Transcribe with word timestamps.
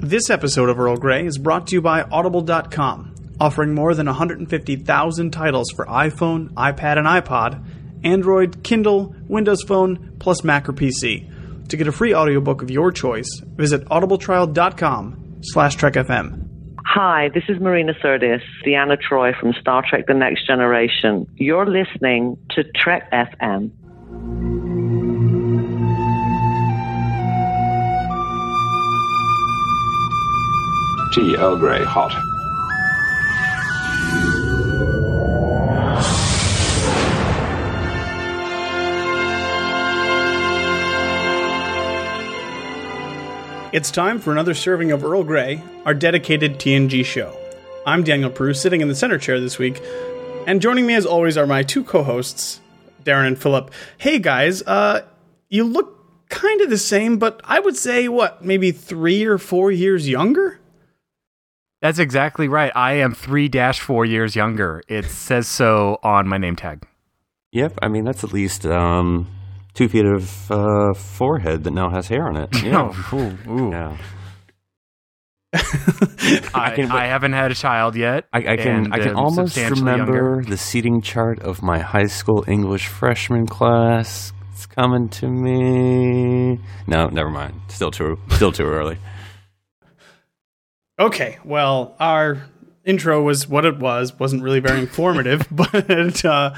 This 0.00 0.28
episode 0.28 0.68
of 0.68 0.80
Earl 0.80 0.96
Grey 0.96 1.24
is 1.24 1.38
brought 1.38 1.68
to 1.68 1.74
you 1.74 1.80
by 1.80 2.02
Audible.com, 2.02 3.14
offering 3.38 3.74
more 3.74 3.94
than 3.94 4.06
150,000 4.06 5.30
titles 5.30 5.70
for 5.70 5.86
iPhone, 5.86 6.50
iPad, 6.54 6.98
and 6.98 7.06
iPod, 7.06 7.64
Android, 8.04 8.62
Kindle, 8.62 9.14
Windows 9.28 9.62
Phone, 9.62 10.16
plus 10.18 10.42
Mac 10.42 10.68
or 10.68 10.72
PC. 10.72 11.68
To 11.68 11.76
get 11.76 11.86
a 11.86 11.92
free 11.92 12.14
audiobook 12.14 12.62
of 12.62 12.70
your 12.70 12.90
choice, 12.90 13.28
visit 13.54 13.84
audibletrial.com 13.86 15.40
slash 15.42 15.76
trekfm. 15.76 16.48
Hi, 16.84 17.28
this 17.32 17.44
is 17.48 17.60
Marina 17.60 17.94
Sirtis, 18.02 18.42
Deanna 18.66 18.98
Troi 19.00 19.38
from 19.38 19.52
Star 19.60 19.84
Trek 19.88 20.06
The 20.08 20.14
Next 20.14 20.44
Generation. 20.46 21.26
You're 21.36 21.66
listening 21.66 22.36
to 22.50 22.64
Trek 22.74 23.10
FM. 23.12 23.70
Tea 31.12 31.36
Earl 31.36 31.56
Grey 31.56 31.82
hot. 31.82 32.12
It's 43.72 43.90
time 43.90 44.20
for 44.20 44.30
another 44.30 44.54
serving 44.54 44.92
of 44.92 45.02
Earl 45.02 45.24
Grey, 45.24 45.60
our 45.84 45.94
dedicated 45.94 46.60
TNG 46.60 47.04
show. 47.04 47.36
I'm 47.84 48.04
Daniel 48.04 48.30
Peru, 48.30 48.54
sitting 48.54 48.80
in 48.80 48.86
the 48.86 48.94
center 48.94 49.18
chair 49.18 49.40
this 49.40 49.58
week, 49.58 49.82
and 50.46 50.62
joining 50.62 50.86
me 50.86 50.94
as 50.94 51.06
always 51.06 51.36
are 51.36 51.46
my 51.46 51.64
two 51.64 51.82
co-hosts, 51.82 52.60
Darren 53.02 53.26
and 53.26 53.40
Phillip. 53.40 53.72
Hey 53.98 54.20
guys, 54.20 54.62
uh, 54.62 55.04
you 55.48 55.64
look 55.64 56.28
kind 56.28 56.60
of 56.60 56.70
the 56.70 56.78
same, 56.78 57.18
but 57.18 57.40
I 57.42 57.58
would 57.58 57.76
say 57.76 58.06
what, 58.06 58.44
maybe 58.44 58.70
three 58.70 59.24
or 59.24 59.38
four 59.38 59.72
years 59.72 60.08
younger? 60.08 60.59
That's 61.80 61.98
exactly 61.98 62.46
right. 62.48 62.70
I 62.74 62.94
am 62.94 63.14
three 63.14 63.48
dash 63.48 63.80
four 63.80 64.04
years 64.04 64.36
younger. 64.36 64.82
It 64.88 65.06
says 65.06 65.48
so 65.48 65.98
on 66.02 66.28
my 66.28 66.36
name 66.38 66.56
tag. 66.56 66.86
Yep, 67.52 67.78
I 67.82 67.88
mean 67.88 68.04
that's 68.04 68.22
at 68.22 68.32
least 68.32 68.66
um, 68.66 69.26
two 69.74 69.88
feet 69.88 70.04
of 70.04 70.50
uh, 70.50 70.92
forehead 70.94 71.64
that 71.64 71.72
now 71.72 71.90
has 71.90 72.06
hair 72.08 72.26
on 72.28 72.36
it. 72.36 72.48
Yeah. 72.62 72.92
Oh, 73.12 73.16
ooh, 73.16 73.50
ooh. 73.50 73.70
yeah. 73.70 73.96
I, 76.54 76.72
can- 76.76 76.92
I 76.92 77.06
haven't 77.06 77.32
had 77.32 77.50
a 77.50 77.54
child 77.54 77.96
yet. 77.96 78.26
I, 78.32 78.38
I 78.38 78.56
can 78.56 78.84
and 78.84 78.94
I 78.94 78.98
can 78.98 79.08
am 79.10 79.16
almost 79.16 79.56
remember 79.56 80.14
younger. 80.14 80.42
the 80.48 80.56
seating 80.56 81.00
chart 81.02 81.40
of 81.40 81.60
my 81.62 81.80
high 81.80 82.06
school 82.06 82.44
English 82.46 82.86
freshman 82.86 83.46
class. 83.46 84.32
It's 84.52 84.66
coming 84.66 85.08
to 85.08 85.26
me. 85.28 86.60
No, 86.86 87.06
never 87.08 87.30
mind. 87.30 87.54
Still 87.68 87.90
too 87.90 88.18
still 88.30 88.52
too 88.52 88.64
early. 88.66 88.98
Okay, 91.00 91.38
well, 91.44 91.96
our 91.98 92.42
intro 92.84 93.22
was 93.22 93.48
what 93.48 93.64
it 93.64 93.78
was, 93.78 94.18
wasn't 94.18 94.42
really 94.42 94.60
very 94.60 94.80
informative, 94.80 95.46
but 95.50 96.24
uh, 96.26 96.54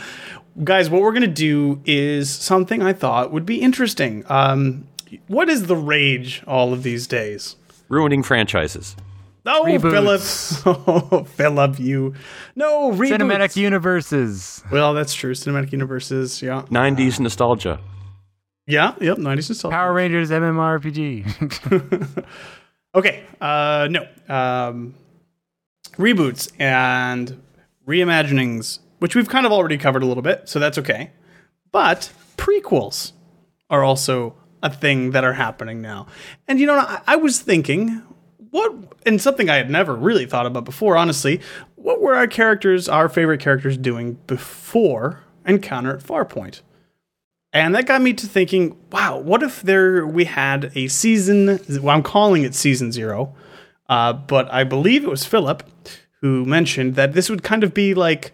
guys, 0.65 0.91
what 0.91 1.01
we're 1.01 1.13
going 1.13 1.23
to 1.23 1.29
do 1.29 1.81
is 1.85 2.29
something 2.29 2.83
I 2.83 2.93
thought 2.93 3.31
would 3.33 3.47
be 3.47 3.61
interesting. 3.61 4.25
Um, 4.29 4.89
what 5.29 5.49
is 5.49 5.67
the 5.67 5.77
rage 5.77 6.43
all 6.47 6.73
of 6.73 6.83
these 6.83 7.07
days? 7.07 7.55
Ruining 7.89 8.25
franchises. 8.25 8.97
Oh, 9.47 9.65
Reboots. 9.65 10.61
Phillip. 10.63 11.03
Oh, 11.13 11.25
Phillip, 11.25 11.79
you. 11.79 12.15
No, 12.57 12.93
reboots. 12.93 13.19
Cinematic 13.19 13.57
universes. 13.57 14.63
Well, 14.71 14.95
that's 14.95 15.15
true. 15.15 15.35
Cinematic 15.35 15.73
universes, 15.73 16.43
yeah. 16.43 16.63
90s 16.71 17.21
nostalgia. 17.21 17.81
Yeah, 18.67 18.95
yep, 19.01 19.19
90s 19.19 19.51
nostalgia. 19.51 19.75
Power 19.75 19.93
Rangers 19.93 20.31
MMORPG. 20.31 22.25
Okay, 22.95 23.25
uh, 23.41 23.89
no. 23.91 24.07
Um, 24.29 24.95
reboots 25.93 26.51
and 26.59 27.43
reimaginings, 27.87 28.81
which 28.99 29.15
we've 29.15 29.29
kind 29.29 29.47
of 29.47 29.53
already 29.53 29.79
covered 29.79 30.03
a 30.03 30.07
little 30.07 30.23
bit, 30.23 30.49
so 30.49 30.59
that's 30.59 30.79
okay. 30.79 31.11
But 31.71 32.13
prequels 32.37 33.13
are 33.71 33.83
also 33.83 34.35
a 34.63 34.71
thing 34.71 35.11
that 35.13 35.25
are 35.25 35.33
happening 35.33 35.81
now. 35.81 36.07
And 36.47 36.61
you 36.61 36.67
know, 36.67 36.75
I, 36.77 37.01
I 37.07 37.17
was 37.17 37.41
thinking, 37.41 38.03
what, 38.51 38.75
and 39.07 39.21
something 39.21 39.49
I 39.49 39.57
had 39.57 39.71
never 39.71 39.95
really 39.95 40.27
thought 40.27 40.47
about 40.47 40.65
before, 40.65 40.97
honestly, 40.97 41.41
what 41.77 42.01
were 42.01 42.15
our 42.15 42.27
characters, 42.27 42.89
our 42.89 43.09
favorite 43.09 43.41
characters, 43.41 43.77
doing 43.77 44.19
before 44.27 45.25
Encounter 45.47 45.97
at 45.97 46.03
Farpoint? 46.03 46.61
And 47.53 47.75
that 47.75 47.87
got 47.87 48.01
me 48.01 48.15
to 48.15 48.27
thinking, 48.27 48.77
wow, 48.91 49.19
what 49.19 49.43
if 49.43 49.63
there 49.63 50.07
we 50.07 50.25
had 50.25 50.73
a 50.75 50.89
season? 50.89 51.61
Well, 51.69 51.95
I'm 51.95 52.03
calling 52.03 52.45
it 52.45 52.55
season 52.55 52.93
zero, 52.93 53.35
uh, 53.89 54.15
but 54.15 54.51
I 54.53 54.65
believe 54.65 55.05
it 55.05 55.11
was 55.11 55.27
Phillip 55.27 55.63
who 56.23 56.45
mentioned 56.47 56.95
that 56.95 57.13
this 57.13 57.29
would 57.29 57.43
kind 57.43 57.65
of 57.65 57.75
be 57.75 57.95
like 57.95 58.33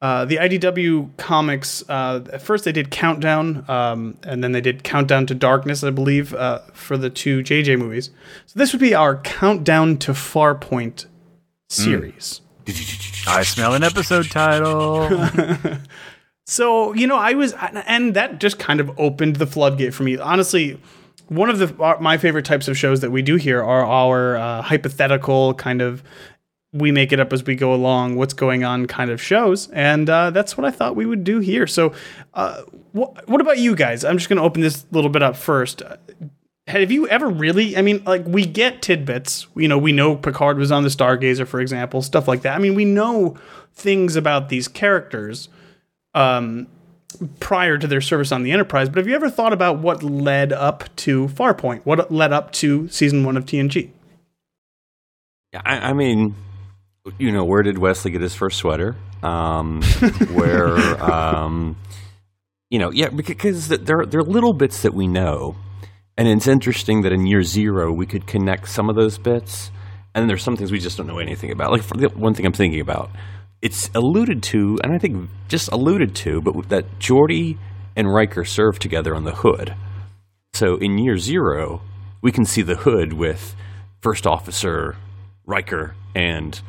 uh, 0.00 0.24
the 0.24 0.36
IDW 0.36 1.16
comics. 1.16 1.82
Uh, 1.88 2.24
at 2.32 2.40
first, 2.40 2.64
they 2.64 2.72
did 2.72 2.90
Countdown, 2.90 3.64
um, 3.68 4.16
and 4.22 4.42
then 4.42 4.52
they 4.52 4.60
did 4.60 4.84
Countdown 4.84 5.26
to 5.26 5.34
Darkness, 5.34 5.82
I 5.82 5.90
believe, 5.90 6.32
uh, 6.32 6.60
for 6.72 6.96
the 6.96 7.10
two 7.10 7.42
JJ 7.42 7.78
movies. 7.78 8.10
So 8.46 8.58
this 8.58 8.72
would 8.72 8.80
be 8.80 8.94
our 8.94 9.16
Countdown 9.16 9.98
to 9.98 10.12
Farpoint 10.12 11.06
series. 11.68 12.40
I 13.26 13.42
smell 13.42 13.74
an 13.74 13.82
episode 13.82 14.30
title. 14.30 15.08
So 16.46 16.92
you 16.94 17.06
know, 17.06 17.16
I 17.16 17.34
was, 17.34 17.54
and 17.86 18.14
that 18.14 18.38
just 18.38 18.58
kind 18.58 18.80
of 18.80 18.98
opened 18.98 19.36
the 19.36 19.46
floodgate 19.46 19.94
for 19.94 20.02
me. 20.02 20.18
Honestly, 20.18 20.78
one 21.28 21.48
of 21.48 21.58
the 21.58 21.96
my 22.00 22.18
favorite 22.18 22.44
types 22.44 22.68
of 22.68 22.76
shows 22.76 23.00
that 23.00 23.10
we 23.10 23.22
do 23.22 23.36
here 23.36 23.62
are 23.62 23.84
our 23.84 24.36
uh, 24.36 24.62
hypothetical 24.62 25.54
kind 25.54 25.80
of 25.80 26.02
we 26.74 26.90
make 26.90 27.12
it 27.12 27.20
up 27.20 27.32
as 27.32 27.44
we 27.44 27.54
go 27.54 27.72
along, 27.72 28.16
what's 28.16 28.34
going 28.34 28.64
on 28.64 28.86
kind 28.86 29.10
of 29.10 29.22
shows, 29.22 29.70
and 29.70 30.10
uh, 30.10 30.30
that's 30.30 30.58
what 30.58 30.64
I 30.64 30.72
thought 30.72 30.96
we 30.96 31.06
would 31.06 31.22
do 31.22 31.38
here. 31.38 31.68
So, 31.68 31.94
uh, 32.34 32.62
wh- 32.92 33.16
what 33.28 33.40
about 33.40 33.58
you 33.58 33.76
guys? 33.76 34.04
I'm 34.04 34.18
just 34.18 34.28
going 34.28 34.38
to 34.38 34.42
open 34.42 34.60
this 34.60 34.84
little 34.90 35.08
bit 35.08 35.22
up 35.22 35.36
first. 35.36 35.82
Have 36.66 36.90
you 36.90 37.06
ever 37.08 37.28
really? 37.28 37.76
I 37.76 37.82
mean, 37.82 38.02
like 38.04 38.26
we 38.26 38.44
get 38.44 38.82
tidbits. 38.82 39.46
You 39.54 39.68
know, 39.68 39.78
we 39.78 39.92
know 39.92 40.16
Picard 40.16 40.58
was 40.58 40.72
on 40.72 40.82
the 40.82 40.88
Stargazer, 40.88 41.46
for 41.46 41.60
example, 41.60 42.02
stuff 42.02 42.26
like 42.26 42.42
that. 42.42 42.56
I 42.56 42.58
mean, 42.58 42.74
we 42.74 42.84
know 42.84 43.36
things 43.74 44.16
about 44.16 44.48
these 44.48 44.66
characters 44.66 45.48
um, 46.14 46.66
prior 47.40 47.78
to 47.78 47.86
their 47.86 48.00
service 48.00 48.32
on 48.32 48.42
the 48.42 48.52
Enterprise. 48.52 48.88
But 48.88 48.98
have 48.98 49.08
you 49.08 49.14
ever 49.14 49.30
thought 49.30 49.52
about 49.52 49.78
what 49.78 50.02
led 50.02 50.52
up 50.52 50.94
to 50.96 51.28
Farpoint? 51.28 51.82
What 51.84 52.10
led 52.10 52.32
up 52.32 52.52
to 52.52 52.88
season 52.88 53.24
one 53.24 53.36
of 53.36 53.44
TNG? 53.44 53.90
Yeah, 55.52 55.62
I, 55.64 55.90
I 55.90 55.92
mean, 55.92 56.34
you 57.18 57.30
know, 57.30 57.44
where 57.44 57.62
did 57.62 57.78
Wesley 57.78 58.10
get 58.10 58.20
his 58.20 58.34
first 58.34 58.58
sweater? 58.58 58.96
Um, 59.22 59.82
where, 60.32 60.76
um, 61.02 61.76
you 62.70 62.78
know, 62.78 62.90
yeah, 62.90 63.08
because 63.08 63.68
there 63.68 64.04
there 64.04 64.20
are 64.20 64.24
little 64.24 64.52
bits 64.52 64.82
that 64.82 64.94
we 64.94 65.06
know, 65.06 65.56
and 66.16 66.26
it's 66.26 66.46
interesting 66.46 67.02
that 67.02 67.12
in 67.12 67.26
year 67.26 67.42
zero 67.42 67.92
we 67.92 68.06
could 68.06 68.26
connect 68.26 68.68
some 68.68 68.90
of 68.90 68.96
those 68.96 69.16
bits, 69.16 69.70
and 70.14 70.22
then 70.22 70.28
there's 70.28 70.42
some 70.42 70.56
things 70.56 70.72
we 70.72 70.80
just 70.80 70.96
don't 70.96 71.06
know 71.06 71.18
anything 71.18 71.52
about. 71.52 71.70
Like 71.70 71.82
for 71.82 71.96
the 71.96 72.08
one 72.08 72.34
thing 72.34 72.46
I'm 72.46 72.52
thinking 72.52 72.80
about, 72.80 73.10
it's 73.64 73.90
alluded 73.94 74.42
to, 74.42 74.78
and 74.84 74.92
I 74.92 74.98
think 74.98 75.30
just 75.48 75.70
alluded 75.72 76.14
to, 76.16 76.42
but 76.42 76.68
that 76.68 76.98
Geordi 76.98 77.56
and 77.96 78.12
Riker 78.12 78.44
served 78.44 78.82
together 78.82 79.14
on 79.14 79.24
the 79.24 79.34
Hood. 79.34 79.74
So 80.52 80.76
in 80.76 80.98
year 80.98 81.16
zero, 81.16 81.80
we 82.20 82.30
can 82.30 82.44
see 82.44 82.60
the 82.60 82.76
Hood 82.76 83.14
with 83.14 83.56
First 84.02 84.26
Officer 84.26 84.96
Riker 85.46 85.94
and 86.14 86.60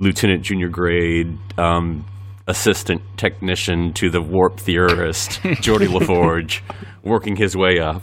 Lieutenant 0.00 0.42
Junior 0.42 0.68
Grade 0.68 1.38
um, 1.56 2.04
Assistant 2.48 3.00
Technician 3.16 3.92
to 3.92 4.10
the 4.10 4.20
Warp 4.20 4.58
Theorist 4.58 5.30
Geordi 5.62 5.86
LaForge 5.86 6.62
working 7.04 7.36
his 7.36 7.56
way 7.56 7.78
up, 7.78 8.02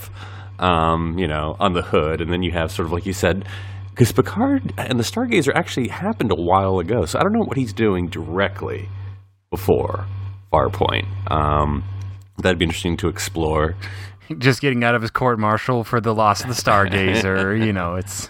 um, 0.58 1.19
you 1.19 1.28
know, 1.28 1.58
on 1.59 1.74
the 1.74 1.81
Hood, 1.81 2.22
and 2.22 2.31
then 2.31 2.44
you 2.44 2.53
have 2.53 2.72
sort 2.72 2.85
of 2.85 2.94
like 2.94 3.06
you 3.06 3.14
said. 3.14 3.46
Because 3.97 4.12
Picard 4.12 4.76
and 4.78 4.99
the 4.99 5.03
Stargazer 5.03 5.52
actually 5.55 5.88
happened 5.88 6.29
a 6.29 6.35
while 6.35 6.78
ago, 6.78 7.05
so 7.05 7.17
I 7.17 7.23
don't 7.23 7.34
know 7.34 7.44
what 7.44 7.58
he's 7.58 7.73
doing 7.73 8.09
directly 8.09 8.90
before 9.49 10.05
Farpoint. 10.53 11.08
Um, 11.32 11.84
that'd 12.38 12.59
be 12.59 12.66
interesting 12.66 12.96
to 12.97 13.08
explore. 13.08 13.76
Just 14.38 14.61
getting 14.61 14.84
out 14.84 14.94
of 14.94 15.02
his 15.02 15.09
court 15.09 15.40
martial 15.40 15.84
for 15.84 15.99
the 15.99 16.14
loss 16.14 16.41
of 16.41 16.47
the 16.47 16.53
Stargazer. 16.53 17.59
you 17.66 17.73
know, 17.73 17.96
it's. 17.96 18.29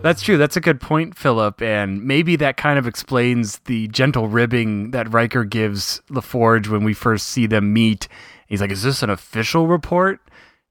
That's 0.00 0.22
true. 0.22 0.38
That's 0.38 0.56
a 0.56 0.60
good 0.60 0.80
point, 0.80 1.18
Phillip. 1.18 1.60
And 1.60 2.04
maybe 2.04 2.36
that 2.36 2.56
kind 2.56 2.78
of 2.78 2.86
explains 2.86 3.58
the 3.64 3.88
gentle 3.88 4.28
ribbing 4.28 4.92
that 4.92 5.12
Riker 5.12 5.42
gives 5.42 6.02
LaForge 6.08 6.68
when 6.68 6.84
we 6.84 6.94
first 6.94 7.28
see 7.30 7.46
them 7.46 7.72
meet. 7.72 8.06
He's 8.46 8.60
like, 8.60 8.70
Is 8.70 8.84
this 8.84 9.02
an 9.02 9.10
official 9.10 9.66
report, 9.66 10.20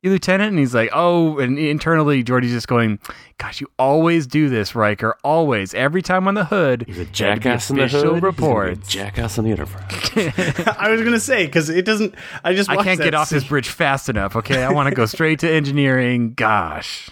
you 0.01 0.12
lieutenant? 0.12 0.50
And 0.50 0.59
he's 0.59 0.74
like, 0.74 0.89
Oh, 0.94 1.39
and 1.39 1.57
internally, 1.57 2.24
Geordi's 2.24 2.51
just 2.51 2.68
going, 2.68 3.00
Gosh, 3.38 3.62
you 3.62 3.68
always 3.77 4.27
do 4.27 4.50
this, 4.50 4.75
Riker. 4.75 5.18
Always. 5.24 5.74
Every 5.74 6.01
time 6.01 6.27
on 6.27 6.33
the 6.33 6.45
hood. 6.45 6.86
He's 6.88 6.98
a 6.98 7.01
had 7.01 7.13
jackass 7.13 7.69
in 7.69 7.77
the 7.77 7.83
official 7.83 8.19
hood. 8.19 8.77
He's 8.80 8.88
a 8.88 8.89
jackass 8.89 9.38
on 9.38 9.45
the 9.45 9.51
Enterprise. 9.51 10.12
I 10.77 10.89
was 10.89 11.01
gonna 11.01 11.19
say 11.19 11.45
because 11.45 11.69
it 11.69 11.86
doesn't. 11.86 12.15
I 12.44 12.53
just 12.53 12.69
I 12.69 12.75
can't 12.75 12.98
that 12.98 13.03
get 13.03 13.13
off 13.15 13.30
this 13.30 13.44
bridge 13.44 13.69
fast 13.69 14.09
enough, 14.09 14.36
okay? 14.36 14.63
I 14.63 14.71
want 14.71 14.89
to 14.89 14.95
go 14.95 15.06
straight 15.06 15.39
to 15.39 15.51
engineering. 15.51 16.33
Gosh. 16.33 17.09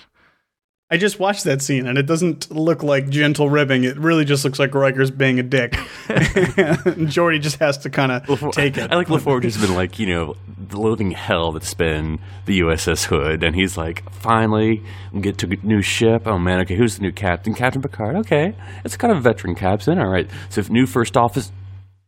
I 0.91 0.97
just 0.97 1.19
watched 1.19 1.43
that 1.43 1.61
scene 1.61 1.85
and 1.85 1.99
it 1.99 2.07
doesn't 2.07 2.49
look 2.49 2.81
like 2.81 3.09
gentle 3.09 3.47
ribbing. 3.47 3.83
It 3.83 3.95
really 3.97 4.25
just 4.25 4.43
looks 4.43 4.57
like 4.57 4.73
Riker's 4.73 5.11
being 5.11 5.39
a 5.39 5.43
dick. 5.43 5.75
and 5.77 5.85
Geordi 7.07 7.39
just 7.39 7.57
has 7.59 7.77
to 7.79 7.91
kind 7.91 8.11
of 8.11 8.51
take 8.53 8.75
it. 8.75 8.91
I 8.91 8.95
like 8.95 9.07
LaForge 9.07 9.43
has 9.43 9.55
been 9.55 9.75
like, 9.75 9.99
you 9.99 10.07
know, 10.07 10.35
the 10.57 10.79
loathing 10.79 11.11
hell 11.11 11.51
that's 11.51 11.75
been 11.75 12.17
the 12.47 12.61
USS 12.61 13.05
Hood. 13.05 13.43
And 13.43 13.55
he's 13.55 13.77
like, 13.77 14.11
finally, 14.13 14.83
we 15.13 15.21
get 15.21 15.37
to 15.39 15.45
a 15.51 15.65
new 15.65 15.83
ship. 15.83 16.23
Oh, 16.25 16.39
man, 16.39 16.59
okay, 16.61 16.75
who's 16.75 16.95
the 16.95 17.03
new 17.03 17.11
captain? 17.11 17.53
Captain 17.53 17.83
Picard. 17.83 18.15
Okay. 18.15 18.55
It's 18.83 18.97
kind 18.97 19.11
of 19.11 19.19
a 19.19 19.21
veteran 19.21 19.53
captain. 19.53 19.99
All 19.99 20.09
right. 20.09 20.27
So 20.49 20.61
if 20.61 20.71
new 20.71 20.87
first 20.87 21.15
office. 21.15 21.51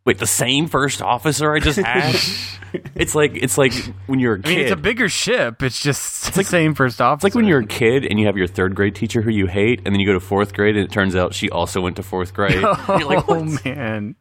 Wait, 0.03 0.18
the 0.18 0.25
same 0.25 0.68
first 0.68 1.01
officer 1.01 1.53
I 1.53 1.59
just 1.59 1.77
had? 1.77 2.15
it's 2.95 3.13
like 3.13 3.36
it's 3.36 3.57
like 3.57 3.74
when 4.07 4.19
you're 4.19 4.33
a 4.36 4.42
kid. 4.42 4.50
mean, 4.50 4.59
it's 4.59 4.71
a 4.71 4.75
bigger 4.75 5.07
ship. 5.09 5.62
It's 5.62 5.80
just 5.80 6.33
the 6.33 6.44
same 6.44 6.74
first 6.74 7.00
officer. 7.00 7.27
It's 7.27 7.36
like 7.36 7.36
when 7.36 7.48
you're 7.48 7.59
a 7.59 7.68
kid 7.68 8.06
and 8.06 8.19
you 8.19 8.25
have 8.25 8.36
your 8.36 8.48
third 8.48 8.74
grade 8.74 8.95
teacher 8.95 9.21
who 9.21 9.30
you 9.30 9.45
hate, 9.45 9.81
and 9.86 9.94
then 9.94 10.00
you 10.00 10.07
go 10.07 10.13
to 10.13 10.19
fourth 10.19 10.53
grade 10.53 10.75
and 10.75 10.83
it 10.86 10.92
turns 10.92 11.15
out 11.15 11.36
she 11.36 11.50
also 11.51 11.81
went 11.81 11.98
to 11.98 12.03
fourth 12.03 12.33
grade. 12.33 12.63
And 12.63 13.00
you're 13.01 13.09
like, 13.09 13.25
oh 13.30 13.57
man. 13.63 14.15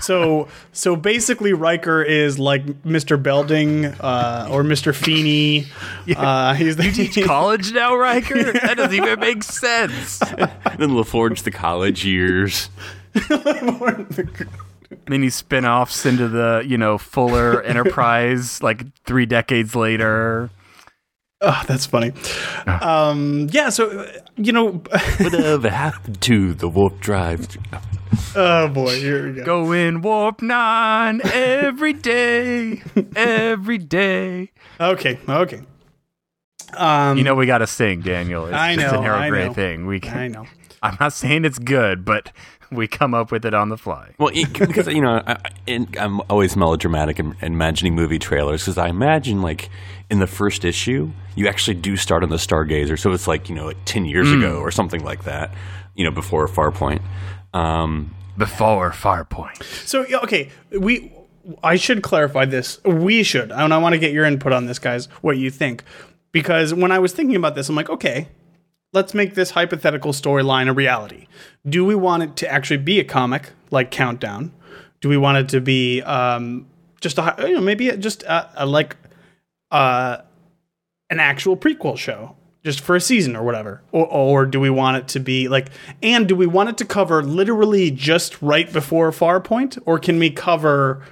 so 0.00 0.48
so 0.72 0.94
basically 0.94 1.54
Riker 1.54 2.02
is 2.02 2.38
like 2.38 2.64
Mr. 2.82 3.20
Belding 3.20 3.86
uh, 3.86 4.48
or 4.50 4.62
Mr. 4.62 4.94
Feeney. 4.94 5.66
Uh, 6.16 6.52
he's 6.54 6.76
the, 6.76 6.84
You 6.84 6.92
teach 6.92 7.24
college 7.24 7.72
now, 7.72 7.94
Riker? 7.94 8.52
That 8.52 8.76
doesn't 8.76 8.94
even 8.94 9.20
make 9.20 9.42
sense. 9.42 10.18
then 10.18 10.90
LaForge 10.90 11.44
the 11.44 11.50
college 11.50 12.04
years. 12.04 12.68
Many 15.08 15.30
spin-offs 15.30 16.04
into 16.06 16.28
the, 16.28 16.62
you 16.66 16.76
know, 16.78 16.98
Fuller 16.98 17.62
Enterprise 17.64 18.62
like 18.62 18.84
three 19.04 19.26
decades 19.26 19.74
later. 19.74 20.50
Oh, 21.44 21.60
that's 21.66 21.86
funny. 21.86 22.12
Um, 22.66 23.48
yeah, 23.50 23.68
so 23.68 23.90
uh, 23.90 24.12
you 24.36 24.52
know, 24.52 24.70
Whatever 25.18 25.70
happened 25.70 26.20
to 26.22 26.54
the 26.54 26.68
warp 26.68 27.00
drive? 27.00 27.48
oh 28.36 28.68
boy, 28.68 29.00
here 29.00 29.26
we 29.28 29.32
go. 29.38 29.44
Go 29.44 29.72
in 29.72 30.02
warp 30.02 30.40
nine 30.40 31.20
every 31.24 31.94
day, 31.94 32.80
every 33.16 33.78
day. 33.78 34.52
Okay, 34.80 35.18
okay. 35.28 35.62
Um, 36.76 37.18
You 37.18 37.24
know 37.24 37.34
we 37.34 37.46
got 37.46 37.58
to 37.58 37.66
sing, 37.66 38.00
Daniel. 38.02 38.46
It's 38.46 38.54
I 38.54 38.76
just 38.76 38.92
know, 38.92 39.00
an 39.00 39.04
Arrow 39.06 39.18
I 39.18 39.28
Grey 39.28 39.46
know. 39.48 39.52
thing. 39.52 39.86
We 39.86 39.98
can, 40.00 40.16
I 40.16 40.28
know. 40.28 40.46
I'm 40.82 40.96
not 41.00 41.12
saying 41.12 41.44
it's 41.44 41.58
good, 41.58 42.04
but 42.04 42.30
we 42.72 42.88
come 42.88 43.14
up 43.14 43.30
with 43.30 43.44
it 43.44 43.54
on 43.54 43.68
the 43.68 43.76
fly. 43.78 44.14
Well, 44.18 44.30
it, 44.34 44.52
because 44.52 44.86
you 44.88 45.00
know, 45.00 45.22
I, 45.26 45.32
I- 45.32 45.38
and 45.68 45.96
I'm 45.96 46.20
always 46.30 46.56
melodramatic 46.56 47.18
in, 47.20 47.36
in 47.40 47.52
imagining 47.52 47.94
movie 47.94 48.18
trailers 48.18 48.62
because 48.62 48.78
I 48.78 48.88
imagine 48.88 49.42
like 49.42 49.70
in 50.10 50.18
the 50.18 50.26
first 50.26 50.64
issue, 50.64 51.10
you 51.36 51.48
actually 51.48 51.74
do 51.74 51.96
start 51.96 52.22
on 52.22 52.28
the 52.30 52.36
Stargazer, 52.36 52.98
so 52.98 53.12
it's 53.12 53.28
like 53.28 53.48
you 53.48 53.54
know, 53.54 53.66
like 53.66 53.78
ten 53.84 54.04
years 54.04 54.30
ago 54.32 54.58
or 54.58 54.70
something 54.70 55.04
like 55.04 55.24
that. 55.24 55.52
You 55.94 56.04
know, 56.04 56.10
before 56.10 56.48
Farpoint. 56.48 57.02
Um, 57.54 58.14
Before 58.38 58.90
Farpoint. 58.90 59.62
So 59.86 60.04
okay, 60.24 60.50
we. 60.78 61.12
I 61.64 61.74
should 61.74 62.02
clarify 62.02 62.44
this. 62.44 62.82
We 62.84 63.24
should, 63.24 63.50
and 63.50 63.74
I 63.74 63.78
want 63.78 63.94
to 63.94 63.98
get 63.98 64.12
your 64.12 64.24
input 64.24 64.52
on 64.52 64.66
this, 64.66 64.78
guys. 64.78 65.06
What 65.22 65.36
you 65.38 65.50
think? 65.50 65.82
Because 66.30 66.72
when 66.72 66.92
I 66.92 67.00
was 67.00 67.12
thinking 67.12 67.34
about 67.36 67.56
this, 67.56 67.68
I'm 67.68 67.74
like, 67.74 67.90
okay, 67.90 68.28
let's 68.92 69.14
make 69.14 69.34
this 69.34 69.50
hypothetical 69.50 70.12
storyline 70.12 70.68
a 70.68 70.72
reality. 70.72 71.26
Do 71.66 71.84
we 71.84 71.94
want 71.94 72.22
it 72.22 72.36
to 72.36 72.48
actually 72.50 72.78
be 72.78 73.00
a 73.00 73.04
comic 73.04 73.50
like 73.70 73.90
Countdown? 73.90 74.52
Do 75.00 75.08
we 75.08 75.16
want 75.16 75.38
it 75.38 75.48
to 75.50 75.60
be 75.60 76.02
um, 76.02 76.66
just 77.00 77.18
a 77.18 77.34
you 77.40 77.54
know 77.54 77.60
maybe 77.60 77.90
just 77.96 78.22
a, 78.22 78.64
a 78.64 78.66
like 78.66 78.96
uh, 79.70 80.18
an 81.10 81.20
actual 81.20 81.56
prequel 81.56 81.98
show 81.98 82.36
just 82.64 82.80
for 82.80 82.94
a 82.94 83.00
season 83.00 83.34
or 83.34 83.42
whatever 83.42 83.82
or, 83.90 84.06
or 84.06 84.46
do 84.46 84.60
we 84.60 84.70
want 84.70 84.96
it 84.96 85.08
to 85.08 85.18
be 85.18 85.48
like 85.48 85.68
and 86.02 86.28
do 86.28 86.36
we 86.36 86.46
want 86.46 86.68
it 86.68 86.78
to 86.78 86.84
cover 86.84 87.22
literally 87.22 87.90
just 87.90 88.40
right 88.40 88.72
before 88.72 89.10
farpoint 89.10 89.78
or 89.84 89.98
can 89.98 90.18
we 90.18 90.30
cover 90.30 91.02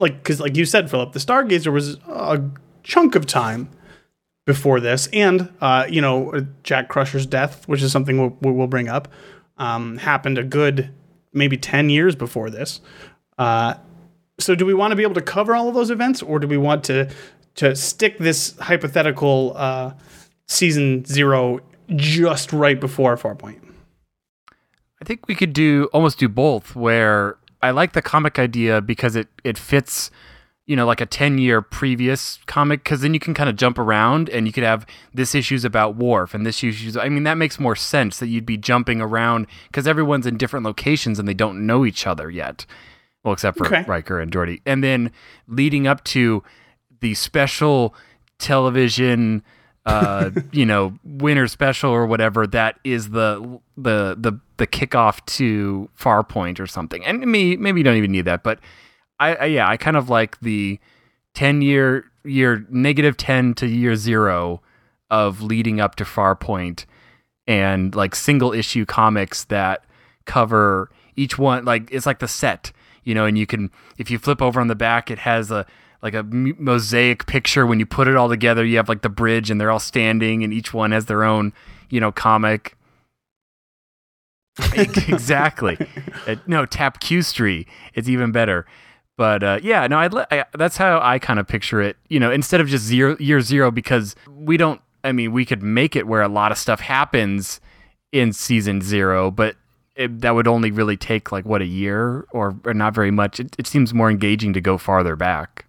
like 0.00 0.18
because 0.18 0.40
like 0.40 0.56
you 0.56 0.64
said 0.64 0.90
phillip 0.90 1.12
the 1.12 1.20
stargazer 1.20 1.72
was 1.72 1.94
a 2.08 2.42
chunk 2.82 3.14
of 3.14 3.24
time 3.24 3.68
before 4.50 4.80
this. 4.80 5.06
And 5.12 5.48
uh, 5.60 5.86
you 5.88 6.00
know 6.00 6.44
jack 6.64 6.88
crusher's 6.88 7.24
death 7.26 7.68
which 7.68 7.82
is 7.82 7.92
something 7.92 8.18
we'll, 8.18 8.54
we'll 8.54 8.66
bring 8.66 8.88
up 8.88 9.06
um, 9.58 9.98
happened 9.98 10.38
a 10.38 10.42
good 10.42 10.90
maybe 11.32 11.56
10 11.56 11.90
years 11.90 12.16
before 12.16 12.50
this. 12.50 12.80
Uh, 13.38 13.74
so 14.40 14.56
do 14.56 14.66
we 14.66 14.74
want 14.74 14.90
to 14.90 14.96
be 14.96 15.04
able 15.04 15.14
to 15.14 15.22
cover 15.22 15.54
all 15.54 15.68
of 15.68 15.74
those 15.74 15.90
events 15.90 16.20
or 16.20 16.40
do 16.40 16.48
we 16.48 16.56
want 16.56 16.82
to 16.84 17.08
to 17.54 17.76
stick 17.76 18.18
this 18.18 18.56
hypothetical 18.58 19.52
uh, 19.56 19.92
season 20.48 21.04
zero 21.04 21.60
just 21.94 22.52
right 22.52 22.80
before 22.80 23.16
farpoint 23.16 23.60
I 25.00 25.04
think 25.04 25.28
we 25.28 25.34
could 25.34 25.52
do 25.52 25.88
almost 25.92 26.18
do 26.18 26.28
both 26.28 26.74
where 26.74 27.36
I 27.62 27.70
like 27.70 27.92
the 27.92 28.02
comic 28.02 28.38
idea 28.38 28.80
because 28.80 29.14
it 29.14 29.28
it 29.44 29.58
fits 29.58 30.10
you 30.70 30.76
know 30.76 30.86
like 30.86 31.00
a 31.00 31.06
10 31.06 31.38
year 31.38 31.60
previous 31.60 32.38
comic 32.46 32.84
cuz 32.84 33.00
then 33.00 33.12
you 33.12 33.18
can 33.18 33.34
kind 33.34 33.50
of 33.50 33.56
jump 33.56 33.76
around 33.76 34.28
and 34.30 34.46
you 34.46 34.52
could 34.52 34.62
have 34.62 34.86
this 35.12 35.34
issue's 35.34 35.64
about 35.64 35.96
Worf 35.96 36.32
and 36.32 36.46
this 36.46 36.62
issue's 36.62 36.96
I 36.96 37.08
mean 37.08 37.24
that 37.24 37.36
makes 37.36 37.58
more 37.58 37.74
sense 37.74 38.20
that 38.20 38.28
you'd 38.28 38.46
be 38.46 38.56
jumping 38.56 39.00
around 39.00 39.48
cuz 39.72 39.88
everyone's 39.88 40.26
in 40.28 40.36
different 40.36 40.64
locations 40.64 41.18
and 41.18 41.26
they 41.26 41.34
don't 41.34 41.66
know 41.66 41.84
each 41.84 42.06
other 42.06 42.30
yet. 42.30 42.66
Well 43.24 43.34
except 43.34 43.58
for 43.58 43.66
Okay. 43.66 43.84
Riker 43.86 44.20
and 44.20 44.30
Geordi. 44.30 44.60
And 44.64 44.84
then 44.84 45.10
leading 45.48 45.88
up 45.88 46.04
to 46.04 46.44
the 47.00 47.14
special 47.14 47.92
television 48.38 49.42
uh 49.86 50.30
you 50.52 50.66
know 50.66 50.94
winter 51.04 51.48
special 51.48 51.90
or 51.90 52.06
whatever 52.06 52.46
that 52.46 52.78
is 52.84 53.10
the 53.10 53.60
the 53.76 54.14
the 54.16 54.38
the 54.58 54.66
kickoff 54.68 55.24
to 55.26 55.88
Farpoint 55.98 56.60
or 56.60 56.66
something 56.66 57.04
and 57.04 57.26
me 57.26 57.56
maybe 57.56 57.80
you 57.80 57.84
don't 57.84 57.96
even 57.96 58.12
need 58.12 58.26
that 58.26 58.42
but 58.44 58.60
I, 59.20 59.34
I 59.34 59.44
yeah 59.44 59.68
I 59.68 59.76
kind 59.76 59.96
of 59.96 60.08
like 60.08 60.40
the 60.40 60.80
10 61.34 61.62
year 61.62 62.10
year 62.24 62.66
negative 62.70 63.16
10 63.16 63.54
to 63.54 63.66
year 63.66 63.94
0 63.94 64.60
of 65.10 65.42
leading 65.42 65.80
up 65.80 65.94
to 65.96 66.04
Farpoint 66.04 66.86
and 67.46 67.94
like 67.94 68.14
single 68.14 68.52
issue 68.52 68.84
comics 68.84 69.44
that 69.44 69.84
cover 70.24 70.90
each 71.16 71.38
one 71.38 71.64
like 71.64 71.88
it's 71.92 72.06
like 72.06 72.18
the 72.18 72.28
set 72.28 72.72
you 73.04 73.14
know 73.14 73.26
and 73.26 73.38
you 73.38 73.46
can 73.46 73.70
if 73.98 74.10
you 74.10 74.18
flip 74.18 74.42
over 74.42 74.60
on 74.60 74.68
the 74.68 74.74
back 74.74 75.10
it 75.10 75.20
has 75.20 75.50
a 75.50 75.66
like 76.02 76.14
a 76.14 76.22
mosaic 76.22 77.26
picture. 77.26 77.66
When 77.66 77.78
you 77.78 77.86
put 77.86 78.08
it 78.08 78.16
all 78.16 78.28
together 78.28 78.64
you 78.64 78.76
have 78.76 78.88
like 78.88 79.02
the 79.02 79.08
bridge 79.08 79.50
and 79.50 79.60
they're 79.60 79.70
all 79.70 79.78
standing 79.78 80.42
and 80.42 80.52
each 80.52 80.72
one 80.72 80.92
has 80.92 81.06
their 81.06 81.24
own 81.24 81.52
you 81.88 82.00
know 82.00 82.12
comic. 82.12 82.76
Exactly. 84.74 85.78
No 86.46 86.66
tap 86.66 87.00
q 87.00 87.22
street. 87.22 87.68
It's 87.94 88.08
even 88.08 88.32
better 88.32 88.66
but 89.20 89.42
uh, 89.42 89.58
yeah 89.62 89.86
no 89.86 89.98
I'd, 89.98 90.14
I 90.14 90.46
that's 90.54 90.78
how 90.78 90.98
i 91.02 91.18
kind 91.18 91.38
of 91.38 91.46
picture 91.46 91.82
it 91.82 91.98
you 92.08 92.18
know 92.18 92.30
instead 92.30 92.62
of 92.62 92.68
just 92.68 92.84
zero 92.84 93.18
year 93.20 93.42
zero 93.42 93.70
because 93.70 94.16
we 94.30 94.56
don't 94.56 94.80
i 95.04 95.12
mean 95.12 95.32
we 95.32 95.44
could 95.44 95.62
make 95.62 95.94
it 95.94 96.06
where 96.06 96.22
a 96.22 96.28
lot 96.28 96.52
of 96.52 96.56
stuff 96.56 96.80
happens 96.80 97.60
in 98.12 98.32
season 98.32 98.80
zero 98.80 99.30
but 99.30 99.56
it, 100.00 100.22
that 100.22 100.34
would 100.34 100.48
only 100.48 100.70
really 100.70 100.96
take 100.96 101.30
like 101.30 101.44
what 101.44 101.60
a 101.60 101.66
year 101.66 102.24
or, 102.30 102.56
or 102.64 102.72
not 102.72 102.94
very 102.94 103.10
much. 103.10 103.38
It, 103.38 103.54
it 103.58 103.66
seems 103.66 103.92
more 103.92 104.10
engaging 104.10 104.54
to 104.54 104.60
go 104.60 104.78
farther 104.78 105.14
back. 105.14 105.66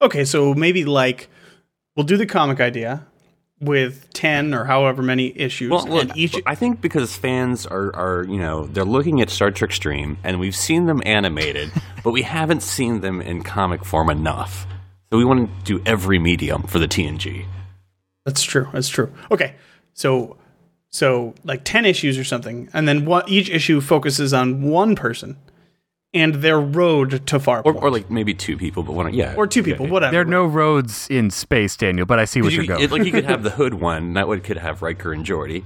Okay 0.00 0.24
so 0.24 0.54
maybe 0.54 0.86
like 0.86 1.28
we'll 1.94 2.06
do 2.06 2.16
the 2.16 2.24
comic 2.24 2.60
idea 2.60 3.06
with 3.62 4.12
10 4.12 4.52
or 4.52 4.64
however 4.64 5.02
many 5.02 5.32
issues 5.38 5.70
well, 5.70 5.86
look, 5.86 6.16
each 6.16 6.34
I 6.44 6.56
think 6.56 6.80
because 6.80 7.16
fans 7.16 7.64
are, 7.64 7.94
are, 7.94 8.24
you 8.24 8.38
know, 8.38 8.66
they're 8.66 8.84
looking 8.84 9.20
at 9.20 9.30
Star 9.30 9.50
Trek 9.50 9.72
Stream, 9.72 10.18
and 10.24 10.40
we've 10.40 10.56
seen 10.56 10.86
them 10.86 11.00
animated, 11.06 11.70
but 12.04 12.10
we 12.10 12.22
haven't 12.22 12.62
seen 12.62 13.00
them 13.00 13.22
in 13.22 13.42
comic 13.42 13.84
form 13.84 14.10
enough. 14.10 14.66
So 15.10 15.18
we 15.18 15.24
want 15.24 15.48
to 15.64 15.64
do 15.64 15.82
every 15.86 16.18
medium 16.18 16.64
for 16.64 16.78
the 16.78 16.88
TNG. 16.88 17.46
That's 18.24 18.42
true. 18.42 18.68
That's 18.72 18.88
true. 18.88 19.12
Okay. 19.30 19.54
So 19.94 20.36
so 20.90 21.34
like 21.44 21.64
10 21.64 21.86
issues 21.86 22.18
or 22.18 22.24
something 22.24 22.68
and 22.74 22.86
then 22.86 23.06
what 23.06 23.28
each 23.28 23.48
issue 23.48 23.80
focuses 23.80 24.34
on 24.34 24.62
one 24.62 24.94
person 24.94 25.36
and 26.14 26.34
their 26.36 26.60
road 26.60 27.26
to 27.26 27.38
Farpoint. 27.38 27.62
Or, 27.64 27.74
or 27.74 27.90
like 27.90 28.10
maybe 28.10 28.34
two 28.34 28.56
people, 28.56 28.82
but 28.82 28.92
one, 28.92 29.14
yeah. 29.14 29.34
or 29.36 29.46
two 29.46 29.62
people, 29.62 29.86
Yeah. 29.86 29.92
whatever. 29.92 30.12
there 30.12 30.20
are 30.20 30.24
no 30.26 30.44
roads 30.44 31.06
in 31.10 31.30
space 31.30 31.76
daniel 31.76 32.04
but 32.06 32.18
i 32.18 32.24
see 32.26 32.42
what 32.42 32.52
You- 32.52 32.58
you're 32.62 32.66
going 32.66 32.82
it- 32.84 32.90
like 32.90 33.04
you 33.04 33.12
could 33.12 33.24
have 33.24 33.42
the 33.42 33.50
Hood 33.50 33.74
one, 33.74 34.12
that 34.14 34.28
would 34.28 34.42
could 34.44 34.58
have 34.58 34.82
Riker 34.82 35.12
and 35.12 35.24
Geordi, 35.24 35.64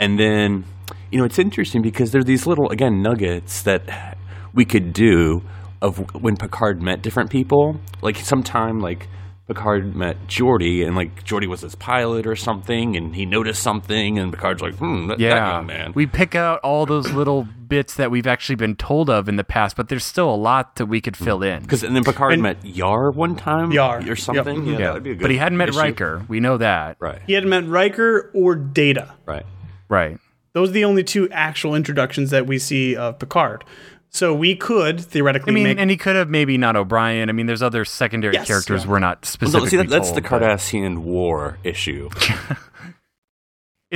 and 0.00 0.18
then 0.18 0.64
you 1.10 1.18
know 1.18 1.24
it's 1.24 1.38
interesting 1.38 1.82
because 1.82 2.10
there 2.10 2.20
are 2.20 2.24
these 2.24 2.46
little 2.46 2.68
again 2.70 3.00
nuggets 3.02 3.62
that 3.62 4.16
we 4.52 4.64
could 4.64 4.92
do 4.92 5.42
of 5.82 5.98
when 6.14 6.36
Picard 6.36 6.80
met 6.82 7.02
different 7.02 7.30
people. 7.30 7.78
Like 8.02 8.16
sometime 8.16 8.80
like 8.80 9.06
Picard 9.48 9.94
met 9.94 10.26
Geordi, 10.26 10.84
and 10.84 10.96
like 10.96 11.24
Geordi 11.24 11.46
was 11.46 11.60
his 11.60 11.76
pilot 11.76 12.26
or 12.26 12.34
something, 12.34 12.96
and 12.96 13.14
he 13.14 13.24
noticed 13.24 13.62
something, 13.62 14.18
and 14.18 14.32
Picard's 14.32 14.60
like, 14.60 14.74
"Hmm, 14.74 15.06
that, 15.06 15.18
that 15.18 15.22
Yeah, 15.24 15.56
young 15.58 15.66
man." 15.66 15.92
we 15.94 16.04
pick 16.06 16.34
out 16.34 16.58
all 16.64 16.84
those 16.84 17.12
little 17.12 17.46
bits 17.68 17.94
that 17.94 18.10
we've 18.10 18.26
actually 18.26 18.56
been 18.56 18.74
told 18.74 19.08
of 19.08 19.28
in 19.28 19.36
the 19.36 19.44
past, 19.44 19.76
but 19.76 19.88
there's 19.88 20.04
still 20.04 20.28
a 20.28 20.34
lot 20.34 20.76
that 20.76 20.86
we 20.86 21.00
could 21.00 21.16
fill 21.16 21.42
in. 21.44 21.62
Because 21.62 21.84
and 21.84 21.94
then 21.94 22.02
Picard 22.02 22.32
And- 22.32 22.42
met 22.42 22.64
Yar 22.64 23.10
one 23.12 23.36
time, 23.36 23.70
Yar, 23.70 24.02
or 24.08 24.16
something. 24.16 24.66
yep. 24.66 24.80
Yeah, 24.80 24.86
that'd 24.88 25.02
be 25.04 25.10
a 25.12 25.14
good 25.14 25.22
but 25.22 25.30
he 25.30 25.36
hadn't 25.36 25.58
met 25.58 25.68
issue. 25.68 25.78
Riker. 25.78 26.22
We 26.28 26.40
know 26.40 26.56
that. 26.56 26.96
Right, 26.98 27.20
He 27.26 27.34
hadn't 27.34 27.50
met 27.50 27.66
Riker 27.68 28.30
or 28.34 28.56
Data. 28.56 29.14
right. 29.26 29.46
Right. 29.88 30.18
Those 30.54 30.70
are 30.70 30.72
the 30.72 30.84
only 30.86 31.04
two 31.04 31.28
actual 31.30 31.74
introductions 31.76 32.30
that 32.30 32.46
we 32.46 32.58
see 32.58 32.96
of 32.96 33.18
Picard. 33.20 33.62
So 34.16 34.34
we 34.34 34.56
could 34.56 34.98
theoretically 34.98 35.50
I 35.50 35.54
mean, 35.54 35.64
make 35.64 35.78
and 35.78 35.90
he 35.90 35.98
could 35.98 36.16
have 36.16 36.30
maybe 36.30 36.56
not 36.56 36.74
O'Brien. 36.74 37.28
I 37.28 37.32
mean, 37.32 37.44
there's 37.44 37.60
other 37.60 37.84
secondary 37.84 38.32
Yes, 38.32 38.46
characters 38.46 38.84
yeah. 38.84 38.90
we're 38.90 38.98
not 38.98 39.26
specifically 39.26 39.66
no, 39.66 39.68
see, 39.68 39.76
that, 39.76 39.88
that's 39.90 40.08
told, 40.08 40.16
the 40.16 40.22
but 40.22 40.40
Cardassian 40.40 40.98
War 41.00 41.58
issue. 41.62 42.08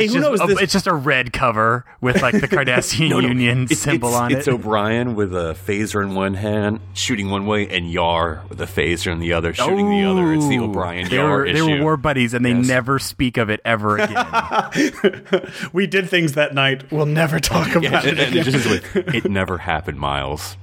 Hey, 0.00 0.04
It's 0.06 0.14
who 0.14 0.20
just, 0.20 0.30
knows 0.30 0.40
a- 0.40 0.46
this- 0.54 0.62
it's 0.62 0.72
just 0.72 0.86
a 0.86 0.94
red 0.94 1.32
cover 1.32 1.84
with 2.00 2.20
like 2.22 2.40
the 2.40 2.48
Cardassian 2.48 3.10
No, 3.10 3.20
no, 3.20 3.28
Union 3.28 3.64
it's- 3.64 3.78
symbol 3.80 4.08
it's- 4.08 4.20
on 4.22 4.32
it. 4.32 4.38
It's. 4.38 4.48
O'Brien 4.48 5.14
with 5.14 5.34
a 5.34 5.56
phaser 5.66 6.02
in 6.02 6.14
one 6.14 6.34
hand, 6.34 6.80
shooting 6.94 7.30
one 7.30 7.46
way, 7.46 7.68
and 7.68 7.90
Yar 7.90 8.42
with 8.48 8.60
a 8.60 8.66
phaser 8.66 9.12
in 9.12 9.18
the 9.20 9.32
other, 9.32 9.52
shooting 9.54 9.90
the 9.90 10.04
other. 10.04 10.32
It's 10.32 10.46
the 10.48 10.58
oh, 10.58 10.64
O'Brien 10.64 11.08
They 11.08 11.16
Yar 11.16 11.44
issue. 11.46 11.66
they 11.66 11.76
were 11.78 11.82
war 11.82 11.96
buddies, 11.96 12.34
and 12.34 12.44
they 12.44 12.52
Yes. 12.52 12.66
never 12.66 12.98
speak 12.98 13.36
of 13.36 13.50
it 13.50 13.60
ever 13.64 13.98
again. 13.98 15.52
we 15.72 15.86
did 15.86 16.08
things 16.08 16.32
that 16.32 16.54
night. 16.54 16.90
We'll 16.90 17.06
never 17.06 17.38
talk 17.40 17.74
about 17.74 18.04
and, 18.06 18.18
it. 18.18 18.26
and 18.26 18.36
again. 18.36 18.36
it 18.38 18.50
just 18.50 18.66
like, 18.94 19.14
it 19.14 19.30
never 19.30 19.58
happened, 19.58 19.98
Miles. 19.98 20.56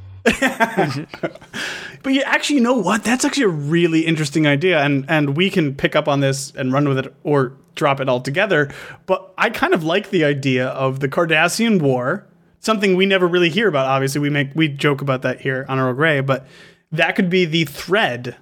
But 2.03 2.13
yeah, 2.13 2.23
actually, 2.25 2.57
you 2.57 2.61
know 2.61 2.77
what? 2.77 3.03
That's 3.03 3.25
actually 3.25 3.43
a 3.45 3.47
really 3.49 4.01
interesting 4.01 4.45
idea, 4.47 4.79
and 4.81 5.05
and 5.09 5.35
we 5.35 5.49
can 5.49 5.73
pick 5.75 5.95
up 5.95 6.07
on 6.07 6.19
this 6.19 6.51
and 6.55 6.71
run 6.71 6.87
with 6.87 6.97
it, 6.99 7.13
or 7.23 7.53
drop 7.77 8.01
it 8.01 8.09
altogether. 8.09 8.73
But 9.05 9.33
I 9.37 9.49
kind 9.49 9.73
of 9.73 9.83
like 9.83 10.09
the 10.09 10.25
idea 10.25 10.67
of 10.67 10.99
the 10.99 11.07
Cardassian 11.07 11.81
War, 11.81 12.27
something 12.59 12.95
we 12.95 13.05
never 13.05 13.27
really 13.27 13.49
hear 13.49 13.69
about. 13.69 13.85
Obviously, 13.85 14.19
we 14.19 14.29
make 14.29 14.49
we 14.53 14.67
joke 14.67 15.01
about 15.01 15.21
that 15.21 15.39
here 15.39 15.65
on 15.69 15.79
Earl 15.79 15.93
Grey, 15.93 16.19
but 16.19 16.45
that 16.91 17.15
could 17.15 17.29
be 17.29 17.45
the 17.45 17.65
thread, 17.65 18.35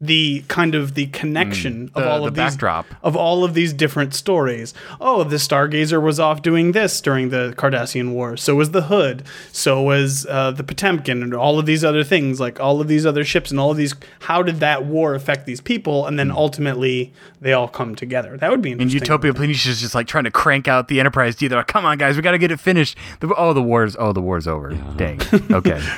the 0.00 0.44
kind 0.46 0.76
of 0.76 0.94
the 0.94 1.06
connection 1.06 1.90
of 1.94 2.04
the- 2.04 2.08
all 2.08 2.20
the 2.20 2.28
of 2.28 2.34
these 2.34 2.44
backdrop. 2.52 2.86
of 3.02 3.16
all 3.16 3.42
of 3.42 3.54
these 3.54 3.72
different 3.72 4.14
stories. 4.14 4.72
Oh, 5.00 5.24
the 5.24 5.36
Stargazer 5.36 6.00
was 6.00 6.20
off 6.20 6.40
doing 6.40 6.70
this 6.70 7.00
during 7.00 7.30
the 7.30 7.52
Cardassian 7.56 8.12
War. 8.12 8.36
So 8.36 8.54
was 8.54 8.70
the 8.70 8.82
Hood. 8.82 9.24
So 9.50 9.82
was 9.82 10.24
uh, 10.30 10.52
the 10.52 10.62
Potemkin, 10.62 11.20
and 11.22 11.34
all 11.34 11.58
of 11.58 11.66
these 11.66 11.84
other 11.84 12.04
things, 12.04 12.38
like 12.38 12.60
all 12.60 12.80
of 12.80 12.86
these 12.86 13.04
other 13.04 13.24
ships 13.24 13.50
and 13.50 13.58
all 13.58 13.72
of 13.72 13.76
these. 13.76 13.92
How 14.20 14.40
did 14.42 14.60
that 14.60 14.84
war 14.84 15.14
affect 15.16 15.46
these 15.46 15.60
people? 15.60 16.06
And 16.06 16.16
then 16.16 16.30
ultimately, 16.30 17.12
they 17.40 17.52
all 17.52 17.66
come 17.68 17.96
together. 17.96 18.36
That 18.36 18.50
would 18.52 18.62
be 18.62 18.70
interesting. 18.72 19.00
And. 19.00 19.08
Utopia 19.08 19.32
Planitia 19.32 19.66
is 19.66 19.80
just 19.80 19.94
like 19.96 20.06
trying 20.06 20.24
to 20.24 20.30
crank 20.30 20.68
out 20.68 20.86
the 20.86 21.00
Enterprise 21.00 21.34
D. 21.34 21.48
They're 21.48 21.58
like, 21.58 21.66
"Come 21.66 21.84
on, 21.84 21.98
guys, 21.98 22.14
we 22.14 22.22
got 22.22 22.32
to 22.32 22.38
get 22.38 22.52
it 22.52 22.60
finished." 22.60 22.96
The, 23.18 23.34
oh, 23.36 23.52
the 23.52 23.62
war's 23.62 23.96
oh, 23.98 24.12
the 24.12 24.22
war's 24.22 24.46
over. 24.46 24.70
Dang. 24.96 25.20
Okay. 25.50 25.82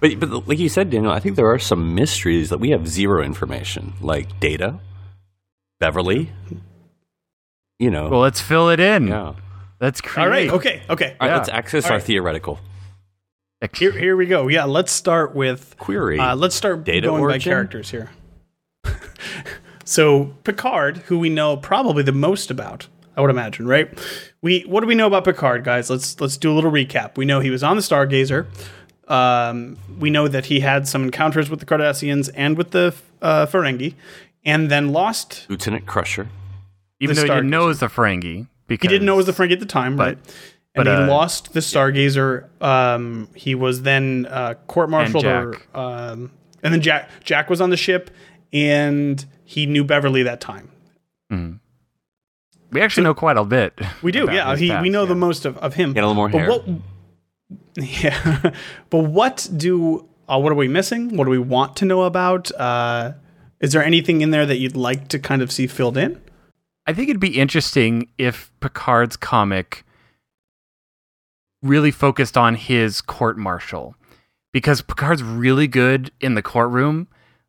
But 0.00 0.20
but 0.20 0.46
like 0.46 0.58
you 0.60 0.68
said, 0.68 0.90
Daniel, 0.90 1.10
I 1.10 1.18
think 1.18 1.34
there 1.34 1.50
are 1.50 1.58
some 1.58 1.94
mysteries 1.94 2.50
that 2.50 2.58
we 2.58 2.70
have 2.70 2.86
zero 2.86 3.22
information, 3.22 3.47
like 4.00 4.40
Data, 4.40 4.78
Beverly. 5.80 6.30
You 7.78 7.90
know, 7.90 8.08
well, 8.08 8.20
let's 8.20 8.40
fill 8.40 8.70
it 8.70 8.80
in. 8.80 9.08
yeah. 9.08 9.34
Let's 9.80 10.00
create. 10.00 10.24
All 10.24 10.28
right. 10.30 10.50
Okay. 10.50 10.82
Okay. 10.90 11.16
All 11.20 11.28
right, 11.28 11.32
Yeah. 11.34 11.36
let's 11.36 11.48
access 11.48 11.84
All 11.84 11.92
our 11.92 11.98
right. 11.98 12.04
theoretical 12.04 12.58
Here, 13.76 13.92
here 13.92 14.16
we 14.16 14.26
go. 14.26 14.48
Yeah. 14.48 14.64
Let's 14.64 14.90
start 14.90 15.34
with 15.36 15.76
query. 15.78 16.18
Uh, 16.18 16.34
let's 16.34 16.56
start 16.56 16.82
Data 16.84 17.06
going 17.06 17.24
by 17.28 17.38
characters 17.38 17.90
here. 17.90 18.10
so 19.84 20.34
Picard, 20.44 20.98
who 21.06 21.18
we 21.18 21.28
know 21.28 21.56
probably 21.56 22.02
the 22.02 22.12
most 22.12 22.50
about, 22.50 22.88
I 23.16 23.20
would 23.20 23.30
imagine, 23.30 23.66
right? 23.68 23.88
We 24.42 24.60
what 24.62 24.80
do 24.80 24.86
we 24.86 24.94
know 24.96 25.06
about 25.06 25.24
Picard, 25.24 25.62
guys? 25.64 25.88
Let's 25.90 26.20
let's 26.20 26.36
do 26.36 26.52
a 26.52 26.54
little 26.54 26.70
recap. 26.72 27.16
We 27.16 27.24
know 27.24 27.40
he 27.40 27.50
was 27.50 27.62
on 27.62 27.76
the 27.76 27.82
Stargazer. 27.82 28.46
Um, 29.08 29.76
we 29.98 30.10
know 30.10 30.28
that 30.28 30.46
he 30.46 30.60
had 30.60 30.86
some 30.86 31.04
encounters 31.04 31.48
with 31.50 31.60
the 31.60 31.66
Cardassians 31.66 32.30
and 32.34 32.56
with 32.58 32.70
the 32.72 32.94
uh, 33.22 33.46
Ferengi, 33.46 33.94
and 34.44 34.70
then 34.70 34.92
lost. 34.92 35.46
Lieutenant 35.48 35.86
Crusher. 35.86 36.28
Even 37.00 37.16
the 37.16 37.22
though 37.22 37.26
he 37.28 37.34
didn't 37.34 37.50
know 37.50 37.64
it 37.64 37.68
was 37.68 37.80
the 37.80 37.86
Ferengi, 37.86 38.46
because 38.66 38.86
He 38.86 38.88
didn't 38.88 39.06
know 39.06 39.14
it 39.14 39.18
was 39.18 39.26
the 39.26 39.32
Ferengi 39.32 39.52
at 39.52 39.60
the 39.60 39.66
time, 39.66 39.96
But- 39.96 40.16
right? 40.16 40.18
And 40.74 40.84
but, 40.84 40.86
he 40.86 41.02
uh, 41.04 41.06
lost 41.08 41.54
the 41.54 41.60
Stargazer. 41.60 42.44
Um, 42.62 43.28
he 43.34 43.54
was 43.56 43.82
then 43.82 44.26
uh, 44.30 44.54
court-martialed, 44.68 45.24
or 45.24 45.52
Jack. 45.54 45.74
um, 45.74 46.30
and 46.62 46.72
then 46.74 46.82
Jack 46.82 47.08
Jack 47.24 47.48
was 47.50 47.60
on 47.60 47.70
the 47.70 47.76
ship, 47.76 48.10
and 48.52 49.24
he 49.44 49.64
knew 49.66 49.82
Beverly 49.82 50.22
that 50.24 50.40
time. 50.40 50.70
we 52.70 52.80
actually 52.80 53.02
know 53.04 53.14
quite 53.14 53.38
a 53.38 53.44
bit. 53.44 53.80
We 54.02 54.12
do, 54.12 54.28
yeah. 54.30 54.50
his 54.50 54.60
He, 54.60 54.76
we 54.76 54.90
know 54.90 55.02
yeah. 55.02 55.08
the 55.08 55.14
most 55.14 55.46
of, 55.46 55.56
of 55.58 55.74
him. 55.74 55.94
Get 55.94 56.04
a 56.04 56.06
little 56.06 56.14
more 56.14 56.28
but 56.28 56.38
hair. 56.42 56.50
What, 56.50 56.64
yeah, 57.76 58.52
but 58.90 59.04
what 59.04 59.48
do 59.56 60.08
uh, 60.28 60.38
what 60.38 60.52
are 60.52 60.56
we 60.56 60.68
missing? 60.68 61.16
What 61.16 61.24
do 61.24 61.30
we 61.30 61.38
want 61.38 61.76
to 61.76 61.84
know 61.84 62.02
about? 62.02 62.52
Uh, 62.52 63.12
is 63.60 63.72
there 63.72 63.82
anything 63.82 64.20
in 64.20 64.30
there 64.30 64.46
that 64.46 64.56
you'd 64.56 64.76
like 64.76 65.08
to 65.08 65.18
kind 65.18 65.42
of 65.42 65.50
see 65.50 65.66
filled 65.66 65.96
in? 65.96 66.20
I 66.86 66.92
think 66.92 67.08
it'd 67.08 67.20
be 67.20 67.38
interesting 67.38 68.08
if 68.18 68.52
Picard's 68.60 69.16
comic 69.16 69.84
really 71.62 71.90
focused 71.90 72.36
on 72.36 72.54
his 72.54 73.00
court 73.00 73.36
martial 73.36 73.94
because 74.52 74.80
Picard's 74.80 75.22
really 75.22 75.66
good 75.66 76.10
in 76.20 76.34
the 76.34 76.42
courtroom, 76.42 77.08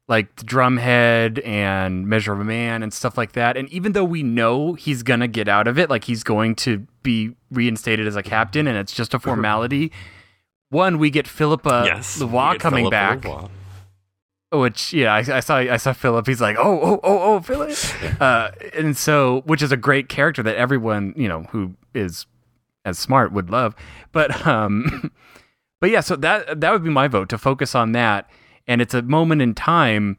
like 0.10 0.36
the 0.38 0.44
drumhead 0.44 1.46
and 1.46 2.08
Measure 2.08 2.34
of 2.34 2.40
a 2.40 2.44
Man 2.44 2.82
and 2.84 2.92
stuff 2.92 3.18
like 3.18 3.34
that. 3.34 3.56
And 3.56 3.70
even 3.70 3.94
though 3.94 4.04
we 4.04 4.24
know 4.24 4.74
he's 4.74 5.04
gonna 5.04 5.28
get 5.28 5.48
out 5.48 5.68
of 5.68 5.78
it, 5.78 5.90
like 5.90 6.04
he's 6.04 6.24
going 6.24 6.56
to 6.56 6.86
be 7.04 7.36
reinstated 7.52 8.08
as 8.08 8.16
a 8.16 8.24
captain 8.24 8.68
and 8.68 8.78
it's 8.78 8.92
just 8.92 9.14
a 9.14 9.20
formality. 9.20 9.92
One, 10.70 10.98
we 10.98 11.10
get 11.10 11.28
Phillipa 11.28 11.84
yes. 11.86 12.20
Get 12.20 12.60
coming 12.60 12.86
Phillipa 12.86 12.90
back. 12.90 13.24
Leroy. 13.24 13.48
Which 14.52 14.94
yeah, 14.94 15.14
I, 15.14 15.20
I 15.20 15.40
saw 15.42 15.58
I 15.58 15.78
saw 15.78 15.94
Phillip. 15.94 16.26
He's 16.26 16.42
like, 16.42 16.58
oh 16.58 16.80
oh 16.82 17.00
oh 17.04 17.20
oh 17.22 17.40
Phillip, 17.40 17.78
uh, 18.20 18.50
and 18.74 18.98
so 18.98 19.42
which 19.46 19.62
is 19.62 19.72
a 19.72 19.78
great 19.78 20.10
character 20.10 20.42
that 20.42 20.56
everyone 20.56 21.14
you 21.16 21.28
know 21.28 21.44
who 21.52 21.76
is 21.94 22.26
as 22.84 22.98
smart 22.98 23.32
would 23.32 23.52
love. 23.52 23.76
But 24.12 24.48
um, 24.48 25.12
but 25.80 25.92
yeah, 25.92 26.02
so 26.02 26.16
that 26.16 26.62
that 26.62 26.72
would 26.72 26.84
be 26.84 26.90
my 26.90 27.08
vote 27.08 27.30
to 27.30 27.38
focus 27.38 27.76
on 27.76 27.92
that, 27.92 28.28
and 28.70 28.82
it's 28.82 28.94
a 28.94 29.02
moment 29.02 29.42
in 29.42 29.56
time, 29.56 30.18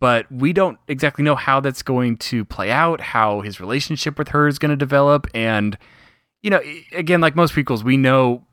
but 0.00 0.30
we 0.32 0.52
don't 0.52 0.78
exactly 0.88 1.22
know 1.22 1.36
how 1.36 1.60
that's 1.60 1.82
going 1.82 2.16
to 2.16 2.44
play 2.46 2.70
out, 2.70 3.00
how 3.00 3.42
his 3.42 3.60
relationship 3.60 4.18
with 4.18 4.28
her 4.28 4.48
is 4.48 4.58
going 4.58 4.70
to 4.70 4.76
develop, 4.76 5.28
and 5.34 5.78
you 6.42 6.48
know, 6.50 6.60
again, 6.92 7.20
like 7.20 7.36
most 7.36 7.54
prequels, 7.54 7.84
we 7.84 7.98
know 7.98 8.46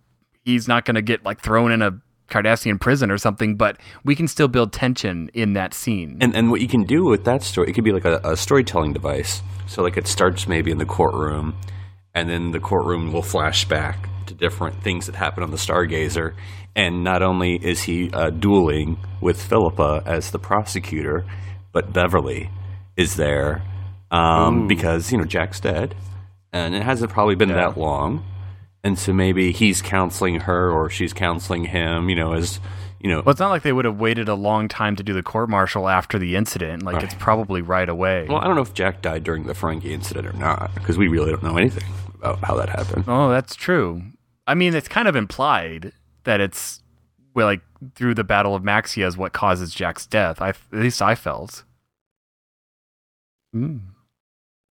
he's 0.44 0.68
not 0.68 0.84
going 0.84 0.96
to 0.96 1.02
get 1.02 1.24
like 1.24 1.40
thrown 1.40 1.72
in 1.72 1.82
a 1.82 1.98
Cardassian 2.30 2.80
prison 2.80 3.10
or 3.10 3.18
something, 3.18 3.56
but 3.56 3.80
we 4.04 4.14
can 4.14 4.28
still 4.28 4.50
build 4.50 4.74
tension 4.74 5.30
in 5.34 5.54
that 5.54 5.74
scene. 5.74 6.18
And 6.20 6.36
and 6.36 6.52
what 6.52 6.60
you 6.60 6.68
can 6.68 6.84
do 6.84 7.06
with 7.06 7.24
that 7.24 7.42
story, 7.42 7.70
it 7.70 7.74
could 7.74 7.86
be 7.86 7.94
like 7.94 8.06
a, 8.06 8.20
a 8.26 8.36
storytelling 8.36 8.92
device. 8.92 9.42
So 9.66 9.82
like 9.82 9.96
it 9.96 10.08
starts 10.08 10.46
maybe 10.46 10.72
in 10.72 10.78
the 10.78 10.86
courtroom, 10.86 11.56
and 12.14 12.30
then 12.30 12.52
the 12.52 12.60
courtroom 12.60 13.14
will 13.14 13.22
flash 13.22 13.64
back 13.64 14.10
to 14.28 14.34
different 14.34 14.82
things 14.84 15.06
that 15.08 15.16
happen 15.16 15.44
on 15.44 15.52
the 15.52 15.58
Stargazer. 15.58 16.34
And 16.76 17.04
not 17.04 17.22
only 17.24 17.56
is 17.56 17.84
he 17.84 18.12
uh, 18.12 18.30
dueling 18.30 18.98
with 19.20 19.42
Phillipa 19.42 20.04
as 20.06 20.32
the 20.32 20.40
prosecutor, 20.40 21.26
but 21.72 21.92
Beverly 21.92 22.50
is 22.96 23.16
there 23.16 23.64
um, 24.12 24.68
because 24.68 25.12
you 25.12 25.18
know 25.18 25.26
Jack's 25.26 25.60
dead, 25.60 25.96
and 26.54 26.76
it 26.76 26.84
hasn't 26.84 27.12
probably 27.12 27.36
been 27.36 27.50
that 27.50 27.78
long. 27.78 28.24
And 28.84 28.98
so 28.98 29.12
maybe 29.12 29.52
he's 29.52 29.82
counseling 29.82 30.42
her 30.42 30.72
or 30.72 30.90
she's 30.90 31.12
counseling 31.12 31.66
him, 31.66 32.10
you 32.10 32.16
know, 32.16 32.34
as 32.34 32.60
you 33.02 33.10
know, 33.10 33.22
well, 33.26 33.32
it's 33.32 33.40
not 33.40 33.50
like 33.50 33.62
they 33.64 33.74
would 33.74 33.86
have 33.86 34.00
waited 34.00 34.28
a 34.30 34.34
long 34.34 34.68
time 34.68 34.96
to 34.96 35.04
do 35.04 35.14
the 35.14 35.22
court 35.24 35.50
martial 35.50 35.88
after 35.90 36.18
the 36.18 36.36
incident. 36.36 36.84
Like 36.84 37.04
it's 37.04 37.14
probably 37.16 37.62
right 37.62 37.90
away. 37.90 38.26
Well, 38.30 38.38
I 38.40 38.46
don't 38.46 38.56
know 38.56 38.62
if 38.62 38.74
Jack 38.74 39.02
died 39.02 39.24
during 39.24 39.46
the 39.46 39.54
Ferengi 39.54 39.86
incident 39.92 40.26
or 40.28 40.34
not, 40.34 40.74
because 40.74 40.98
we 40.98 41.08
really 41.08 41.32
don't 41.32 41.44
know 41.44 41.58
anything 41.58 41.84
about 42.16 42.40
how 42.44 42.56
that 42.56 42.70
happened. 42.70 43.06
oh, 43.08 43.30
that's 43.30 43.56
true. 43.56 44.02
I 44.48 44.56
mean, 44.56 44.74
it's 44.74 44.88
kind 44.88 45.08
of 45.08 45.16
implied 45.16 45.92
that 46.24 46.42
it's 46.42 46.82
well, 47.34 47.46
like 47.46 47.62
through 47.94 48.16
the 48.16 48.24
Battle 48.24 48.56
of 48.56 48.64
Maxia 48.64 49.06
is 49.06 49.16
what 49.16 49.34
causes 49.34 49.76
Jack's 49.76 50.08
death. 50.08 50.42
I 50.42 50.50
at 50.50 50.58
least 50.72 51.02
I 51.02 51.14
felt. 51.14 51.64
Mm. 53.56 53.82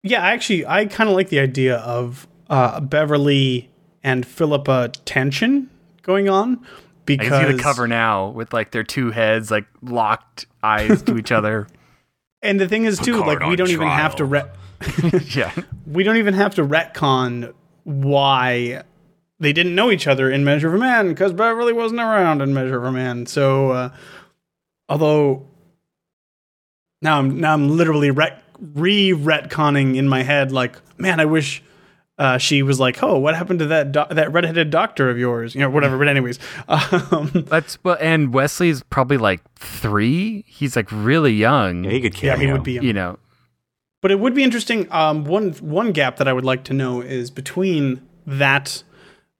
Yeah, 0.02 0.22
actually, 0.22 0.66
I 0.66 0.86
kind 0.86 1.10
of 1.10 1.16
like 1.16 1.30
the 1.30 1.40
idea 1.40 1.78
of 1.78 2.28
uh, 2.50 2.80
Beverly 2.80 3.70
and 4.04 4.26
Phillipa 4.26 4.92
tension 5.06 5.70
going 6.04 6.30
on 6.30 6.60
I 6.64 6.68
because 7.06 7.30
can 7.30 7.48
see 7.48 7.58
the 7.58 7.62
cover 7.62 7.88
now 7.88 8.30
with 8.30 8.54
like 8.54 8.72
their 8.72 8.84
two 8.84 9.12
heads 9.12 9.52
like 9.52 9.66
locked 9.82 10.46
eyes 10.64 11.02
to 11.04 11.18
each 11.18 11.32
other. 11.32 11.68
And 12.42 12.60
the 12.60 12.68
thing 12.68 12.86
is, 12.86 13.00
too, 13.00 13.14
Picard 13.24 13.42
like 13.42 13.50
we 13.50 13.56
don't 13.56 13.72
even 13.72 13.88
have 13.88 14.18
to 14.18 14.28
trial. 14.28 14.52
re- 15.02 15.20
yeah. 15.36 15.52
we 15.88 16.04
don't 16.04 16.18
even 16.18 16.36
have 16.36 16.54
to 16.56 16.64
retcon 16.64 17.52
why 17.86 18.84
they 19.40 19.52
didn't 19.54 19.76
know 19.76 19.92
each 19.92 20.08
other 20.08 20.30
in 20.32 20.44
Measure 20.44 20.68
of 20.70 20.74
a 20.76 20.78
Man 20.78 21.10
because 21.10 21.34
Beverly 21.34 21.74
wasn't 21.74 22.02
around 22.02 22.42
in 22.42 22.54
Measure 22.54 22.78
of 22.78 22.84
a 22.86 22.92
Man. 22.92 23.26
So, 23.26 23.72
uh, 23.72 23.90
although 24.90 25.48
Now 27.02 27.20
I'm 27.20 27.40
now 27.40 27.54
I'm 27.54 27.70
literally 27.78 28.12
ret- 28.12 28.42
re 28.60 29.12
retconning 29.12 29.96
in 29.98 30.08
my 30.08 30.24
head 30.24 30.52
like, 30.52 30.78
man, 30.98 31.20
I 31.20 31.26
wish 31.26 31.62
uh, 32.18 32.38
she 32.38 32.64
was 32.64 32.80
like, 32.80 33.04
oh, 33.04 33.18
what 33.20 33.36
happened 33.36 33.60
to 33.60 33.66
that 33.68 33.92
do- 33.92 34.06
that 34.10 34.32
redheaded 34.32 34.70
doctor 34.70 35.10
of 35.10 35.18
yours? 35.18 35.54
You 35.54 35.62
know, 35.62 35.70
whatever. 35.70 35.98
But 35.98 36.08
anyways, 36.08 36.40
um, 36.70 37.30
That's 37.48 37.78
well, 37.84 37.98
and 38.00 38.34
Wesley's 38.34 38.84
probably 38.84 39.18
like 39.18 39.42
three. 39.56 40.46
He's 40.48 40.76
like 40.78 40.88
really 40.92 41.34
young. 41.34 41.84
Yeah, 41.84 41.92
he 41.92 42.00
could 42.02 42.22
yeah, 42.24 42.36
cameo. 42.36 42.48
he 42.48 42.54
would 42.54 42.64
be. 42.64 42.74
you 42.74 42.94
know, 42.94 43.20
But 44.02 44.12
it 44.12 44.20
would 44.22 44.34
be 44.34 44.44
interesting. 44.44 44.90
Um, 44.94 45.26
one 45.26 45.52
one 45.56 45.92
gap 45.92 46.16
that 46.18 46.28
I 46.30 46.32
would 46.34 46.46
like 46.46 46.64
to 46.66 46.74
know 46.74 47.02
is 47.02 47.30
between 47.30 48.02
that. 48.26 48.84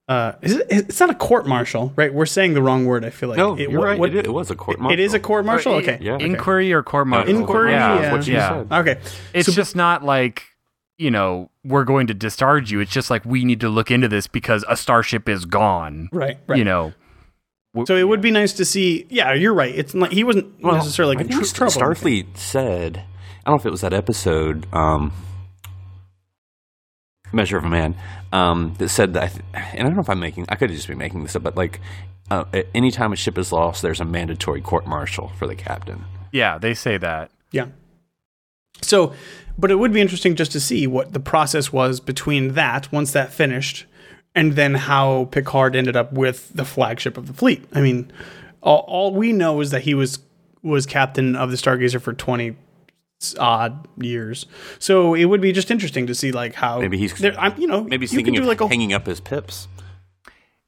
Uh, 0.08 0.34
is 0.44 0.56
it? 0.58 0.68
It's 0.70 1.00
not 1.00 1.10
a 1.10 1.16
court 1.16 1.48
martial, 1.48 1.92
right? 1.96 2.14
We're 2.14 2.28
saying 2.28 2.54
the 2.54 2.62
wrong 2.62 2.86
word. 2.86 3.04
I 3.04 3.10
feel 3.10 3.30
like 3.30 3.38
No, 3.40 3.56
It- 3.58 3.72
you're 3.72 3.82
right. 3.82 3.98
what- 3.98 4.14
it, 4.16 4.26
it 4.28 4.32
was 4.34 4.52
a 4.52 4.56
court 4.56 4.78
it 4.78 4.82
martial. 4.82 5.00
is 5.00 5.14
a 5.16 5.20
court 5.20 5.46
martial. 5.46 5.74
Okay. 5.76 5.98
Yeah. 6.00 6.14
Okay. 6.14 6.26
inquiry 6.26 6.72
or 6.74 6.84
court 6.84 7.08
martial. 7.08 7.36
Inquiry, 7.36 7.72
Yeah, 7.72 8.00
yeah. 8.02 8.12
what 8.12 8.28
you 8.28 8.34
yeah. 8.36 8.50
said. 8.70 8.72
Okay. 8.72 9.00
It's 9.34 9.48
So- 9.48 9.52
just 9.54 9.76
not 9.76 10.04
like 10.04 10.44
you 11.00 11.10
know 11.12 11.50
we're 11.64 11.84
going 11.86 12.06
to 12.08 12.14
discharge 12.14 12.72
you. 12.72 12.80
It's 12.82 12.92
just 12.92 13.10
like 13.10 13.26
we 13.26 13.44
need 13.46 13.62
to 13.62 13.70
look 13.70 13.90
into 13.90 14.08
this 14.08 14.28
because 14.28 14.64
a 14.70 14.78
starship 14.78 15.28
is 15.28 15.46
gone. 15.46 16.10
Right. 16.12 16.38
Right. 16.48 16.58
You 16.60 16.66
know. 16.66 16.94
So 17.88 17.96
it 17.98 18.08
would 18.08 18.22
be 18.22 18.32
nice 18.32 18.54
to 18.54 18.64
see. 18.64 19.06
Yeah, 19.10 19.34
you're 19.34 19.54
right. 19.56 19.74
It's 19.76 19.94
not. 19.94 20.14
He 20.14 20.24
wasn't 20.24 20.54
Well, 20.64 20.76
necessarily 20.76 21.16
I 21.18 21.22
like 21.22 21.32
in 21.32 21.40
tr- 21.42 21.54
trouble. 21.54 21.74
Starfleet 21.74 22.38
said, 22.38 23.00
I 23.46 23.50
don't 23.50 23.56
know 23.58 23.60
if 23.60 23.66
it 23.66 23.72
was 23.72 23.82
that 23.82 23.92
episode, 23.94 24.66
um, 24.72 25.12
Measure 27.34 27.58
of 27.58 27.66
a 27.66 27.70
Man, 27.70 27.96
um, 28.32 28.74
that 28.78 28.90
said 28.90 29.14
that, 29.14 29.24
I 29.24 29.28
th- 29.28 29.44
and 29.54 29.82
I 29.82 29.84
don't 29.84 29.96
know 29.96 30.02
if 30.02 30.10
I'm 30.10 30.20
making, 30.20 30.46
I 30.50 30.56
could 30.56 30.70
just 30.70 30.88
be 30.88 30.96
making 30.96 31.24
this 31.24 31.36
up, 31.36 31.44
but 31.44 31.56
like, 31.56 31.82
uh, 32.32 32.46
at 32.54 32.68
any 32.74 32.92
time 32.92 33.14
a 33.14 33.16
ship 33.16 33.38
is 33.38 33.52
lost, 33.52 33.82
there's 33.82 34.00
a 34.02 34.06
mandatory 34.06 34.62
court 34.62 34.88
martial 34.88 35.30
for 35.38 35.48
the 35.48 35.56
captain. 35.56 36.06
Yeah, 36.32 36.58
they 36.58 36.74
say 36.74 36.98
that. 36.98 37.32
Yeah. 37.52 37.68
So, 38.82 39.14
but 39.58 39.72
it 39.72 39.76
would 39.76 39.94
be 39.94 40.02
interesting 40.02 40.36
just 40.36 40.52
to 40.54 40.60
see 40.60 40.88
what 40.88 41.14
the 41.14 41.20
process 41.20 41.72
was 41.72 42.00
between 42.00 42.54
that 42.54 42.92
once 42.92 43.12
that 43.14 43.32
finished, 43.32 43.86
and 44.34 44.54
then 44.54 44.76
how 44.76 45.26
Picard 45.32 45.76
ended 45.76 45.96
up 45.96 46.12
with 46.12 46.52
the 46.54 46.66
flagship 46.66 47.18
of 47.18 47.28
the 47.28 47.34
fleet. 47.34 47.64
I 47.74 47.80
mean, 47.80 48.12
all, 48.62 48.84
all 48.88 49.14
we 49.14 49.32
know 49.32 49.62
is 49.62 49.72
that 49.72 49.84
he 49.84 49.94
was 49.94 50.20
was 50.62 50.86
captain 50.86 51.36
of 51.36 51.52
the 51.52 51.58
Stargazer 51.58 52.02
for 52.02 52.12
twenty 52.12 52.58
odd 53.40 53.88
years. 53.98 54.46
So 54.78 55.14
it 55.14 55.26
would 55.26 55.42
be 55.42 55.52
just 55.52 55.72
interesting 55.72 56.06
to 56.08 56.14
see 56.14 56.32
like 56.32 56.54
how 56.54 56.80
Maybe 56.80 56.98
he's, 56.98 57.18
there, 57.18 57.40
I'm, 57.40 57.60
you 57.60 57.68
know 57.68 57.84
maybe 57.84 58.04
he's 58.04 58.12
you 58.12 58.18
thinking 58.18 58.34
do 58.36 58.42
of 58.42 58.48
like 58.48 58.62
a 58.62 58.68
hanging 58.68 58.94
up 58.94 59.08
his 59.08 59.20
pips. 59.20 59.68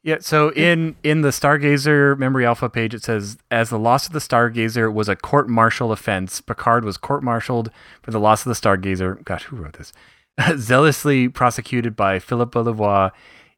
Yeah, 0.04 0.20
so 0.22 0.54
in 0.54 0.96
in 1.04 1.22
the 1.22 1.30
Stargazer 1.30 2.18
Memory 2.18 2.46
Alpha 2.46 2.70
page, 2.70 2.94
it 2.94 3.04
says 3.04 3.38
as 3.52 3.70
the 3.70 3.78
loss 3.78 4.08
of 4.08 4.14
the 4.14 4.20
Stargazer 4.20 4.92
was 4.92 5.10
a 5.10 5.18
court 5.18 5.50
martial 5.50 5.92
offense, 5.92 6.40
Picard 6.40 6.86
was 6.86 6.96
court 6.96 7.24
martialed 7.24 7.70
for 8.02 8.12
the 8.12 8.20
loss 8.20 8.46
of 8.46 8.50
the 8.50 8.56
Stargazer. 8.68 9.22
Gosh, 9.26 9.44
who 9.44 9.58
wrote 9.58 9.74
this? 9.74 9.92
Zealously 10.58 11.28
prosecuted 11.28 11.96
by 11.96 12.20
Phillipa 12.20 12.60
Louvois. 12.60 13.12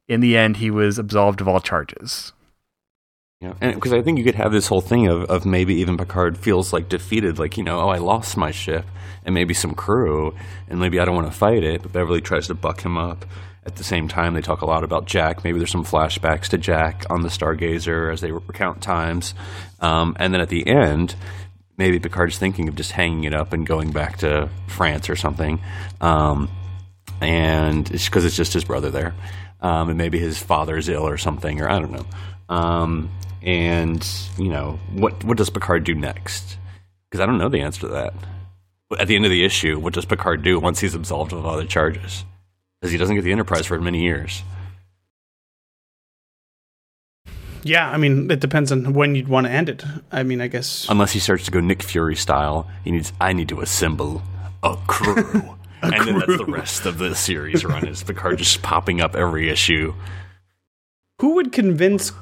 In 0.07 0.21
the 0.21 0.35
end, 0.35 0.57
he 0.57 0.71
was 0.71 0.97
absolved 0.97 1.39
of 1.39 1.47
all 1.47 1.59
charges. 1.59 2.33
Yeah, 3.41 3.53
and 3.61 3.73
because 3.73 3.93
I 3.93 4.01
think 4.01 4.17
you 4.17 4.25
could 4.25 4.35
have 4.35 4.51
this 4.51 4.67
whole 4.67 4.81
thing 4.81 5.07
of, 5.07 5.23
of 5.29 5.45
maybe 5.45 5.75
even 5.75 5.95
Picard 5.95 6.37
feels 6.37 6.73
like 6.73 6.89
defeated, 6.89 7.39
like 7.39 7.55
you 7.55 7.63
know, 7.63 7.79
oh, 7.79 7.87
I 7.87 7.97
lost 7.97 8.35
my 8.35 8.51
ship 8.51 8.85
and 9.23 9.33
maybe 9.33 9.53
some 9.53 9.75
crew, 9.75 10.35
and 10.67 10.77
maybe 10.77 10.99
I 10.99 11.05
don't 11.05 11.15
want 11.15 11.31
to 11.31 11.37
fight 11.37 11.63
it. 11.63 11.81
But 11.81 11.93
Beverly 11.93 12.19
tries 12.19 12.47
to 12.47 12.53
buck 12.53 12.81
him 12.81 12.97
up. 12.97 13.25
At 13.65 13.77
the 13.77 13.83
same 13.85 14.09
time, 14.09 14.33
they 14.33 14.41
talk 14.41 14.61
a 14.61 14.65
lot 14.65 14.83
about 14.83 15.05
Jack. 15.05 15.45
Maybe 15.45 15.57
there's 15.57 15.71
some 15.71 15.85
flashbacks 15.85 16.49
to 16.49 16.57
Jack 16.57 17.05
on 17.09 17.21
the 17.21 17.29
Stargazer 17.29 18.11
as 18.11 18.19
they 18.19 18.31
recount 18.31 18.81
times, 18.81 19.33
um, 19.79 20.17
and 20.19 20.33
then 20.33 20.41
at 20.41 20.49
the 20.49 20.67
end, 20.67 21.15
maybe 21.77 21.97
Picard's 21.97 22.37
thinking 22.37 22.67
of 22.67 22.75
just 22.75 22.91
hanging 22.91 23.23
it 23.23 23.33
up 23.33 23.53
and 23.53 23.65
going 23.65 23.91
back 23.91 24.17
to 24.17 24.49
France 24.67 25.09
or 25.09 25.15
something, 25.15 25.61
um, 26.01 26.49
and 27.21 27.89
it's 27.91 28.03
because 28.03 28.25
it's 28.25 28.35
just 28.35 28.51
his 28.51 28.65
brother 28.65 28.91
there, 28.91 29.13
um, 29.61 29.87
and 29.87 29.97
maybe 29.97 30.19
his 30.19 30.37
father's 30.37 30.89
ill 30.89 31.07
or 31.07 31.17
something, 31.17 31.61
or 31.61 31.69
I 31.69 31.79
don't 31.79 31.93
know. 31.93 32.05
Um, 32.49 33.11
and 33.41 34.05
you 34.37 34.49
know 34.49 34.79
what 34.93 35.23
what 35.23 35.37
does 35.37 35.49
Picard 35.49 35.83
do 35.83 35.95
next? 35.95 36.57
Because 37.09 37.21
I 37.21 37.25
don't 37.25 37.37
know 37.37 37.49
the 37.49 37.61
answer 37.61 37.81
to 37.81 37.87
that. 37.89 38.13
At 38.99 39.07
the 39.07 39.15
end 39.15 39.25
of 39.25 39.31
the 39.31 39.43
issue, 39.45 39.79
what 39.79 39.93
does 39.93 40.05
Picard 40.05 40.43
do 40.43 40.59
once 40.59 40.79
he's 40.79 40.95
absolved 40.95 41.31
of 41.33 41.45
all 41.45 41.57
the 41.57 41.65
charges? 41.65 42.25
Because 42.79 42.91
he 42.91 42.97
doesn't 42.97 43.15
get 43.15 43.23
the 43.23 43.31
Enterprise 43.31 43.65
for 43.65 43.79
many 43.79 44.01
years. 44.01 44.41
yeah. 47.63 47.89
I 47.89 47.97
mean, 47.97 48.31
it 48.31 48.39
depends 48.39 48.71
on 48.71 48.93
when 48.93 49.15
you'd 49.15 49.27
want 49.27 49.47
to 49.47 49.51
end 49.51 49.69
it. 49.69 49.83
I 50.11 50.23
mean, 50.23 50.41
I 50.41 50.47
guess 50.47 50.87
Unless 50.89 51.11
he 51.11 51.19
starts 51.19 51.45
to 51.45 51.51
go 51.51 51.59
Nick 51.59 51.83
Fury 51.83 52.15
style, 52.15 52.69
he 52.83 52.91
needs. 52.91 53.11
I 53.19 53.33
need 53.33 53.49
to 53.49 53.61
assemble 53.61 54.21
a 54.63 54.77
crew, 54.87 55.15
and 55.81 55.93
then 55.93 56.19
that's 56.19 56.37
the 56.37 56.45
rest 56.47 56.85
of 56.85 56.97
the 56.97 57.15
series 57.15 57.63
run. 57.65 57.87
Is 57.87 58.03
Picard 58.03 58.37
just 58.37 58.61
popping 58.61 59.01
up 59.01 59.15
every 59.15 59.49
issue? 59.49 59.93
who 61.21 61.35
would 61.35 61.51
convince 61.51 62.13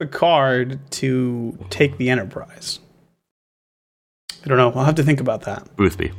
Picard 0.00 0.80
to 0.92 1.56
take 1.70 1.98
the 1.98 2.10
Enterprise? 2.10 2.80
I 4.44 4.48
don't 4.48 4.56
know. 4.56 4.72
I'll 4.74 4.84
have 4.86 4.94
to 4.96 5.02
think 5.02 5.20
about 5.20 5.42
that. 5.42 5.76
Boothby. 5.76 6.12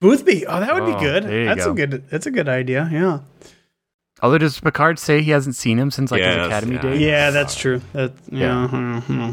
Boothby. 0.00 0.46
Oh, 0.46 0.58
that 0.60 0.72
would 0.74 0.82
Oh, 0.84 0.94
be 0.98 1.00
good. 1.04 1.24
That's 1.48 1.64
go. 1.66 1.72
a 1.72 1.74
good. 1.74 2.08
That's 2.10 2.26
a 2.26 2.30
good 2.30 2.48
idea. 2.48 2.88
Yeah. 2.90 3.20
Although 4.22 4.38
does 4.38 4.58
Picard 4.58 4.98
say 4.98 5.20
he 5.22 5.30
hasn't 5.30 5.56
seen 5.56 5.78
him 5.78 5.90
since 5.90 6.10
like 6.10 6.20
Yes, 6.22 6.38
his 6.38 6.46
academy 6.46 6.74
yeah. 6.76 6.82
days? 6.82 7.00
Yeah, 7.00 7.30
that's 7.30 7.54
true. 7.54 7.82
That. 7.92 8.12
Yeah. 8.30 8.66
hmm, 8.68 8.98
hmm. 9.00 9.30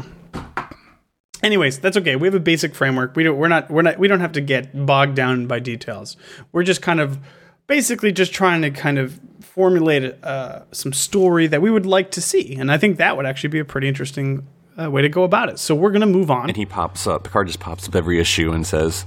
Anyways, 1.42 1.78
that's 1.78 1.96
okay. 1.96 2.16
We 2.16 2.26
have 2.26 2.34
a 2.34 2.40
basic 2.40 2.74
framework. 2.74 3.16
We 3.16 3.22
don't. 3.24 3.36
We're 3.38 3.48
not. 3.48 3.70
We're 3.70 3.82
not. 3.82 3.98
We 3.98 4.08
don't 4.08 4.20
have 4.20 4.32
to 4.32 4.40
get 4.42 4.86
bogged 4.86 5.14
down 5.14 5.46
by 5.46 5.58
details. 5.58 6.16
We're 6.52 6.62
just 6.62 6.80
kind 6.82 7.00
of, 7.00 7.18
basically, 7.66 8.12
just 8.12 8.32
trying 8.32 8.62
to 8.62 8.70
kind 8.70 8.98
of 8.98 9.20
formulate 9.40 10.22
uh, 10.24 10.62
some 10.72 10.92
story 10.92 11.46
that 11.46 11.62
we 11.62 11.70
would 11.70 11.86
like 11.86 12.10
to 12.12 12.20
see, 12.20 12.54
and 12.56 12.70
I 12.70 12.78
think 12.78 12.98
that 12.98 13.16
would 13.16 13.26
actually 13.26 13.50
be 13.50 13.58
a 13.58 13.64
pretty 13.64 13.88
interesting 13.88 14.46
uh, 14.80 14.90
way 14.90 15.02
to 15.02 15.08
go 15.08 15.22
about 15.22 15.48
it. 15.48 15.58
So 15.58 15.74
we're 15.74 15.92
gonna 15.92 16.06
move 16.06 16.30
on. 16.30 16.48
And 16.48 16.56
he 16.56 16.66
pops 16.66 17.06
up. 17.06 17.24
Picard 17.24 17.46
just 17.46 17.60
pops 17.60 17.88
up 17.88 17.94
every 17.94 18.20
issue 18.20 18.52
and 18.52 18.66
says, 18.66 19.06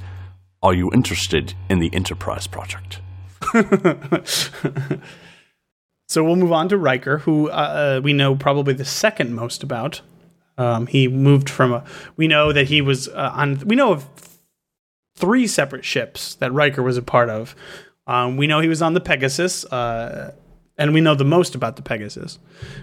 "Are 0.64 0.74
you 0.74 0.92
interested 0.94 1.54
in 1.70 1.80
the 1.80 1.94
Enterprise 1.94 2.48
project?" 2.48 3.02
So 6.10 6.24
we'll 6.24 6.38
move 6.38 6.54
on 6.54 6.70
to 6.70 6.78
Riker, 6.78 7.20
who 7.20 7.50
uh, 7.50 8.00
we 8.02 8.14
know 8.14 8.36
probably 8.36 8.74
the 8.74 8.86
second 8.86 9.36
most 9.36 9.62
about. 9.62 10.02
Um, 10.58 10.88
he 10.88 11.08
moved 11.08 11.50
from 11.50 11.74
a. 11.74 11.84
We 12.16 12.28
know 12.28 12.54
that 12.54 12.68
he 12.68 12.82
was 12.82 13.10
uh, 13.10 13.32
on. 13.34 13.60
We 13.60 13.76
know 13.76 13.92
of 13.92 14.08
three 15.16 15.48
separate 15.48 15.84
ships 15.84 16.36
that 16.36 16.54
Riker 16.54 16.82
was 16.82 16.98
a 16.98 17.02
part 17.02 17.30
of. 17.30 17.56
Um, 18.08 18.38
we 18.38 18.48
know 18.48 18.62
he 18.62 18.70
was 18.70 18.82
on 18.82 18.94
the 18.94 19.02
Pegasus, 19.02 19.66
uh, 19.66 20.34
and 20.78 20.94
we 20.94 21.02
know 21.02 21.16
the 21.16 21.26
most 21.26 21.56
about 21.56 21.76
the 21.76 21.82
Pegasus. 21.82 22.40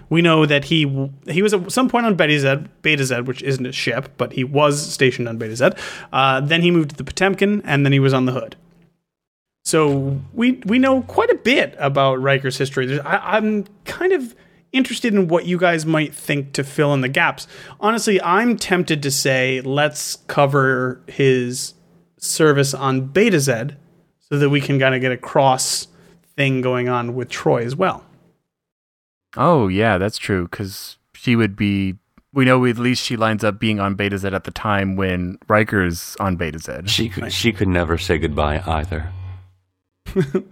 We 0.09 0.21
know 0.21 0.45
that 0.45 0.65
he 0.65 1.09
he 1.27 1.41
was 1.41 1.53
at 1.53 1.71
some 1.71 1.89
point 1.89 2.05
on 2.05 2.15
Betazed, 2.15 2.67
Beta 2.81 3.03
Z, 3.03 3.21
which 3.21 3.41
isn't 3.41 3.65
a 3.65 3.71
ship, 3.71 4.09
but 4.17 4.33
he 4.33 4.43
was 4.43 4.81
stationed 4.81 5.27
on 5.27 5.39
Betazed. 5.39 5.77
Uh, 6.13 6.41
then 6.41 6.61
he 6.61 6.71
moved 6.71 6.91
to 6.91 6.95
the 6.95 7.03
Potemkin, 7.03 7.61
and 7.65 7.85
then 7.85 7.91
he 7.91 7.99
was 7.99 8.13
on 8.13 8.25
the 8.25 8.33
Hood. 8.33 8.55
So 9.63 10.21
we 10.33 10.61
we 10.65 10.77
know 10.77 11.01
quite 11.01 11.31
a 11.31 11.35
bit 11.35 11.75
about 11.79 12.21
Riker's 12.21 12.57
history. 12.57 12.99
I, 12.99 13.37
I'm 13.37 13.65
kind 13.85 14.13
of 14.13 14.35
interested 14.71 15.13
in 15.13 15.27
what 15.29 15.45
you 15.45 15.57
guys 15.57 15.85
might 15.85 16.13
think 16.13 16.51
to 16.53 16.63
fill 16.63 16.93
in 16.93 17.01
the 17.01 17.09
gaps. 17.09 17.47
Honestly, 17.79 18.21
I'm 18.21 18.57
tempted 18.57 19.01
to 19.01 19.09
say 19.09 19.61
let's 19.61 20.17
cover 20.27 21.01
his 21.07 21.73
service 22.17 22.73
on 22.73 23.07
Betazed 23.09 23.75
so 24.29 24.37
that 24.37 24.49
we 24.49 24.59
can 24.61 24.79
kind 24.79 24.95
of 24.95 25.01
get 25.01 25.11
a 25.11 25.17
cross 25.17 25.87
thing 26.35 26.61
going 26.61 26.89
on 26.89 27.15
with 27.15 27.29
Troi 27.29 27.63
as 27.65 27.75
well. 27.75 28.03
Oh 29.37 29.67
yeah, 29.67 29.97
that's 29.97 30.17
true. 30.17 30.47
Because 30.47 30.97
she 31.13 31.35
would 31.35 31.55
be. 31.55 31.95
We 32.33 32.43
know 32.43 32.65
at 32.65 32.77
least 32.77 33.01
she 33.03 33.15
lines 33.15 33.45
up 33.45 33.59
being 33.59 33.79
on 33.79 33.95
Betazed 33.95 34.33
at 34.33 34.43
the 34.43 34.51
time 34.51 34.97
when 34.97 35.37
Riker's 35.47 36.17
on 36.19 36.37
Betazed. 36.37 36.89
She 36.89 37.07
could, 37.07 37.31
she 37.31 37.53
could 37.53 37.69
never 37.69 37.97
say 37.97 38.17
goodbye 38.17 38.61
either. 38.65 39.09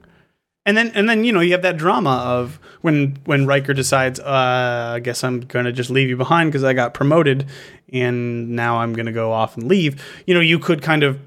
And 0.66 0.78
then 0.78 0.92
and 0.96 1.10
then 1.10 1.26
you 1.26 1.34
know 1.34 1.42
you 1.42 1.52
have 1.52 1.62
that 1.64 1.76
drama 1.76 2.24
of 2.26 2.58
when 2.80 3.18
when 3.26 3.46
Riker 3.46 3.74
decides 3.74 4.18
uh, 4.22 4.94
I 4.96 5.02
guess 5.02 5.22
I'm 5.22 5.42
going 5.42 5.66
to 5.66 5.74
just 5.74 5.90
leave 5.90 6.08
you 6.08 6.16
behind 6.16 6.52
because 6.54 6.64
I 6.64 6.72
got 6.72 6.94
promoted 6.94 7.48
and 7.92 8.52
now 8.52 8.78
I'm 8.78 8.94
going 8.94 9.08
to 9.08 9.12
go 9.12 9.34
off 9.34 9.58
and 9.58 9.68
leave. 9.68 10.02
You 10.26 10.34
know 10.34 10.40
you 10.40 10.60
could 10.60 10.82
kind 10.82 11.04
of 11.04 11.16
s- 11.18 11.24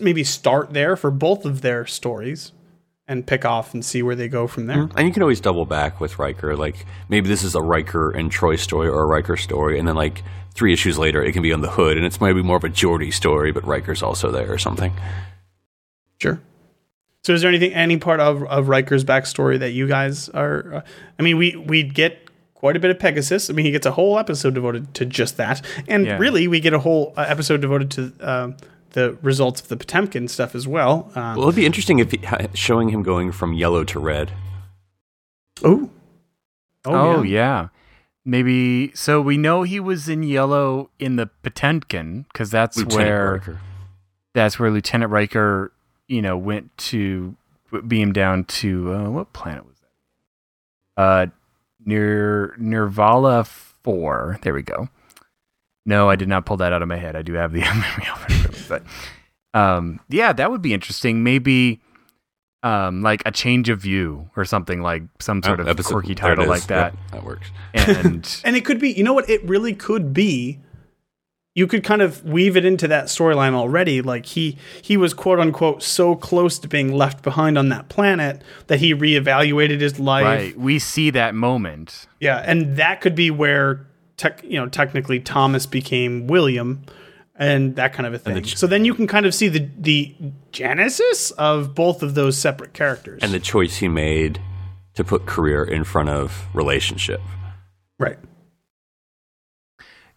maybe 0.00 0.24
start 0.24 0.72
there 0.72 0.96
for 0.96 1.10
both 1.10 1.44
of 1.44 1.62
their 1.62 1.86
stories 1.86 2.52
and 3.08 3.24
pick 3.24 3.44
off 3.44 3.72
and 3.72 3.84
see 3.84 4.02
where 4.02 4.16
they 4.16 4.26
go 4.26 4.48
from 4.48 4.66
there. 4.66 4.88
And 4.96 5.06
you 5.06 5.12
can 5.12 5.22
always 5.22 5.40
double 5.40 5.64
back 5.64 6.00
with 6.00 6.18
Riker. 6.18 6.56
Like 6.56 6.84
maybe 7.08 7.28
this 7.28 7.44
is 7.44 7.54
a 7.54 7.62
Riker 7.62 8.10
and 8.10 8.30
Troi 8.30 8.56
story 8.58 8.88
or 8.88 9.02
a 9.02 9.06
Riker 9.06 9.36
story, 9.36 9.78
and 9.78 9.86
then 9.86 9.94
like 9.94 10.24
three 10.54 10.72
issues 10.72 10.98
later, 10.98 11.22
it 11.22 11.32
can 11.32 11.42
be 11.42 11.52
on 11.52 11.60
the 11.60 11.70
hood, 11.70 11.96
and 11.96 12.04
it's 12.04 12.20
maybe 12.20 12.42
more 12.42 12.56
of 12.56 12.64
a 12.64 12.68
Geordi 12.68 13.12
story, 13.12 13.52
but 13.52 13.64
Riker's 13.64 14.02
also 14.02 14.30
there 14.32 14.52
or 14.52 14.58
something. 14.58 14.92
Sure. 16.20 16.40
So 17.22 17.32
is 17.34 17.42
there 17.42 17.48
anything 17.48 17.72
any 17.74 17.96
part 17.98 18.18
of 18.20 18.42
of 18.44 18.68
Riker's 18.68 19.04
backstory 19.04 19.58
that 19.60 19.70
you 19.70 19.86
guys 19.86 20.28
are? 20.30 20.74
Uh, 20.74 20.80
I 21.18 21.22
mean, 21.22 21.36
we 21.36 21.54
we 21.56 21.84
get 21.84 22.18
quite 22.54 22.74
a 22.76 22.80
bit 22.80 22.90
of 22.90 22.98
Pegasus. 22.98 23.50
I 23.50 23.52
mean, 23.52 23.66
he 23.66 23.70
gets 23.72 23.86
a 23.86 23.92
whole 23.92 24.18
episode 24.18 24.54
devoted 24.54 24.94
to 24.94 25.04
just 25.06 25.36
that, 25.36 25.62
and 25.86 26.06
Yeah. 26.06 26.18
really, 26.18 26.48
we 26.48 26.58
get 26.58 26.72
a 26.72 26.78
whole 26.80 27.12
uh, 27.16 27.24
episode 27.28 27.60
devoted 27.60 27.90
to 27.92 28.12
uh, 28.20 28.52
the 28.96 29.18
results 29.20 29.60
of 29.60 29.68
the 29.68 29.76
Potemkin 29.76 30.26
stuff 30.26 30.54
as 30.54 30.66
well. 30.66 31.12
Uh, 31.14 31.34
Well, 31.36 31.42
it'd 31.48 31.54
be 31.54 31.66
interesting 31.66 31.98
if 31.98 32.12
he, 32.12 32.20
showing 32.54 32.88
him 32.88 33.02
going 33.02 33.30
from 33.30 33.52
yellow 33.52 33.84
to 33.84 34.00
red. 34.00 34.32
oh, 35.62 35.90
Oh, 36.86 37.22
yeah. 37.22 37.68
Maybe 38.24 38.90
so 38.94 39.20
we 39.20 39.36
know 39.36 39.62
he 39.64 39.78
was 39.78 40.08
in 40.08 40.22
yellow 40.22 40.88
in 40.98 41.16
the 41.16 41.26
Potemkin 41.42 42.24
because 42.32 42.50
that's 42.50 42.76
Lieutenant 42.78 43.06
where 43.06 43.32
Riker. 43.34 43.60
that's 44.34 44.58
where 44.58 44.70
Lieutenant 44.70 45.12
Riker, 45.12 45.72
you 46.08 46.22
know, 46.22 46.36
went 46.38 46.76
to 46.78 47.36
beam 47.86 48.12
down 48.12 48.44
to 48.44 48.92
uh, 48.94 49.10
what 49.10 49.32
planet 49.34 49.64
was 49.66 49.76
that? 50.96 51.02
Uh, 51.02 51.26
near 51.84 52.56
Nervala 52.58 53.46
Four. 53.46 54.38
There 54.42 54.54
we 54.54 54.62
go. 54.62 54.88
No, 55.84 56.10
I 56.10 56.16
did 56.16 56.28
not 56.28 56.46
pull 56.46 56.56
that 56.56 56.72
out 56.72 56.82
of 56.82 56.88
my 56.88 56.96
head. 56.96 57.14
I 57.14 57.22
do 57.22 57.34
have 57.34 57.52
the 57.52 57.60
memory 57.60 58.08
of 58.12 58.24
it, 58.28 58.45
but 58.66 58.82
um, 59.54 60.00
yeah, 60.08 60.32
that 60.32 60.50
would 60.50 60.62
be 60.62 60.74
interesting. 60.74 61.22
Maybe 61.22 61.80
um, 62.62 63.02
like 63.02 63.22
a 63.24 63.30
change 63.30 63.68
of 63.68 63.80
view 63.80 64.28
or 64.36 64.44
something 64.44 64.80
like 64.82 65.02
some 65.20 65.42
sort 65.42 65.60
Oh, 65.60 65.64
of 65.66 65.84
quirky 65.84 66.14
title 66.14 66.46
like 66.46 66.66
that. 66.66 66.92
Yep, 66.94 67.10
that 67.12 67.24
works. 67.24 67.50
And 67.74 68.40
and 68.44 68.56
it 68.56 68.64
could 68.64 68.80
be. 68.80 68.90
You 68.90 69.04
know 69.04 69.12
what? 69.14 69.28
It 69.30 69.42
really 69.48 69.74
could 69.74 70.12
be. 70.12 70.60
You 71.54 71.66
could 71.66 71.84
kind 71.84 72.02
of 72.02 72.22
weave 72.22 72.54
it 72.54 72.66
into 72.66 72.86
that 72.88 73.06
storyline 73.06 73.54
already. 73.54 74.02
Like 74.02 74.26
he 74.26 74.58
he 74.82 74.98
was 74.98 75.14
quote 75.14 75.40
unquote 75.40 75.82
so 75.82 76.14
close 76.14 76.58
to 76.58 76.68
being 76.68 76.92
left 76.92 77.22
behind 77.22 77.56
on 77.56 77.70
that 77.70 77.88
planet 77.88 78.42
that 78.66 78.78
he 78.80 78.94
reevaluated 78.94 79.80
his 79.80 79.98
life. 79.98 80.24
right, 80.26 80.58
we 80.58 80.78
see 80.78 81.08
that 81.10 81.34
moment. 81.34 82.08
Yeah, 82.20 82.42
and 82.44 82.76
that 82.76 83.00
could 83.00 83.14
be 83.14 83.30
where 83.30 83.86
tech, 84.18 84.42
you 84.44 84.58
know 84.60 84.68
technically 84.68 85.18
Thomas 85.18 85.64
became 85.64 86.26
William, 86.26 86.84
and 87.38 87.76
that 87.76 87.92
kind 87.92 88.06
of 88.06 88.14
a 88.14 88.18
thing. 88.18 88.42
ch- 88.42 88.56
so 88.56 88.66
then 88.66 88.84
you 88.84 88.94
can 88.94 89.06
kind 89.06 89.26
of 89.26 89.34
see 89.34 89.48
the 89.48 89.68
the 89.78 90.14
genesis 90.52 91.30
of 91.32 91.74
both 91.74 92.02
of 92.02 92.14
those 92.14 92.36
separate 92.38 92.72
characters. 92.72 93.22
And 93.22 93.32
the 93.32 93.40
choice 93.40 93.76
he 93.76 93.88
made 93.88 94.40
to 94.94 95.04
put 95.04 95.26
career 95.26 95.62
in 95.62 95.84
front 95.84 96.08
of 96.08 96.46
relationship. 96.54 97.20
right. 97.98 98.18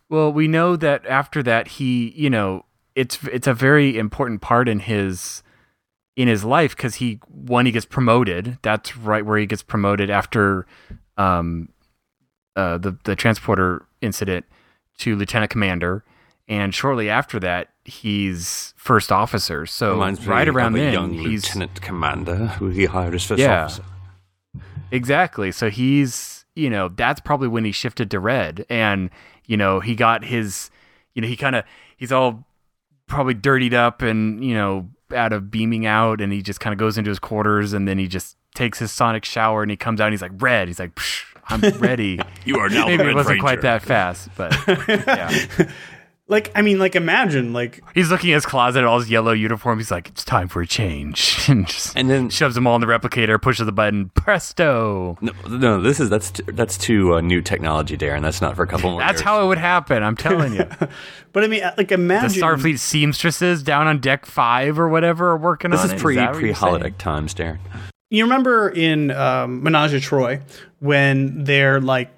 Well, 0.10 0.34
we 0.34 0.48
know 0.48 0.76
that 0.76 1.06
after 1.06 1.44
that 1.44 1.68
he, 1.68 2.10
you 2.16 2.30
know, 2.32 2.66
it's 2.96 3.24
it's 3.26 3.48
a 3.48 3.54
very 3.54 3.98
important 3.98 4.42
part 4.42 4.68
in 4.68 4.80
his 4.80 5.44
in 6.16 6.28
his 6.28 6.44
life 6.44 6.76
because 6.76 6.96
he 6.96 7.20
when 7.30 7.66
he 7.66 7.72
gets 7.72 7.86
promoted, 7.86 8.58
that's 8.62 8.98
right 8.98 9.26
where 9.26 9.38
he 9.38 9.46
gets 9.46 9.62
promoted 9.62 10.10
after 10.10 10.66
um 11.18 11.70
uh 12.56 12.78
the 12.78 12.98
the 13.04 13.16
transporter 13.16 13.86
incident 14.02 14.46
to 14.98 15.16
lieutenant 15.16 15.52
commander 15.52 16.04
and 16.50 16.76
shortly 16.76 17.10
after 17.10 17.40
that 17.40 17.70
he's 17.86 18.74
first 18.76 19.12
officer. 19.12 19.66
So 19.66 19.94
Reminds 19.94 20.28
right 20.28 20.48
around 20.48 20.74
then 20.74 20.92
young 20.94 21.14
he's 21.14 21.46
lieutenant 21.46 21.82
commander 21.82 22.36
who 22.48 22.70
he 22.70 22.86
hired 22.86 23.16
as 23.16 23.24
first 23.24 23.40
Yeah. 23.40 23.64
officer. 23.64 23.84
Exactly. 24.92 25.52
So 25.52 25.70
he's, 25.70 26.46
you 26.56 26.70
know, 26.70 26.90
that's 26.90 27.20
probably 27.22 27.48
when 27.48 27.64
he 27.66 27.72
shifted 27.72 28.10
to 28.12 28.20
red 28.20 28.66
and, 28.70 29.10
you 29.46 29.56
know, 29.58 29.80
he 29.80 29.96
got 29.96 30.26
his, 30.26 30.70
you 31.14 31.22
know, 31.22 31.28
he 31.28 31.36
kind 31.36 31.56
of, 31.56 31.64
he's 31.98 32.12
all 32.12 32.46
probably 33.08 33.34
dirtied 33.34 33.74
up 33.74 34.02
and, 34.02 34.44
you 34.44 34.54
know, 34.54 34.90
out 35.16 35.34
of 35.34 35.50
beaming 35.50 35.86
out 35.86 36.22
and 36.22 36.32
he 36.34 36.42
just 36.42 36.60
kind 36.60 36.74
of 36.74 36.78
goes 36.80 36.98
into 36.98 37.10
his 37.10 37.20
quarters 37.20 37.74
and 37.74 37.88
then 37.88 37.98
he 37.98 38.08
just 38.08 38.36
takes 38.56 38.80
his 38.80 38.92
sonic 38.92 39.26
shower 39.26 39.62
and 39.64 39.72
he 39.72 39.78
comes 39.78 40.00
out 40.02 40.06
and 40.06 40.14
he's 40.14 40.22
like, 40.22 40.32
red. 40.40 40.68
He's 40.68 40.80
like, 40.80 40.94
Psh, 40.96 41.24
I'm 41.48 41.62
ready. 41.80 42.20
You 42.46 42.58
are 42.60 42.70
now 42.70 42.86
Maybe 42.88 43.04
it 43.04 43.16
wasn't 43.16 43.40
quite 43.42 43.62
that 43.62 43.82
fast, 43.82 44.30
but 44.36 44.56
yeah. 44.88 45.48
Like 46.30 46.52
I 46.56 46.62
mean, 46.62 46.78
like 46.78 46.96
imagine 46.96 47.54
like 47.54 47.82
He's 47.96 48.12
looking 48.12 48.30
at 48.32 48.36
his 48.36 48.46
closet, 48.46 48.84
all 48.84 49.00
his 49.00 49.10
yellow 49.10 49.32
uniform. 49.32 49.80
He's 49.80 49.90
like, 49.90 50.08
it's 50.10 50.24
time 50.24 50.48
for 50.48 50.62
a 50.62 50.68
change. 50.68 51.40
and 51.50 51.68
just 51.68 51.98
And 51.98 52.08
then 52.10 52.30
shoves 52.30 52.54
them 52.54 52.68
all 52.68 52.76
in 52.76 52.82
the 52.82 52.88
replicator, 52.88 53.42
pushes 53.42 53.66
the 53.66 53.72
button, 53.72 54.10
presto. 54.14 55.18
no, 55.22 55.32
no, 55.50 55.82
this 55.82 56.00
is 56.00 56.10
that's 56.10 56.30
t- 56.32 56.44
that's 56.54 56.78
too 56.78 57.16
uh, 57.16 57.22
new 57.22 57.42
technology, 57.42 57.98
Darren. 57.98 58.22
That's 58.22 58.42
not 58.42 58.56
for 58.56 58.62
a 58.64 58.68
couple 58.68 58.92
more. 58.92 59.02
That's 59.02 59.14
years. 59.14 59.22
how 59.22 59.44
it 59.44 59.48
would 59.48 59.58
happen. 59.58 60.04
I'm 60.04 60.16
telling 60.16 60.54
you. 60.54 60.66
But 61.32 61.44
I 61.44 61.48
mean, 61.48 61.62
like 61.78 61.90
the 61.90 61.94
imagine 61.94 62.42
Starfleet 62.42 62.80
seamstresses 62.80 63.62
down 63.62 63.86
on 63.86 64.00
deck 64.00 64.26
five 64.26 64.80
or 64.80 64.90
whatever 64.90 65.30
are 65.30 65.38
working 65.38 65.72
on 65.72 65.78
This 65.78 65.86
is 65.86 65.92
it. 65.92 66.00
pre 66.00 66.16
that 66.16 66.34
pre 66.34 66.46
you're 66.48 66.56
holodeck 66.56 66.98
times, 66.98 67.36
Darren. 67.36 67.60
You 68.10 68.24
remember 68.24 68.70
in 68.70 69.12
um, 69.12 69.62
Ménage 69.64 69.94
à 69.94 70.02
Troi 70.02 70.42
when 70.80 71.44
they're 71.44 71.80
like 71.80 72.10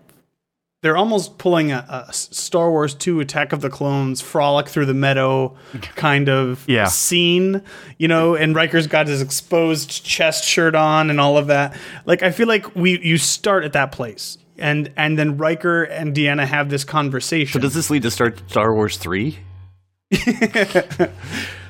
they're 0.81 0.97
almost 0.97 1.37
pulling 1.37 1.71
a, 1.71 1.85
a 2.07 2.11
Star 2.13 2.71
Wars 2.71 2.95
2 2.95 3.19
Attack 3.19 3.53
of 3.53 3.61
the 3.61 3.69
Clones 3.69 4.19
frolic 4.21 4.67
through 4.67 4.87
the 4.87 4.93
meadow 4.95 5.55
kind 5.95 6.27
of 6.29 6.63
Yeah. 6.67 6.85
scene, 6.87 7.61
you 7.99 8.07
know, 8.07 8.35
and 8.35 8.55
Riker's 8.55 8.87
got 8.87 9.07
his 9.07 9.21
exposed 9.21 10.03
chest 10.03 10.43
shirt 10.43 10.73
on 10.75 11.09
and 11.09 11.19
all 11.21 11.37
of 11.37 11.47
that. 11.47 11.77
Like 12.05 12.23
I 12.23 12.31
feel 12.31 12.47
like 12.47 12.75
we 12.75 12.99
you 12.99 13.17
start 13.17 13.63
at 13.63 13.73
that 13.73 13.91
place. 13.91 14.37
And 14.57 14.91
and 14.95 15.17
then 15.17 15.37
Riker 15.37 15.83
and 15.83 16.15
Deanna 16.15 16.45
have 16.45 16.69
this 16.69 16.83
conversation. 16.83 17.53
So 17.53 17.59
does 17.59 17.73
this 17.73 17.89
lead 17.89 18.03
to 18.03 18.11
Star 18.11 18.33
Star 18.47 18.73
Wars 18.75 18.97
three? 18.97 19.39
so 20.11 20.21
th- 20.29 21.09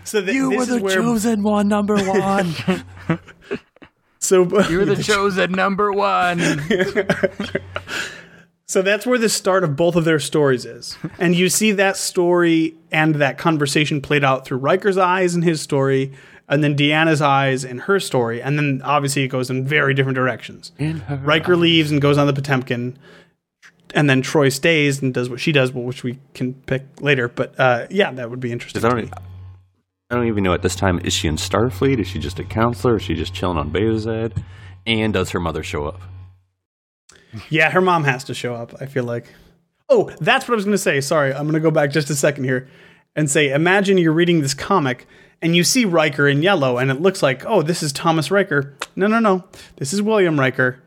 this 0.04 0.13
is 0.13 0.13
where, 0.13 0.32
you 0.34 0.50
were 0.58 0.65
the 0.65 0.89
chosen 0.93 1.43
one, 1.43 1.67
number 1.67 1.95
one. 1.95 2.54
So 4.19 4.43
You're 4.69 4.86
the 4.86 5.02
chosen 5.02 5.52
number 5.54 5.91
one. 5.91 6.39
So 8.71 8.81
that's 8.81 9.05
where 9.05 9.17
the 9.17 9.27
start 9.27 9.65
of 9.65 9.75
both 9.75 9.97
of 9.97 10.05
their 10.05 10.17
stories 10.17 10.63
is. 10.63 10.97
And 11.19 11.36
you 11.36 11.49
see 11.49 11.73
that 11.73 11.97
story 11.97 12.73
and 12.89 13.15
that 13.15 13.38
conversation 13.38 13.99
played 13.99 14.23
out 14.23 14.45
through 14.45 14.60
Riker's 14.60 14.97
eyes 14.97 15.36
and 15.36 15.43
his 15.43 15.60
story, 15.60 16.13
and 16.47 16.63
then 16.63 16.77
Deanna's 16.77 17.21
eyes 17.21 17.65
and 17.65 17.81
her 17.81 17.99
story. 17.99 18.41
And 18.41 18.57
then 18.57 18.81
obviously 18.86 19.23
it 19.23 19.27
goes 19.27 19.49
in 19.49 19.67
very 19.67 19.93
different 19.93 20.15
directions. 20.15 20.71
Riker 21.25 21.57
leaves 21.57 21.91
and 21.91 22.01
goes 22.01 22.17
on 22.17 22.27
the 22.27 22.34
Potemkin, 22.34 22.97
and 23.93 24.10
then 24.10 24.21
Troi 24.21 24.49
stays 24.49 25.01
and 25.01 25.13
does 25.13 25.29
what 25.29 25.41
she 25.41 25.51
does, 25.51 25.73
which 25.73 26.05
we 26.05 26.17
can 26.34 26.53
pick 26.53 26.84
later. 27.01 27.27
But 27.27 27.60
uh, 27.60 27.88
yeah, 27.89 28.13
that 28.13 28.29
would 28.29 28.39
be 28.39 28.53
interesting. 28.53 28.86
I 28.86 28.89
don't. 28.89 29.13
I 30.10 30.15
don't 30.15 30.27
even 30.27 30.45
know 30.45 30.53
at 30.53 30.62
this 30.62 30.77
time. 30.77 30.99
Is 31.03 31.12
she 31.13 31.27
in 31.27 31.36
Starfleet? 31.36 31.99
Is 31.99 32.07
she 32.07 32.19
just 32.19 32.39
a 32.39 32.45
counselor? 32.45 32.95
Is 32.95 33.03
she 33.03 33.15
just 33.15 33.34
chilling 33.34 33.57
on 33.57 33.69
Betazed? 33.69 34.41
And 34.88 35.12
does 35.12 35.31
her 35.31 35.41
mother 35.41 35.62
show 35.62 35.88
up? 35.88 36.01
Yeah, 37.49 37.71
her 37.71 37.81
mom 37.81 38.03
has 38.03 38.23
to 38.25 38.33
show 38.33 38.55
up, 38.55 38.73
I 38.81 38.85
feel 38.85 39.03
like. 39.03 39.25
Oh, 39.89 40.09
that's 40.19 40.47
what 40.47 40.53
I 40.53 40.55
was 40.55 40.65
going 40.65 40.73
to 40.73 40.77
say. 40.77 41.01
Sorry, 41.01 41.33
I'm 41.33 41.43
going 41.43 41.53
to 41.53 41.59
go 41.59 41.71
back 41.71 41.91
just 41.91 42.09
a 42.09 42.15
second 42.15 42.45
here 42.45 42.69
and 43.15 43.29
say 43.29 43.51
imagine 43.51 43.97
you're 43.97 44.13
reading 44.13 44.41
this 44.41 44.53
comic 44.53 45.05
and 45.41 45.55
you 45.55 45.63
see 45.63 45.85
Riker 45.85 46.27
in 46.27 46.41
yellow 46.41 46.77
and 46.77 46.89
it 46.89 47.01
looks 47.01 47.21
like, 47.21 47.45
oh, 47.45 47.61
this 47.61 47.83
is 47.83 47.91
Thomas 47.91 48.31
Riker. 48.31 48.75
No, 48.95 49.07
no, 49.07 49.19
no. 49.19 49.43
This 49.77 49.91
is 49.91 50.01
William 50.01 50.39
Riker 50.39 50.81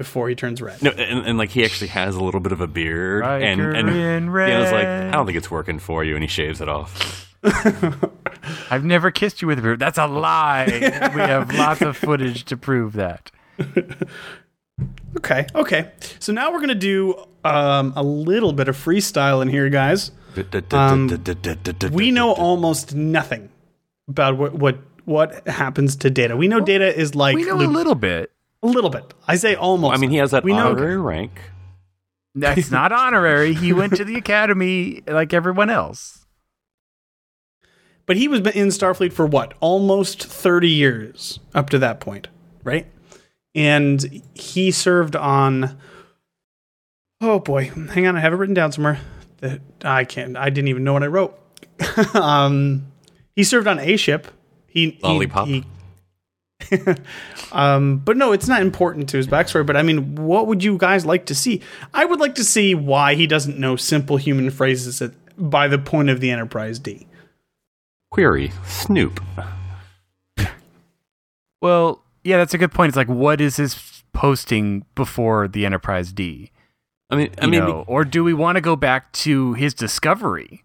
before 0.00 0.30
he 0.30 0.34
turns 0.34 0.62
red. 0.62 0.82
No, 0.82 0.90
and, 0.90 1.26
and 1.26 1.38
like 1.38 1.50
he 1.50 1.62
actually 1.62 1.88
has 1.88 2.16
a 2.16 2.24
little 2.24 2.40
bit 2.40 2.52
of 2.52 2.62
a 2.62 2.66
beard, 2.66 3.22
and 3.22 3.60
Riker 3.60 3.76
and 3.76 3.88
in 3.90 4.28
Deanna's 4.30 4.72
like. 4.72 4.86
I 4.86 5.10
don't 5.10 5.26
think 5.26 5.36
it's 5.36 5.50
working 5.50 5.78
for 5.78 6.02
you, 6.02 6.14
and 6.14 6.24
he 6.24 6.26
shaves 6.26 6.62
it 6.62 6.70
off. 6.70 7.30
I've 8.70 8.82
never 8.84 9.10
kissed 9.10 9.42
you 9.42 9.48
with 9.48 9.58
a 9.58 9.62
beard. 9.62 9.78
That's 9.78 9.98
a 9.98 10.06
lie. 10.06 10.66
we 11.14 11.20
have 11.20 11.52
lots 11.52 11.82
of 11.82 11.98
footage 11.98 12.46
to 12.46 12.56
prove 12.56 12.94
that. 12.94 13.30
Okay, 15.16 15.46
okay. 15.54 15.90
So 16.18 16.32
now 16.32 16.50
we're 16.52 16.58
going 16.58 16.68
to 16.68 16.74
do 16.74 17.24
um, 17.44 17.92
a 17.96 18.02
little 18.02 18.52
bit 18.52 18.68
of 18.68 18.76
freestyle 18.76 19.42
in 19.42 19.48
here, 19.48 19.68
guys. 19.68 20.12
We 21.90 22.10
know 22.10 22.32
almost 22.32 22.94
nothing 22.94 23.50
about 24.08 24.36
what, 24.38 24.54
what, 24.54 24.78
what 25.04 25.46
happens 25.48 25.96
to 25.96 26.10
Data. 26.10 26.36
We 26.36 26.48
know 26.48 26.60
Data 26.60 26.96
is 26.96 27.14
like 27.14 27.34
We 27.36 27.44
know 27.44 27.56
a 27.56 27.66
little 27.66 27.94
bit. 27.96 28.30
a 28.62 28.66
little 28.68 28.90
bit. 28.90 29.12
I 29.26 29.36
say 29.36 29.54
almost. 29.54 29.94
I 29.94 29.96
mean, 30.00 30.10
he 30.10 30.16
has 30.18 30.30
that 30.30 30.44
We 30.44 30.52
know- 30.52 30.70
honorary 30.70 30.96
rank. 31.00 31.40
That's 32.34 32.70
not 32.72 32.92
honorary. 32.92 33.54
He 33.54 33.72
went 33.72 33.96
to 33.96 34.04
the 34.04 34.14
academy 34.14 35.02
like 35.08 35.32
everyone 35.34 35.68
else. 35.70 36.24
But 38.06 38.16
he 38.16 38.28
was 38.28 38.40
in 38.40 38.68
Starfleet 38.68 39.12
for 39.12 39.26
what? 39.26 39.54
Almost 39.60 40.24
30 40.24 40.68
years 40.68 41.38
up 41.54 41.70
to 41.70 41.78
that 41.80 41.98
point, 42.00 42.28
right? 42.64 42.86
And 43.54 44.22
he 44.34 44.70
served 44.70 45.16
on 45.16 45.78
Oh 47.22 47.38
boy, 47.38 47.64
hang 47.68 48.06
on, 48.06 48.16
I 48.16 48.20
have 48.20 48.32
it 48.32 48.36
written 48.36 48.54
down 48.54 48.72
somewhere. 48.72 48.98
That 49.38 49.60
I 49.84 50.04
can't 50.04 50.36
I 50.36 50.50
didn't 50.50 50.68
even 50.68 50.84
know 50.84 50.92
what 50.92 51.02
I 51.02 51.06
wrote. 51.06 51.38
um 52.14 52.86
he 53.34 53.44
served 53.44 53.66
on 53.66 53.78
a 53.78 53.96
ship. 53.96 54.28
He 54.66 54.90
he- 54.90 54.98
Lollipop? 55.02 55.48
He, 55.48 55.64
um, 57.52 57.98
but 57.98 58.16
no, 58.16 58.32
it's 58.32 58.48
not 58.48 58.60
important 58.62 59.08
to 59.10 59.16
his 59.16 59.26
backstory. 59.26 59.64
But 59.64 59.76
I 59.76 59.82
mean, 59.82 60.14
what 60.14 60.46
would 60.46 60.62
you 60.62 60.76
guys 60.76 61.06
like 61.06 61.26
to 61.26 61.34
see? 61.34 61.62
I 61.94 62.04
would 62.04 62.20
like 62.20 62.34
to 62.36 62.44
see 62.44 62.74
why 62.74 63.14
he 63.14 63.26
doesn't 63.26 63.58
know 63.58 63.76
simple 63.76 64.16
human 64.16 64.50
phrases 64.50 65.00
at, 65.02 65.12
by 65.38 65.68
the 65.68 65.78
point 65.78 66.10
of 66.10 66.20
the 66.20 66.30
Enterprise 66.30 66.78
D. 66.78 67.06
Query: 68.10 68.52
Snoop. 68.66 69.20
Well, 71.62 72.02
yeah, 72.24 72.36
that's 72.38 72.54
a 72.54 72.58
good 72.58 72.72
point. 72.72 72.88
It's 72.90 72.96
like, 72.96 73.08
what 73.08 73.40
is 73.40 73.56
his 73.56 74.02
posting 74.12 74.84
before 74.94 75.48
the 75.48 75.64
Enterprise 75.66 76.12
D? 76.12 76.50
I 77.10 77.16
mean, 77.16 77.30
I 77.40 77.44
You 77.46 77.50
mean, 77.50 77.60
know, 77.60 77.84
or 77.86 78.04
do 78.04 78.22
we 78.24 78.34
want 78.34 78.56
to 78.56 78.60
go 78.60 78.76
back 78.76 79.12
to 79.12 79.54
his 79.54 79.74
discovery? 79.74 80.62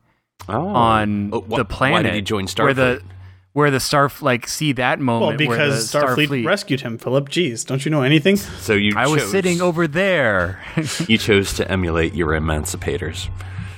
Oh. 0.48 0.68
on 0.68 1.32
Oh, 1.34 1.42
wh- 1.42 1.56
the 1.56 1.66
planet. 1.66 1.94
Why 1.96 2.04
did 2.04 2.14
he 2.16 2.22
join 2.22 2.46
Where 2.58 2.74
the 2.74 3.02
Starfleet? 3.02 3.12
where 3.54 3.72
the 3.72 3.80
star 3.80 4.12
like 4.22 4.48
see 4.48 4.74
that 4.74 5.00
moment 5.00 5.40
Well, 5.40 5.48
where 5.48 5.58
the 5.70 5.72
because 5.72 5.92
Starfleet, 5.92 6.46
rescued 6.46 6.82
him, 6.82 6.98
Phillip. 7.00 7.30
Jeez, 7.30 7.66
don't 7.66 7.84
you 7.86 7.90
know 7.90 8.02
anything? 8.04 8.36
So 8.36 8.74
you 8.74 8.94
I 8.96 9.08
was 9.08 9.32
sitting 9.32 9.62
over 9.62 9.88
there. 9.88 10.62
You 11.08 11.18
chose 11.18 11.54
to 11.54 11.72
emulate 11.72 12.14
your 12.14 12.30
emancipators. 12.34 13.30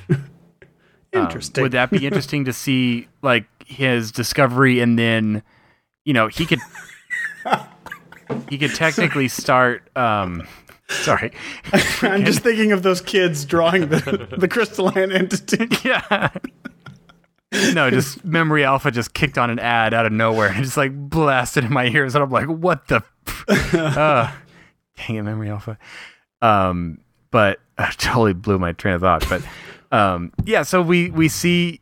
Um, 1.13 1.23
interesting. 1.23 1.61
Would 1.61 1.71
that 1.71 1.89
be 1.89 2.05
interesting 2.05 2.45
to 2.45 2.53
see 2.53 3.07
like 3.21 3.45
his 3.65 4.11
discovery 4.11 4.81
and 4.81 4.99
then 4.99 5.41
you 6.03 6.13
know, 6.13 6.27
he 6.27 6.45
could 6.45 6.59
he 8.49 8.57
could 8.57 8.75
technically 8.75 9.27
start 9.27 9.89
um 9.95 10.47
sorry. 10.89 11.31
I'm 12.01 12.25
just 12.25 12.41
thinking 12.41 12.71
of 12.71 12.83
those 12.83 13.01
kids 13.01 13.45
drawing 13.45 13.89
the, 13.89 14.27
the 14.37 14.47
crystalline 14.47 15.11
entity. 15.11 15.67
yeah. 15.83 16.29
No, 17.73 17.89
just 17.89 18.25
Memory 18.25 18.65
Alpha 18.65 18.91
just 18.91 19.13
kicked 19.13 19.37
on 19.37 19.49
an 19.49 19.59
ad 19.59 19.93
out 19.93 20.05
of 20.05 20.11
nowhere 20.11 20.49
and 20.49 20.63
just 20.63 20.75
like 20.75 20.91
blasted 20.93 21.63
in 21.63 21.71
my 21.71 21.85
ears, 21.87 22.13
and 22.13 22.23
I'm 22.23 22.29
like, 22.29 22.47
"What 22.47 22.87
the? 22.89 23.01
F-? 23.25 23.73
uh, 23.73 24.31
dang 24.97 25.15
it, 25.15 25.23
Memory 25.23 25.49
Alpha." 25.49 25.77
Um, 26.41 26.99
but 27.31 27.59
I 27.77 27.91
totally 27.91 28.33
blew 28.33 28.59
my 28.59 28.73
train 28.73 28.95
of 28.95 29.01
thought. 29.01 29.25
But 29.29 29.43
um, 29.97 30.33
yeah, 30.45 30.63
so 30.63 30.81
we 30.81 31.09
we 31.09 31.29
see. 31.29 31.79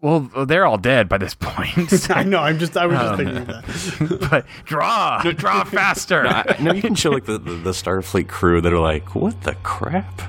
Well, 0.00 0.20
they're 0.46 0.64
all 0.64 0.78
dead 0.78 1.08
by 1.08 1.18
this 1.18 1.34
point. 1.40 2.10
I 2.16 2.22
know. 2.22 2.38
I'm 2.38 2.58
just. 2.58 2.76
I 2.76 2.86
was 2.86 2.96
just 2.98 3.10
Um, 3.10 3.16
thinking 3.16 3.44
that. 3.46 4.28
but 4.30 4.46
draw, 4.64 5.20
draw 5.22 5.64
faster. 5.64 6.26
I, 6.26 6.44
I- 6.58 6.62
no, 6.62 6.72
you 6.72 6.82
can 6.82 6.94
show 6.94 7.10
like 7.10 7.24
the, 7.24 7.38
the, 7.38 7.54
the 7.54 7.70
Starfleet 7.70 8.28
crew 8.28 8.60
that 8.60 8.72
are 8.72 8.78
like, 8.78 9.14
what 9.14 9.42
the 9.42 9.54
crap? 9.64 10.22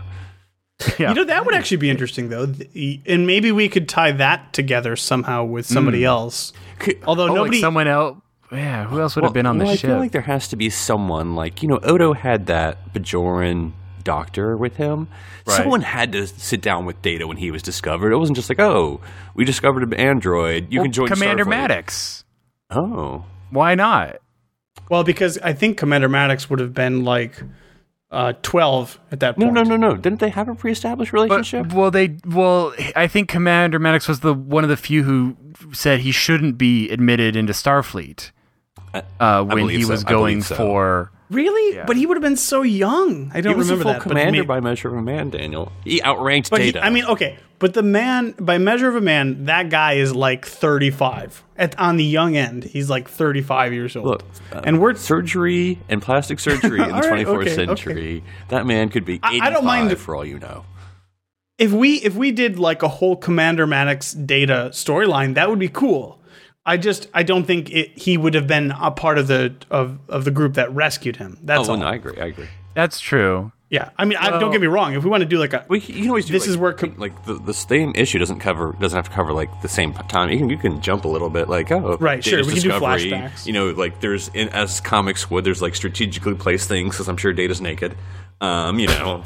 yeah. 0.97 1.09
You 1.09 1.15
know 1.15 1.23
that 1.25 1.45
would 1.45 1.53
actually 1.55 1.77
be 1.77 1.89
interesting 1.89 2.29
though, 2.29 2.43
and 3.05 3.27
maybe 3.27 3.51
we 3.51 3.67
could 3.67 3.89
tie 3.89 4.11
that 4.13 4.53
together 4.53 4.95
somehow 4.95 5.43
with 5.43 5.65
somebody 5.65 6.05
else. 6.05 6.53
Although 7.05 7.25
oh, 7.29 7.35
nobody, 7.35 7.57
like 7.57 7.61
someone 7.61 7.87
else. 7.87 8.17
Yeah, 8.51 8.85
who 8.85 8.99
else 8.99 9.15
would 9.15 9.25
have 9.25 9.33
been 9.33 9.45
on 9.45 9.57
the 9.59 9.65
well, 9.65 9.73
I 9.73 9.75
ship? 9.75 9.89
feel 9.89 9.99
like 9.99 10.11
there 10.13 10.21
has 10.21 10.47
to 10.47 10.55
be 10.55 10.69
someone 10.71 11.35
like 11.35 11.61
you 11.61 11.67
know 11.67 11.79
Odo 11.83 12.13
had 12.13 12.45
that 12.47 12.93
Bajoran 12.93 13.73
doctor 14.03 14.55
with 14.57 14.77
him. 14.77 15.07
Right. 15.45 15.57
Someone 15.57 15.81
had 15.81 16.11
to 16.13 16.27
sit 16.27 16.61
down 16.61 16.85
with 16.85 17.01
Data 17.01 17.27
when 17.27 17.37
he 17.37 17.51
was 17.51 17.61
discovered. 17.63 18.11
It 18.11 18.17
wasn't 18.17 18.35
just 18.37 18.49
like, 18.49 18.59
oh, 18.59 19.01
we 19.35 19.45
discovered 19.45 19.83
an 19.83 19.93
android. 19.93 20.67
You 20.71 20.79
Well, 20.79 20.85
can 20.85 20.91
join 20.91 21.07
Commander 21.07 21.45
Starfleet. 21.45 21.49
Maddox. 21.49 22.23
Oh, 22.71 23.25
Why 23.49 23.75
not? 23.75 24.17
well, 24.89 25.03
because 25.03 25.37
I 25.39 25.53
think 25.53 25.77
Commander 25.77 26.09
Maddox 26.09 26.49
would 26.49 26.59
have 26.59 26.73
been 26.73 27.03
like 27.03 27.41
uh, 28.11 28.33
12 28.41 28.99
at 29.11 29.19
that 29.19 29.37
point. 29.37 29.53
no, 29.53 29.61
no, 29.63 29.75
no! 29.75 29.89
No. 29.89 29.95
Didn't 29.95 30.19
they 30.19 30.29
have 30.29 30.47
a 30.49 30.55
pre-established 30.55 31.11
But, 31.11 31.21
relationship? 31.29 31.73
well, 31.73 31.91
they 31.91 32.17
well, 32.25 32.73
I 32.95 33.07
think 33.07 33.29
Commander 33.29 33.77
Maddox 33.77 34.07
was 34.07 34.21
the 34.21 34.33
one 34.33 34.63
of 34.63 34.69
the 34.69 34.77
few 34.77 35.03
who 35.03 35.35
said 35.73 35.99
he 35.99 36.11
shouldn't 36.11 36.57
be 36.57 36.89
admitted 36.89 37.35
into 37.35 37.53
Starfleet 37.53 38.31
uh, 39.19 39.43
when 39.43 39.57
believe 39.57 39.79
he 39.79 39.85
was 39.85 40.03
I 40.05 40.09
going 40.09 40.37
believe 40.37 40.45
so. 40.47 40.55
for. 40.55 41.11
Really? 41.29 41.79
But 41.85 41.95
he 41.95 42.05
would 42.05 42.17
have 42.17 42.23
been 42.23 42.35
so 42.37 42.63
young. 42.63 43.31
I 43.33 43.41
don't 43.41 43.53
he 43.53 43.57
was 43.57 43.69
remember 43.69 43.81
a 43.81 43.83
full 43.83 43.93
that. 43.93 44.03
but 44.03 44.09
commander 44.09 44.39
may- 44.41 44.45
by 44.47 44.59
measure 44.59 44.87
of 44.87 44.95
a 44.95 45.01
man, 45.01 45.29
Daniel. 45.29 45.71
He 45.83 46.01
outranked 46.01 46.49
But 46.49 46.61
he, 46.61 46.71
Data. 46.71 46.83
I 46.85 46.89
mean, 46.89 47.05
okay, 47.05 47.37
but 47.59 47.73
the 47.75 47.83
man, 47.83 48.33
by 48.39 48.57
measure 48.57 48.87
of 48.87 48.95
a 48.95 49.01
man, 49.01 49.45
that 49.45 49.69
guy 49.69 49.93
is 49.93 50.15
like 50.15 50.45
35. 50.45 51.43
At, 51.57 51.77
on 51.77 51.97
the 51.97 52.03
young 52.05 52.35
end, 52.37 52.63
he's 52.63 52.89
like 52.89 53.07
35 53.09 53.73
years 53.73 53.95
old. 53.95 54.05
Look, 54.07 54.23
uh, 54.53 54.61
and 54.63 54.81
we're 54.81 54.95
surgery 54.95 55.77
and 55.89 56.01
plastic 56.01 56.39
surgery 56.39 56.81
in 56.81 56.87
the 56.95 56.95
24th 56.95 57.25
okay, 57.25 57.27
okay. 57.27 57.55
century. 57.55 58.23
That 58.47 58.65
man 58.65 58.89
could 58.89 59.05
be 59.05 59.19
I- 59.21 59.31
85 59.35 59.47
I 59.47 59.49
don't 59.51 59.65
mind- 59.65 59.97
for 59.99 60.15
all 60.15 60.25
you 60.25 60.39
know. 60.39 60.65
if 61.57 61.71
we 61.71 61.95
if 61.97 62.15
we 62.15 62.31
did 62.31 62.57
like 62.57 62.81
a 62.81 62.87
whole 62.87 63.15
Commander 63.17 63.67
Maddox 63.67 64.13
data 64.13 64.69
storyline, 64.71 65.35
that 65.35 65.49
would 65.49 65.59
be 65.59 65.69
cool. 65.69 66.18
I 66.69 66.77
just 66.77 67.09
I 67.15 67.23
don't 67.23 67.45
think 67.45 67.71
it, 67.71 67.97
he 67.97 68.15
would 68.15 68.35
have 68.35 68.45
been 68.45 68.69
a 68.79 68.91
part 68.91 69.17
of 69.17 69.25
the 69.25 69.55
of, 69.71 69.97
of 70.07 70.23
the 70.23 70.29
group 70.29 70.53
that 70.53 70.71
rescued 70.71 71.15
him. 71.15 71.39
That's 71.41 71.67
oh, 71.67 71.73
all. 71.73 71.79
well, 71.79 71.79
no, 71.79 71.85
I 71.87 71.95
agree. 71.95 72.21
I 72.21 72.27
agree. 72.27 72.47
That's 72.75 72.99
true. 72.99 73.51
Yeah, 73.71 73.89
I 73.97 74.05
mean, 74.05 74.17
I, 74.17 74.39
don't 74.39 74.51
get 74.51 74.61
me 74.61 74.67
wrong. 74.67 74.93
If 74.93 75.03
we 75.03 75.09
want 75.09 75.21
to 75.21 75.27
do 75.27 75.37
like 75.37 75.53
a 75.53 75.63
We, 75.67 75.79
you 75.79 76.01
can 76.01 76.07
always 76.09 76.25
do 76.25 76.33
This 76.33 76.43
like, 76.43 76.49
is 76.49 76.57
where 76.57 76.73
com- 76.73 76.97
like 76.97 77.25
the, 77.25 77.35
the 77.35 77.53
same 77.53 77.91
issue 77.95 78.17
doesn't 78.19 78.39
cover 78.39 78.75
doesn't 78.79 78.95
have 78.95 79.09
to 79.09 79.15
cover 79.15 79.33
like 79.33 79.49
the 79.63 79.67
same 79.67 79.93
time. 79.93 80.29
You 80.29 80.37
can 80.37 80.49
you 80.51 80.57
can 80.57 80.79
jump 80.79 81.05
a 81.05 81.07
little 81.07 81.31
bit 81.31 81.49
like 81.49 81.71
oh 81.71 81.97
Right, 81.99 82.23
sure, 82.23 82.43
Data's 82.43 82.53
we 82.53 82.61
can 82.61 82.69
do 82.69 82.85
flashbacks. 82.85 83.47
You 83.47 83.53
know, 83.53 83.71
like 83.71 83.99
there's 83.99 84.29
in 84.35 84.49
as 84.49 84.79
comics 84.79 85.29
would 85.31 85.43
there's 85.43 85.63
like 85.63 85.73
strategically 85.73 86.35
placed 86.35 86.67
things 86.67 86.93
because 86.93 87.07
I'm 87.07 87.17
sure 87.17 87.33
Data's 87.33 87.61
naked. 87.61 87.97
Um, 88.41 88.79
you 88.79 88.87
know, 88.87 89.23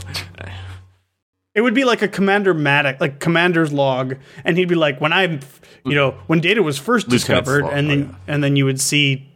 It 1.55 1.61
would 1.61 1.73
be 1.75 1.83
like 1.83 2.01
a 2.01 2.07
Commander 2.07 2.53
Maddox, 2.53 2.99
like 2.99 3.19
Commander's 3.19 3.71
log, 3.71 4.15
and 4.43 4.57
he'd 4.57 4.67
be 4.69 4.75
like, 4.75 4.99
when 4.99 5.13
I, 5.13 5.39
you 5.85 5.93
know, 5.95 6.11
when 6.27 6.39
Data 6.39 6.63
was 6.63 6.77
first 6.79 7.07
Lieutenant's 7.07 7.25
discovered, 7.27 7.63
log, 7.65 7.73
and 7.73 7.89
then 7.89 8.09
oh, 8.11 8.17
and 8.27 8.43
then 8.43 8.55
you 8.55 8.65
would 8.65 8.81
see 8.81 9.29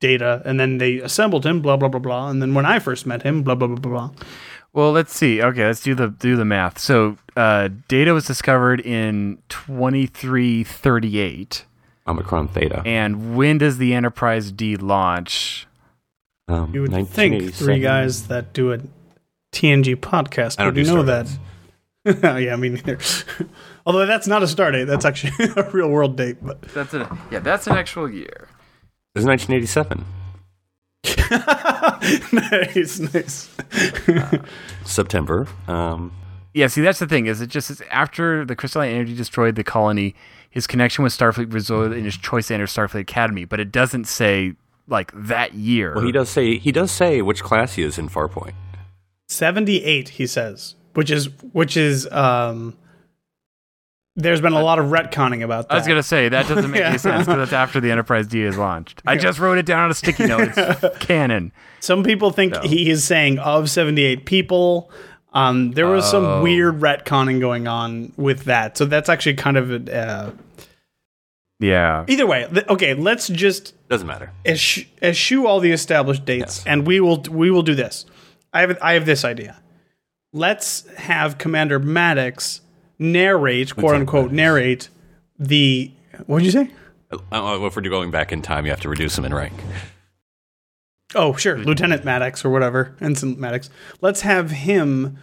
Data, 0.00 0.42
and 0.44 0.58
then 0.58 0.78
they 0.78 0.96
assembled 0.96 1.46
him, 1.46 1.60
blah 1.60 1.76
blah 1.76 1.88
blah 1.88 2.00
blah, 2.00 2.28
and 2.30 2.40
then 2.42 2.54
when 2.54 2.66
I 2.66 2.78
first 2.80 3.06
met 3.06 3.22
him, 3.22 3.42
blah 3.42 3.54
blah 3.54 3.68
blah 3.68 3.76
blah. 3.76 4.08
blah. 4.08 4.26
Well, 4.72 4.92
let's 4.92 5.14
see. 5.14 5.42
Okay, 5.42 5.66
let's 5.66 5.80
do 5.82 5.94
the 5.94 6.08
do 6.08 6.36
the 6.36 6.44
math. 6.44 6.78
So, 6.78 7.16
uh, 7.36 7.68
Data 7.88 8.14
was 8.14 8.24
discovered 8.26 8.80
in 8.80 9.38
twenty 9.48 10.06
three 10.06 10.64
thirty 10.64 11.18
eight, 11.18 11.66
Omicron 12.06 12.48
Theta. 12.48 12.82
and 12.86 13.36
when 13.36 13.58
does 13.58 13.78
the 13.78 13.94
Enterprise 13.94 14.50
D 14.52 14.76
launch? 14.76 15.66
Um, 16.48 16.72
You 16.74 16.82
would 16.82 17.08
think 17.08 17.52
three 17.52 17.78
guys 17.80 18.26
that 18.28 18.52
do 18.52 18.72
a 18.72 18.78
TNG 19.52 19.96
podcast 19.96 20.56
I 20.58 20.64
don't 20.64 20.66
would 20.66 20.74
do 20.76 20.82
know 20.84 21.02
Star 21.02 21.04
that. 21.04 21.38
yeah, 22.22 22.52
I 22.52 22.56
mean, 22.56 22.74
neither. 22.74 22.98
although 23.86 24.06
that's 24.06 24.26
not 24.26 24.42
a 24.42 24.48
star 24.48 24.70
date, 24.70 24.84
that's 24.84 25.04
actually 25.04 25.32
a 25.56 25.70
real 25.70 25.88
world 25.90 26.16
date. 26.16 26.38
But 26.42 26.62
That's 26.62 26.94
a 26.94 27.18
yeah. 27.30 27.40
That's 27.40 27.66
an 27.66 27.74
actual 27.76 28.08
year. 28.10 28.48
It 29.14 29.18
was 29.18 29.24
1987. 29.24 30.04
nice, 32.32 33.00
nice. 33.00 33.50
September. 34.84 35.46
Um, 35.68 36.12
Yeah, 36.54 36.66
see, 36.66 36.80
that's 36.80 36.98
the 36.98 37.06
thing. 37.06 37.26
Is 37.26 37.40
it 37.40 37.48
just 37.48 37.70
is 37.70 37.82
after 37.90 38.44
the 38.44 38.56
crystalline 38.56 38.90
entity 38.92 39.14
destroyed 39.16 39.54
the 39.56 39.64
colony, 39.64 40.14
his 40.50 40.66
connection 40.66 41.04
with 41.04 41.12
Starfleet 41.16 41.52
resulted 41.52 41.96
in 41.96 42.04
his 42.04 42.16
choice 42.16 42.48
to 42.48 42.54
enter 42.54 42.66
Starfleet 42.66 43.00
Academy, 43.00 43.44
but 43.44 43.60
it 43.60 43.70
doesn't 43.70 44.04
say 44.06 44.54
like 44.88 45.12
that 45.14 45.54
year. 45.54 45.94
well, 45.94 46.04
he 46.04 46.12
does 46.12 46.28
say 46.28 46.58
he 46.58 46.72
does 46.72 46.90
say 46.90 47.22
which 47.22 47.42
class 47.42 47.74
he 47.74 47.82
is 47.82 47.98
in 47.98 48.08
Farpoint. 48.08 48.54
Seventy-eight, 49.28 50.10
he 50.10 50.26
says, 50.26 50.74
which 50.94 51.10
is 51.10 51.26
which 51.52 51.76
is 51.76 52.10
um. 52.10 52.76
There's 54.16 54.40
been 54.40 54.52
a 54.52 54.60
lot 54.62 54.78
of 54.78 54.86
retconning 54.86 55.42
about 55.44 55.68
that. 55.68 55.74
I 55.74 55.78
was 55.78 55.86
gonna 55.86 56.02
say 56.02 56.28
that 56.28 56.46
doesn't 56.48 56.70
make 56.70 56.80
Yeah. 56.80 56.88
any 56.88 56.98
sense 56.98 57.26
because 57.26 57.38
that's 57.38 57.52
after 57.52 57.80
the 57.80 57.90
Enterprise 57.90 58.26
D 58.26 58.42
is 58.42 58.58
launched. 58.58 59.00
I 59.06 59.16
just 59.16 59.38
wrote 59.38 59.56
it 59.56 59.64
down 59.66 59.84
on 59.84 59.90
a 59.90 59.94
sticky 59.94 60.26
note. 60.26 60.50
It's 60.56 60.98
canon. 61.06 61.52
Some 61.78 62.02
people 62.02 62.30
think 62.30 62.54
he 62.64 62.90
is 62.90 63.04
saying 63.04 63.38
of 63.38 63.70
78 63.70 64.26
people. 64.26 64.90
Um, 65.32 65.70
there 65.72 65.86
was 65.86 66.04
Oh. 66.08 66.10
some 66.10 66.42
weird 66.42 66.80
retconning 66.80 67.40
going 67.40 67.68
on 67.68 68.12
with 68.16 68.44
that. 68.44 68.76
So 68.76 68.84
that's 68.84 69.08
actually 69.08 69.34
kind 69.34 69.56
of 69.56 69.70
a, 69.70 69.96
uh, 69.96 70.30
Yeah. 71.60 72.04
either 72.08 72.26
way. 72.26 72.46
th- 72.52 72.66
okay, 72.68 72.94
let's 72.94 73.28
just 73.28 73.74
Doesn't 73.88 74.08
matter. 74.08 74.32
esch- 74.44 74.86
eschew 75.00 75.46
all 75.46 75.60
the 75.60 75.70
established 75.70 76.24
dates, 76.24 76.58
Yes. 76.58 76.64
and 76.66 76.84
we 76.86 76.98
will 77.00 77.22
we 77.30 77.50
will 77.50 77.62
do 77.62 77.76
this. 77.76 78.04
I 78.52 78.62
have 78.62 78.76
I 78.82 78.94
have 78.94 79.06
this 79.06 79.24
idea. 79.24 79.56
Let's 80.32 80.88
have 80.96 81.38
Commander 81.38 81.78
Maddox 81.78 82.60
narrate, 82.98 83.74
quote 83.74 83.96
unquote, 83.96 84.30
narrate 84.30 84.88
the. 85.38 85.90
What 86.26 86.38
did 86.38 86.44
you 86.46 86.52
say? 86.52 86.70
Uh, 87.10 87.18
uh, 87.32 87.66
if 87.66 87.74
we're 87.74 87.82
going 87.82 88.10
back 88.10 88.30
in 88.30 88.42
time, 88.42 88.64
you 88.64 88.70
have 88.70 88.80
to 88.80 88.88
reduce 88.88 89.18
him 89.18 89.24
in 89.24 89.34
rank. 89.34 89.54
Oh, 91.14 91.34
sure, 91.34 91.58
Lieutenant 91.58 92.04
Maddox 92.04 92.44
or 92.44 92.50
whatever, 92.50 92.94
Ensign 93.00 93.40
Maddox. 93.40 93.68
Let's 94.00 94.20
have 94.20 94.50
him. 94.52 95.18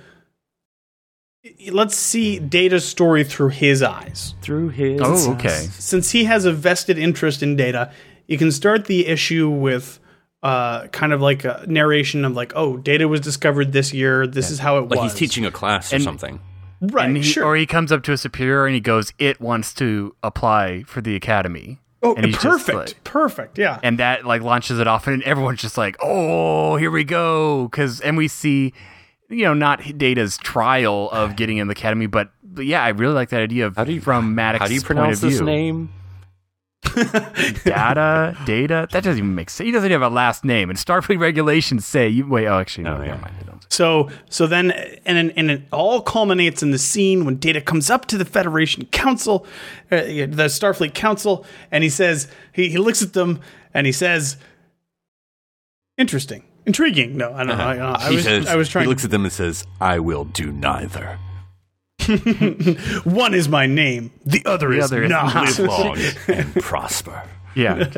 Let's 1.72 1.96
see 1.96 2.40
Data's 2.40 2.86
story 2.86 3.24
through 3.24 3.50
his 3.50 3.82
eyes. 3.82 4.34
Through 4.42 4.70
his. 4.70 5.00
Oh, 5.02 5.34
okay. 5.36 5.68
Since 5.72 6.12
he 6.12 6.26
has 6.26 6.44
a 6.44 6.52
vested 6.52 6.98
interest 6.98 7.42
in 7.42 7.56
Data, 7.56 7.94
you 8.28 8.38
can 8.38 8.52
start 8.52 8.86
the 8.86 9.08
issue 9.08 9.50
with 9.50 10.00
uh, 10.44 10.88
kind 10.88 11.14
of 11.14 11.22
like 11.22 11.44
a 11.46 11.66
narration 11.68 12.24
of 12.26 12.34
like, 12.34 12.54
oh, 12.56 12.78
Data 12.78 13.08
was 13.08 13.20
discovered 13.22 13.72
this 13.74 13.94
year. 13.94 14.28
This 14.28 14.52
is 14.52 14.60
how 14.60 14.78
it 14.78 14.90
Like 14.90 15.00
was. 15.00 15.12
he's 15.14 15.20
teaching 15.20 15.46
a 15.46 15.52
class 15.52 15.92
or 15.94 16.00
something. 16.00 16.40
right? 16.82 17.16
He, 17.16 17.24
sure. 17.24 17.44
Or 17.46 17.56
he 17.56 17.66
comes 17.66 17.92
up 17.92 18.04
to 18.04 18.12
a 18.12 18.18
superior 18.18 18.66
and 18.66 18.76
he 18.76 18.82
goes, 18.82 19.12
"It 19.18 19.42
wants 19.42 19.74
to 19.76 20.16
apply 20.24 20.84
for 20.84 21.02
the 21.02 21.16
academy." 21.16 21.80
oh, 22.04 22.14
and 22.14 22.26
he's 22.28 22.36
just 22.36 22.46
perfect, 22.68 22.78
like- 22.78 23.04
perfect. 23.04 23.58
Yeah. 23.58 23.80
and 23.82 23.98
that 23.98 24.24
like 24.26 24.44
launches 24.44 24.80
it 24.80 24.88
off 24.88 25.08
and 25.08 25.24
everyone's 25.24 25.60
just 25.60 25.80
like 25.80 25.98
oh 26.00 26.76
here 26.76 26.92
we 26.92 27.04
go 27.04 27.68
because 27.68 28.00
and 28.02 28.16
we 28.16 28.28
see 28.28 28.72
you 29.30 29.44
know 29.44 29.56
not 29.56 29.82
data's 29.98 30.38
trial 30.38 31.10
of 31.12 31.36
getting 31.36 31.58
in 31.58 31.68
the 31.68 31.72
academy 31.72 32.06
but, 32.06 32.30
but 32.44 32.68
yeah 32.68 32.84
i 32.84 32.90
really 32.90 33.16
like 33.16 33.30
that 33.30 33.42
idea 33.42 33.66
of 33.66 33.76
How 33.76 33.84
do 33.84 33.94
you 33.94 34.00
from 34.00 34.36
Maddox's 34.36 34.62
How 34.62 34.68
do 34.68 34.74
you 34.76 34.80
point 34.82 34.86
pronounce 34.86 35.16
of 35.24 35.30
this 35.32 35.38
view. 35.40 35.46
name? 35.48 35.90
Data, 37.64 38.38
data. 38.46 38.88
That 38.92 39.04
doesn't 39.04 39.18
even 39.18 39.36
make 39.36 39.50
sense. 39.50 39.66
He 39.66 39.72
doesn't 39.72 39.92
have 39.92 40.02
a 40.02 40.10
last 40.10 40.44
name, 40.46 40.70
and 40.70 40.78
Starfleet 40.78 41.20
regulations 41.20 41.86
say 41.86 42.08
you 42.08 42.28
wait. 42.28 42.48
Oh, 42.48 42.60
actually, 42.60 42.86
no, 42.86 42.92
Oh, 42.96 42.98
never 42.98 43.06
yeah. 43.08 43.18
mind. 43.22 43.34
Don't. 43.46 43.66
So 43.70 44.10
so 44.30 44.48
then 44.48 44.72
and 45.06 45.32
and 45.36 45.52
it 45.52 45.62
all 45.72 46.02
culminates 46.02 46.64
in 46.64 46.72
the 46.72 46.78
scene 46.78 47.26
when 47.26 47.36
Data 47.38 47.62
comes 47.62 47.90
up 47.90 48.06
to 48.08 48.18
the 48.18 48.26
Federation 48.26 48.86
Council, 48.86 49.46
uh, 49.92 49.98
the 49.98 50.48
Starfleet 50.50 50.94
Council, 50.94 51.46
and 51.72 51.84
he 51.84 51.90
says 51.90 52.28
he, 52.54 52.70
he 52.70 52.78
looks 52.78 53.02
at 53.02 53.14
them 53.14 53.42
and 53.74 53.86
he 53.86 53.92
says, 53.92 54.38
"Interesting, 55.98 56.44
intriguing." 56.66 57.18
No, 57.18 57.34
I 57.34 57.44
don't 57.44 57.58
know. 57.58 57.64
I, 57.64 57.76
don't. 57.76 57.96
I 58.02 58.10
was 58.12 58.24
says, 58.24 58.48
I 58.48 58.56
was 58.56 58.70
trying. 58.70 58.86
He 58.86 58.90
looks 58.90 59.04
at 59.06 59.12
them 59.12 59.24
and 59.24 59.34
says, 59.34 59.66
"I 59.82 60.00
will 60.00 60.26
do 60.26 60.52
neither." 60.52 61.20
One 63.04 63.34
is 63.34 63.50
my 63.50 63.66
name, 63.68 64.12
the 64.26 64.44
other 64.46 64.70
The 64.70 64.78
is 64.78 64.84
other 64.86 65.04
is 65.04 65.10
not. 65.10 65.34
not. 65.34 65.60
Live 65.60 65.68
long 65.68 65.98
and 66.28 66.56
prosper. 66.56 67.24
Yeah. 67.56 67.90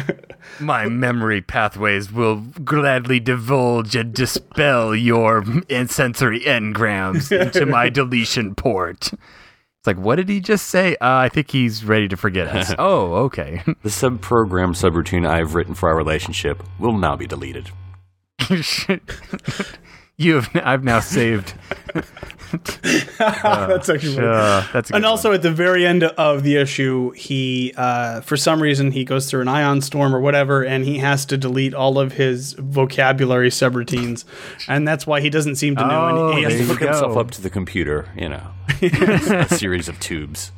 My 0.60 0.86
memory 0.88 1.40
pathways 1.42 2.12
will 2.12 2.36
gladly 2.36 3.18
divulge 3.18 3.96
and 3.96 4.14
dispel 4.14 4.94
your 4.94 5.44
sensory 5.88 6.38
engrams 6.42 7.32
into 7.36 7.66
my 7.66 7.88
deletion 7.88 8.54
port. 8.54 9.10
It's 9.12 9.86
like, 9.88 9.96
what 9.96 10.16
did 10.16 10.28
he 10.28 10.38
just 10.38 10.68
say? 10.68 10.92
Uh, 11.00 11.16
I 11.16 11.28
think 11.30 11.50
he's 11.50 11.84
ready 11.84 12.06
to 12.06 12.16
forget 12.16 12.46
us. 12.46 12.72
oh, 12.78 13.14
okay. 13.24 13.64
The 13.82 13.90
sub-program 13.90 14.74
subroutine 14.74 15.26
I've 15.26 15.56
written 15.56 15.74
for 15.74 15.88
our 15.88 15.96
relationship 15.96 16.62
will 16.78 16.96
now 16.96 17.16
be 17.16 17.26
deleted. 17.26 17.70
you 20.16 20.34
have. 20.36 20.50
I've 20.62 20.84
now 20.84 21.00
saved. 21.00 21.54
That's 23.18 23.88
actually 23.88 24.14
funny. 24.16 24.26
Uh, 24.26 24.66
that's 24.72 24.90
a 24.90 24.92
good 24.92 24.96
and 24.96 25.06
also 25.06 25.32
at 25.32 25.42
the 25.42 25.50
very 25.50 25.86
end 25.86 26.04
of 26.04 26.42
the 26.42 26.56
issue, 26.56 27.10
he, 27.10 27.72
uh, 27.76 28.20
for 28.22 28.36
some 28.36 28.62
reason, 28.62 28.92
he 28.92 29.04
goes 29.04 29.30
through 29.30 29.42
an 29.42 29.48
ion 29.48 29.80
storm 29.80 30.14
or 30.14 30.20
whatever, 30.20 30.64
and 30.64 30.84
he 30.84 30.98
has 30.98 31.24
to 31.26 31.36
delete 31.36 31.74
all 31.74 31.98
of 31.98 32.12
his 32.12 32.54
vocabulary 32.54 33.50
subroutines, 33.50 34.24
and 34.68 34.86
that's 34.86 35.06
why 35.06 35.20
he 35.20 35.30
doesn't 35.30 35.56
seem 35.56 35.76
to 35.76 35.86
know. 35.86 36.08
Oh, 36.08 36.28
any, 36.30 36.38
he 36.38 36.42
has 36.42 36.52
to 36.52 36.58
has 36.58 36.68
to 36.68 36.74
There 36.74 36.88
hook 36.88 36.94
himself 36.94 37.16
up 37.16 37.30
to 37.32 37.42
the 37.42 37.50
computer, 37.50 38.08
you 38.16 38.28
know, 38.28 38.50
a 38.82 39.48
series 39.48 39.88
of 39.88 39.98
tubes. 40.00 40.52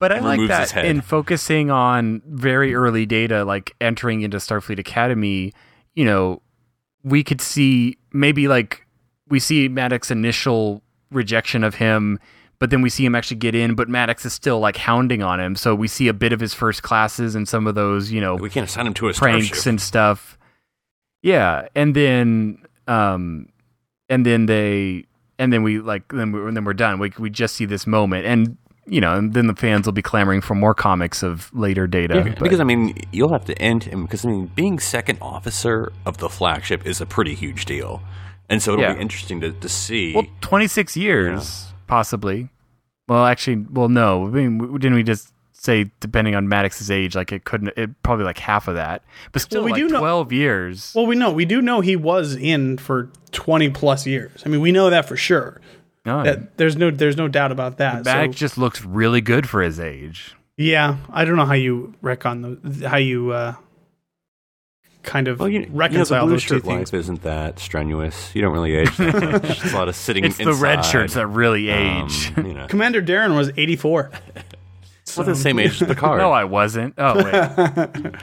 But 0.00 0.12
I 0.12 0.18
like 0.18 0.48
that 0.48 0.76
in 0.84 1.00
focusing 1.00 1.70
on 1.70 2.20
very 2.26 2.74
early 2.74 3.06
data, 3.06 3.44
like 3.44 3.74
entering 3.80 4.22
into 4.22 4.36
Starfleet 4.38 4.78
Academy, 4.78 5.52
you 5.94 6.04
know, 6.04 6.42
we 7.02 7.24
could 7.24 7.40
see 7.40 7.96
maybe 8.12 8.48
like 8.48 8.86
we 9.28 9.38
see 9.38 9.68
Maddox's 9.68 10.10
initial 10.10 10.82
rejection 11.14 11.64
of 11.64 11.76
him, 11.76 12.18
but 12.58 12.70
then 12.70 12.82
we 12.82 12.90
see 12.90 13.04
him 13.04 13.14
actually 13.14 13.38
get 13.38 13.54
in, 13.54 13.74
but 13.74 13.88
Maddox 13.88 14.24
is 14.24 14.32
still 14.32 14.60
like 14.60 14.76
hounding 14.76 15.22
on 15.22 15.40
him. 15.40 15.56
So 15.56 15.74
we 15.74 15.88
see 15.88 16.08
a 16.08 16.14
bit 16.14 16.32
of 16.32 16.40
his 16.40 16.54
first 16.54 16.82
classes 16.82 17.34
and 17.34 17.48
some 17.48 17.66
of 17.66 17.74
those, 17.74 18.10
you 18.10 18.20
know, 18.20 18.36
We 18.36 18.50
can't 18.50 18.68
assign 18.68 18.86
him 18.86 18.94
to 18.94 19.08
a 19.08 19.12
pranks 19.12 19.46
starship. 19.48 19.66
and 19.66 19.80
stuff. 19.80 20.38
Yeah, 21.22 21.68
and 21.74 21.94
then 21.94 22.58
um 22.86 23.48
and 24.08 24.26
then 24.26 24.46
they 24.46 25.04
and 25.38 25.52
then 25.52 25.62
we 25.62 25.80
like 25.80 26.08
then 26.12 26.32
we 26.32 26.40
and 26.46 26.56
then 26.56 26.64
we're 26.64 26.74
done. 26.74 26.98
We 26.98 27.12
we 27.18 27.30
just 27.30 27.54
see 27.56 27.64
this 27.64 27.86
moment 27.86 28.26
and 28.26 28.56
you 28.86 29.00
know, 29.00 29.14
and 29.14 29.32
then 29.32 29.46
the 29.46 29.54
fans 29.54 29.86
will 29.86 29.94
be 29.94 30.02
clamoring 30.02 30.42
for 30.42 30.54
more 30.54 30.74
comics 30.74 31.22
of 31.22 31.50
later 31.54 31.86
data. 31.86 32.16
Yeah, 32.16 32.34
because 32.38 32.60
I 32.60 32.64
mean, 32.64 32.94
you'll 33.12 33.32
have 33.32 33.46
to 33.46 33.58
end 33.60 33.84
him 33.84 34.02
because 34.04 34.26
I 34.26 34.28
mean, 34.28 34.46
being 34.54 34.78
second 34.78 35.18
officer 35.22 35.90
of 36.04 36.18
the 36.18 36.28
flagship 36.28 36.84
is 36.86 37.00
a 37.00 37.06
pretty 37.06 37.34
huge 37.34 37.64
deal, 37.64 38.02
and 38.48 38.62
so 38.62 38.72
it'll 38.74 38.82
Yeah. 38.84 38.94
be 38.94 39.00
interesting 39.00 39.40
to, 39.40 39.52
to 39.52 39.68
see. 39.68 40.14
well, 40.14 40.26
26 40.40 40.96
years 40.96 41.72
possibly. 41.86 42.48
Well, 43.08 43.24
actually, 43.26 43.66
well 43.70 43.88
no. 43.88 44.26
I 44.26 44.30
mean, 44.30 44.58
didn't 44.78 44.94
we 44.94 45.02
just 45.02 45.30
say 45.52 45.90
depending 46.00 46.34
on 46.34 46.46
Maddox's 46.48 46.90
age 46.90 47.14
like 47.16 47.32
it 47.32 47.44
couldn't 47.44 47.72
it 47.76 47.90
probably 48.02 48.24
like 48.24 48.38
half 48.38 48.68
of 48.68 48.74
that. 48.74 49.02
But 49.32 49.42
still 49.42 49.64
we 49.64 49.72
like 49.72 49.80
do 49.80 49.88
know- 49.88 49.98
12 50.00 50.32
years. 50.32 50.92
Well, 50.94 51.06
we 51.06 51.16
know 51.16 51.30
we 51.32 51.44
do 51.44 51.60
know 51.62 51.80
he 51.80 51.96
was 51.96 52.34
in 52.36 52.76
for 52.78 53.10
twenty 53.32 53.68
plus 53.70 54.06
years. 54.06 54.42
I 54.44 54.48
mean, 54.48 54.60
we 54.60 54.72
know 54.72 54.90
that 54.90 55.06
for 55.08 55.16
sure. 55.16 55.60
no, 56.06 56.22
That, 56.22 56.56
there's 56.58 56.76
no 56.76 56.90
there's 56.90 57.16
no 57.16 57.28
doubt 57.28 57.50
about 57.52 57.78
that. 57.78 58.04
Maddox 58.04 58.36
So, 58.36 58.38
just 58.38 58.58
looks 58.58 58.84
really 58.84 59.20
good 59.22 59.48
for 59.48 59.62
his 59.62 59.80
age. 59.80 60.34
yeah, 60.56 60.96
I 61.10 61.24
don't 61.24 61.36
know 61.36 61.46
how 61.46 61.54
you 61.54 61.94
recon 62.02 62.60
the 62.62 62.88
how 62.88 62.98
you 62.98 63.30
uh, 63.30 63.54
kind 65.04 65.28
of 65.28 65.38
well, 65.40 65.48
you, 65.48 65.60
you 65.60 65.66
know, 65.66 65.72
the 65.72 65.76
reconcile 65.78 66.26
those 66.26 66.42
two 66.42 66.56
shirt 66.56 66.64
things. 66.64 66.92
life 66.92 67.00
isn't 67.00 67.22
that 67.22 67.58
strenuous. 67.58 68.34
You 68.34 68.42
don't 68.42 68.52
really 68.52 68.74
age 68.74 68.96
that 68.96 69.42
much. 69.42 69.44
It's 69.64 69.72
a 69.72 69.76
lot 69.76 69.88
of 69.88 69.94
sitting. 69.96 70.24
It's 70.24 70.38
the 70.38 70.52
red 70.54 70.82
shirts 70.84 71.14
that 71.14 71.26
really 71.26 71.70
Um, 71.70 72.06
age. 72.06 72.32
you 72.36 72.54
know, 72.54 72.66
Commander 72.68 73.00
Darren 73.02 73.36
was 73.36 73.50
84. 73.56 74.10
well, 75.16 75.26
the 75.26 75.34
same 75.34 75.58
age 75.58 75.80
as 75.80 75.86
Picard. 75.88 76.18
no, 76.20 76.32
I 76.32 76.44
wasn't. 76.44 76.94
Oh 76.98 77.22
wait. 77.22 78.14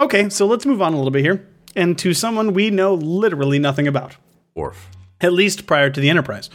Okay, 0.00 0.28
so 0.28 0.46
let's 0.46 0.66
move 0.66 0.82
on 0.82 0.92
a 0.92 0.96
little 0.96 1.10
bit 1.12 1.22
here, 1.24 1.46
and 1.76 1.96
to 1.98 2.12
someone 2.14 2.52
we 2.52 2.70
know 2.70 2.94
literally 2.94 3.58
nothing 3.58 3.86
about, 3.86 4.16
Worf. 4.54 4.88
at 5.20 5.32
least 5.32 5.66
prior 5.66 5.88
to 5.88 6.00
the 6.00 6.10
Enterprise, 6.10 6.50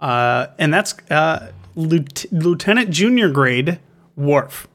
uh, 0.00 0.46
and 0.58 0.72
that's 0.72 0.94
uh, 1.10 1.50
Lieutenant, 1.74 2.32
Lieutenant 2.32 2.90
Junior 2.90 3.30
Grade 3.30 3.80
Worf. 4.16 4.68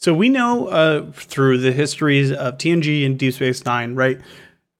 So 0.00 0.14
we 0.14 0.30
know 0.30 0.68
uh, 0.68 1.12
through 1.12 1.58
the 1.58 1.72
histories 1.72 2.32
of 2.32 2.56
TNG 2.56 3.04
and 3.04 3.18
Deep 3.18 3.34
Space 3.34 3.66
Nine, 3.66 3.94
right? 3.94 4.18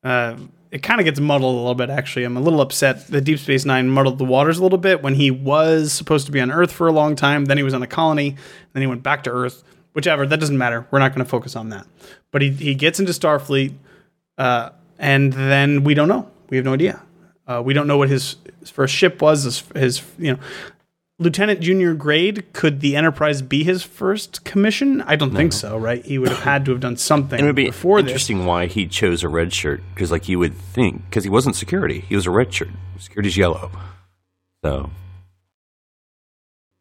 Uh, 0.03 0.37
it 0.71 0.83
kind 0.83 0.99
of 0.99 1.05
gets 1.05 1.21
muddled 1.21 1.55
a 1.55 1.59
little 1.59 1.75
bit. 1.75 1.91
Actually, 1.91 2.25
I'm 2.25 2.39
a 2.39 2.41
little 2.41 2.63
upset 2.63 3.07
that 3.09 3.21
Deep 3.23 3.39
Space 3.39 3.67
Nine 3.67 3.91
muddled 3.91 4.17
the 4.17 4.25
waters 4.25 4.57
a 4.59 4.63
little 4.63 4.79
bit 4.79 5.03
when 5.03 5.15
he 5.15 5.31
was 5.31 5.93
supposed 5.93 6.25
to 6.25 6.33
be 6.33 6.41
on 6.41 6.51
Earth 6.51 6.73
for 6.73 6.87
a 6.87 6.93
long 6.93 7.17
time. 7.17 7.45
Then 7.45 7.59
he 7.59 7.63
was 7.63 7.75
on 7.75 7.83
a 7.83 7.87
colony. 7.87 8.37
Then 8.73 8.81
he 8.81 8.87
went 8.87 9.03
back 9.03 9.23
to 9.25 9.31
Earth. 9.31 9.63
Whichever, 9.93 10.27
that 10.27 10.41
doesn't 10.41 10.57
matter. 10.57 10.87
We're 10.91 11.01
not 11.01 11.15
going 11.15 11.25
to 11.25 11.31
focus 11.31 11.55
on 11.55 11.69
that. 11.69 11.87
But 12.31 12.41
he 12.41 12.51
he 12.51 12.75
gets 12.75 12.99
into 12.99 13.13
Starfleet, 13.13 13.75
uh, 14.39 14.71
and 14.99 15.35
then 15.35 15.85
we 15.85 15.93
don't 15.93 16.09
know. 16.09 16.31
We 16.49 16.57
have 16.57 16.65
no 16.65 16.73
idea. 16.73 17.03
Uh, 17.47 17.61
we 17.63 17.75
don't 17.75 17.87
know 17.87 17.99
what 17.99 18.09
his, 18.09 18.37
his 18.61 18.71
first 18.71 18.95
ship 18.95 19.21
was. 19.21 19.43
His, 19.43 19.65
his 19.75 20.03
you 20.17 20.33
know 20.33 20.39
lieutenant 21.21 21.61
junior 21.61 21.95
grade. 21.95 22.53
Could 22.53 22.81
the 22.81 22.97
Enterprise 22.97 23.43
be 23.43 23.63
his 23.63 23.85
first 23.85 24.45
commission? 24.45 25.03
I 25.03 25.15
don't 25.15 25.33
think 25.33 25.53
so. 25.53 25.77
Right? 25.79 26.05
He 26.05 26.19
would 26.19 26.31
have 26.31 26.41
had 26.41 26.65
to 26.65 26.73
have 26.73 26.81
done 26.81 26.97
something 26.97 27.39
And 27.39 27.47
it 27.47 27.49
would 27.49 27.55
be 27.55 27.67
before 27.67 28.03
this. 28.03 28.11
interesting 28.11 28.45
why 28.45 28.67
he 28.67 28.89
chose 28.89 29.23
a 29.23 29.29
red 29.29 29.53
shirt 29.53 29.83
because, 29.95 30.11
like, 30.11 30.29
you 30.29 30.41
would 30.41 30.55
think 30.57 31.05
because 31.09 31.23
he 31.23 31.31
wasn't 31.31 31.55
security, 31.55 32.01
he 32.01 32.17
was 32.17 32.27
a 32.27 32.31
red 32.33 32.53
shirt. 32.53 32.71
Security's 32.99 33.37
yellow. 33.37 33.71
So 34.65 34.91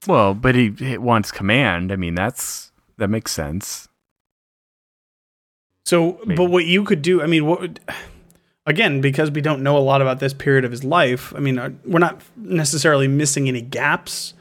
well, 0.07 0.33
but 0.33 0.55
he, 0.55 0.71
he 0.71 0.97
wants 0.97 1.31
command. 1.31 1.91
I 1.91 1.95
mean, 1.97 2.15
that's 2.15 2.71
that 2.97 3.09
makes 3.09 3.31
sense. 3.31 3.87
So, 5.85 6.19
Maybe. 6.25 6.35
but 6.35 6.45
what 6.45 6.65
you 6.65 6.83
could 6.83 7.01
do, 7.01 7.21
I 7.21 7.25
mean, 7.25 7.45
what 7.45 7.61
would, 7.61 7.79
again, 8.69 9.01
because 9.01 9.31
we 9.31 9.41
don't 9.41 9.61
know 9.61 9.77
a 9.77 9.79
lot 9.79 10.01
about 10.01 10.19
this 10.19 10.33
period 10.33 10.63
of 10.63 10.71
his 10.71 10.83
life, 10.83 11.33
I 11.35 11.39
mean, 11.39 11.57
uh, 11.57 11.71
we're 11.85 11.99
not 11.99 12.21
necessarily 12.37 13.07
missing 13.07 13.47
any 13.47 13.61
gaps 13.61 14.33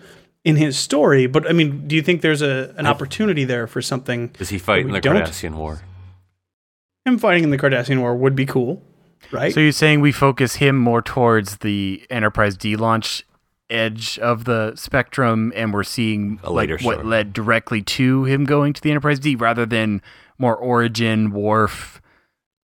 in 0.45 0.57
his 0.57 0.79
story, 0.79 1.27
but 1.27 1.49
I 1.49 1.53
mean, 1.53 1.89
do 1.89 1.97
you 1.97 2.03
think 2.03 2.23
there's 2.23 2.43
a 2.43 2.75
an 2.77 2.87
opportunity 2.87 3.45
there 3.45 3.67
for 3.67 3.83
something? 3.83 4.29
does 4.29 4.51
he 4.51 4.59
fight 4.59 4.87
in 4.87 4.93
the 4.93 5.01
don't- 5.01 5.17
Cardassian 5.17 5.55
War? 5.55 5.83
Him 7.05 7.19
fighting 7.19 7.45
in 7.45 7.51
the 7.51 7.59
Cardassian 7.59 8.01
War 8.01 8.15
would 8.15 8.37
be 8.37 8.45
cool, 8.47 8.83
right? 9.33 9.53
So 9.53 9.61
you're 9.61 9.73
saying 9.73 10.01
we 10.01 10.13
focus 10.13 10.57
him 10.57 10.77
more 10.77 11.01
towards 11.01 11.59
the 11.59 12.07
Enterprise 12.11 12.57
D 12.57 12.77
launch 12.77 13.25
edge 13.71 14.19
of 14.19 14.45
the 14.45 14.75
spectrum, 14.77 15.53
and 15.57 15.73
we're 15.73 15.85
seeing 15.85 16.39
A 16.43 16.51
like 16.51 16.69
later 16.69 16.85
what 16.85 17.05
led 17.05 17.33
directly 17.33 17.83
to 17.83 18.25
him 18.25 18.45
going 18.45 18.73
to 18.75 18.81
the 18.83 18.91
Enterprise 18.91 19.19
D, 19.19 19.35
rather 19.35 19.65
than 19.67 20.03
more 20.39 20.57
origin, 20.57 21.31
Worf. 21.33 22.01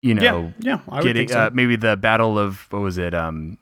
You 0.04 0.12
know, 0.12 0.52
yeah, 0.58 0.74
yeah, 0.74 0.80
I 0.86 0.96
would 0.96 1.04
getting 1.04 1.28
think 1.28 1.30
so. 1.30 1.46
uh, 1.46 1.50
maybe 1.54 1.76
the 1.76 1.96
battle 1.96 2.38
of 2.38 2.66
what 2.70 2.82
was 2.82 2.98
it? 2.98 3.14
Um, 3.14 3.56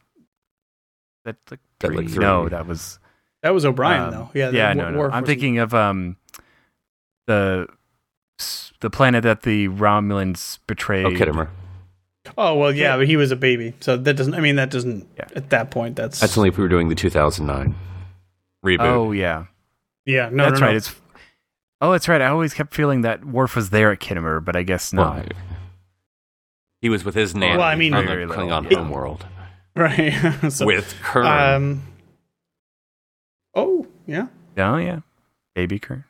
that 1.24 1.36
like 1.48 1.60
That, 1.78 1.86
three? 1.86 1.96
like, 1.98 2.08
three. 2.08 2.18
No, 2.18 2.48
that 2.48 2.66
was 2.66 2.98
that 3.44 3.50
was 3.50 3.64
O'Brien, 3.64 4.02
um, 4.02 4.10
though. 4.10 4.30
Yeah, 4.34 4.50
yeah. 4.50 4.72
No, 4.72 4.90
no. 4.90 5.08
I'm 5.08 5.24
thinking 5.24 5.58
of 5.58 5.72
um, 5.72 6.16
the 7.28 7.68
the 8.80 8.90
planet 8.90 9.22
that 9.22 9.42
the 9.42 9.68
Romulans 9.68 10.58
betrayed. 10.66 11.06
Oh, 11.06 11.10
Khitomer. 11.10 11.48
Oh 12.36 12.56
well, 12.56 12.72
yeah, 12.74 12.96
but 12.96 13.06
he 13.06 13.16
was 13.16 13.30
a 13.30 13.36
baby, 13.36 13.74
so 13.78 13.96
that 13.96 14.14
doesn't. 14.14 14.34
I 14.34 14.40
mean, 14.40 14.56
that 14.56 14.70
doesn't. 14.70 15.06
Yeah. 15.16 15.28
At 15.36 15.50
that 15.50 15.70
point, 15.70 15.94
that's 15.94 16.18
That's 16.18 16.36
only 16.36 16.48
if 16.48 16.56
we 16.56 16.62
were 16.64 16.68
doing 16.68 16.88
the 16.88 16.96
2009 16.96 17.74
reboot. 18.64 18.80
Oh 18.80 19.12
yeah. 19.12 19.46
yeah. 20.06 20.28
No, 20.32 20.46
that's 20.46 20.60
no, 20.60 20.66
right. 20.66 20.72
no. 20.72 20.76
It's 20.76 20.94
oh, 21.80 21.92
that's 21.92 22.08
right. 22.08 22.20
I 22.20 22.26
always 22.28 22.52
kept 22.52 22.74
feeling 22.74 23.02
that 23.02 23.24
Worf 23.24 23.54
was 23.54 23.70
there 23.70 23.92
at 23.92 24.00
Khitomer, 24.00 24.44
but 24.44 24.56
I 24.56 24.64
guess 24.64 24.92
Well, 24.92 25.14
not. 25.14 25.32
He 26.82 26.90
was 26.90 27.04
with 27.04 27.14
his 27.14 27.34
nanny 27.34 27.56
Well, 27.56 27.66
I 27.66 27.74
mean- 27.76 27.94
on 27.94 28.04
the 28.04 28.12
Klingon 28.12 28.70
yeah. 28.70 28.78
homeworld 28.78 29.24
right. 29.74 30.12
so, 30.52 30.66
with 30.66 30.94
Kurn. 31.02 31.24
um. 31.26 31.82
Oh 33.54 33.86
yeah. 34.06 34.26
Oh 34.58 34.76
yeah, 34.76 35.00
baby 35.54 35.78
Kurn. 35.78 36.04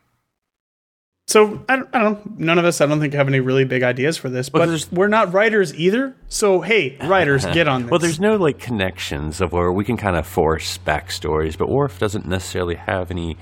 So 1.28 1.64
I 1.68 1.76
don't, 1.76 1.88
I 1.94 2.00
don't. 2.02 2.38
None 2.40 2.58
of 2.58 2.64
us, 2.64 2.80
I 2.80 2.86
don't 2.86 2.98
think, 3.00 3.14
have 3.14 3.28
any 3.28 3.40
really 3.40 3.64
big 3.64 3.82
ideas 3.82 4.16
for 4.18 4.28
this. 4.28 4.52
Well, 4.52 4.66
but 4.66 4.88
we're 4.92 5.08
not 5.08 5.32
writers 5.32 5.72
either. 5.74 6.14
So 6.28 6.60
hey, 6.60 6.96
writers, 7.04 7.46
get 7.46 7.68
on 7.68 7.82
this. 7.82 7.90
well, 7.90 8.00
there's 8.00 8.20
no 8.20 8.36
like 8.36 8.58
connections 8.58 9.40
of 9.40 9.52
where 9.52 9.70
we 9.72 9.84
can 9.84 9.96
kind 9.96 10.16
of 10.16 10.26
force 10.26 10.78
backstories, 10.78 11.56
but 11.56 11.68
Worf 11.68 11.98
doesn't 11.98 12.26
necessarily 12.26 12.74
have 12.74 13.10
any 13.10 13.36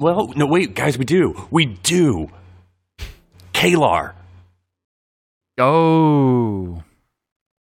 Well, 0.00 0.32
no, 0.34 0.46
wait, 0.46 0.74
guys, 0.74 0.96
we 0.98 1.04
do. 1.04 1.46
We 1.50 1.66
do. 1.66 2.30
K'Ehleyr. 3.52 4.14
Oh, 5.58 6.82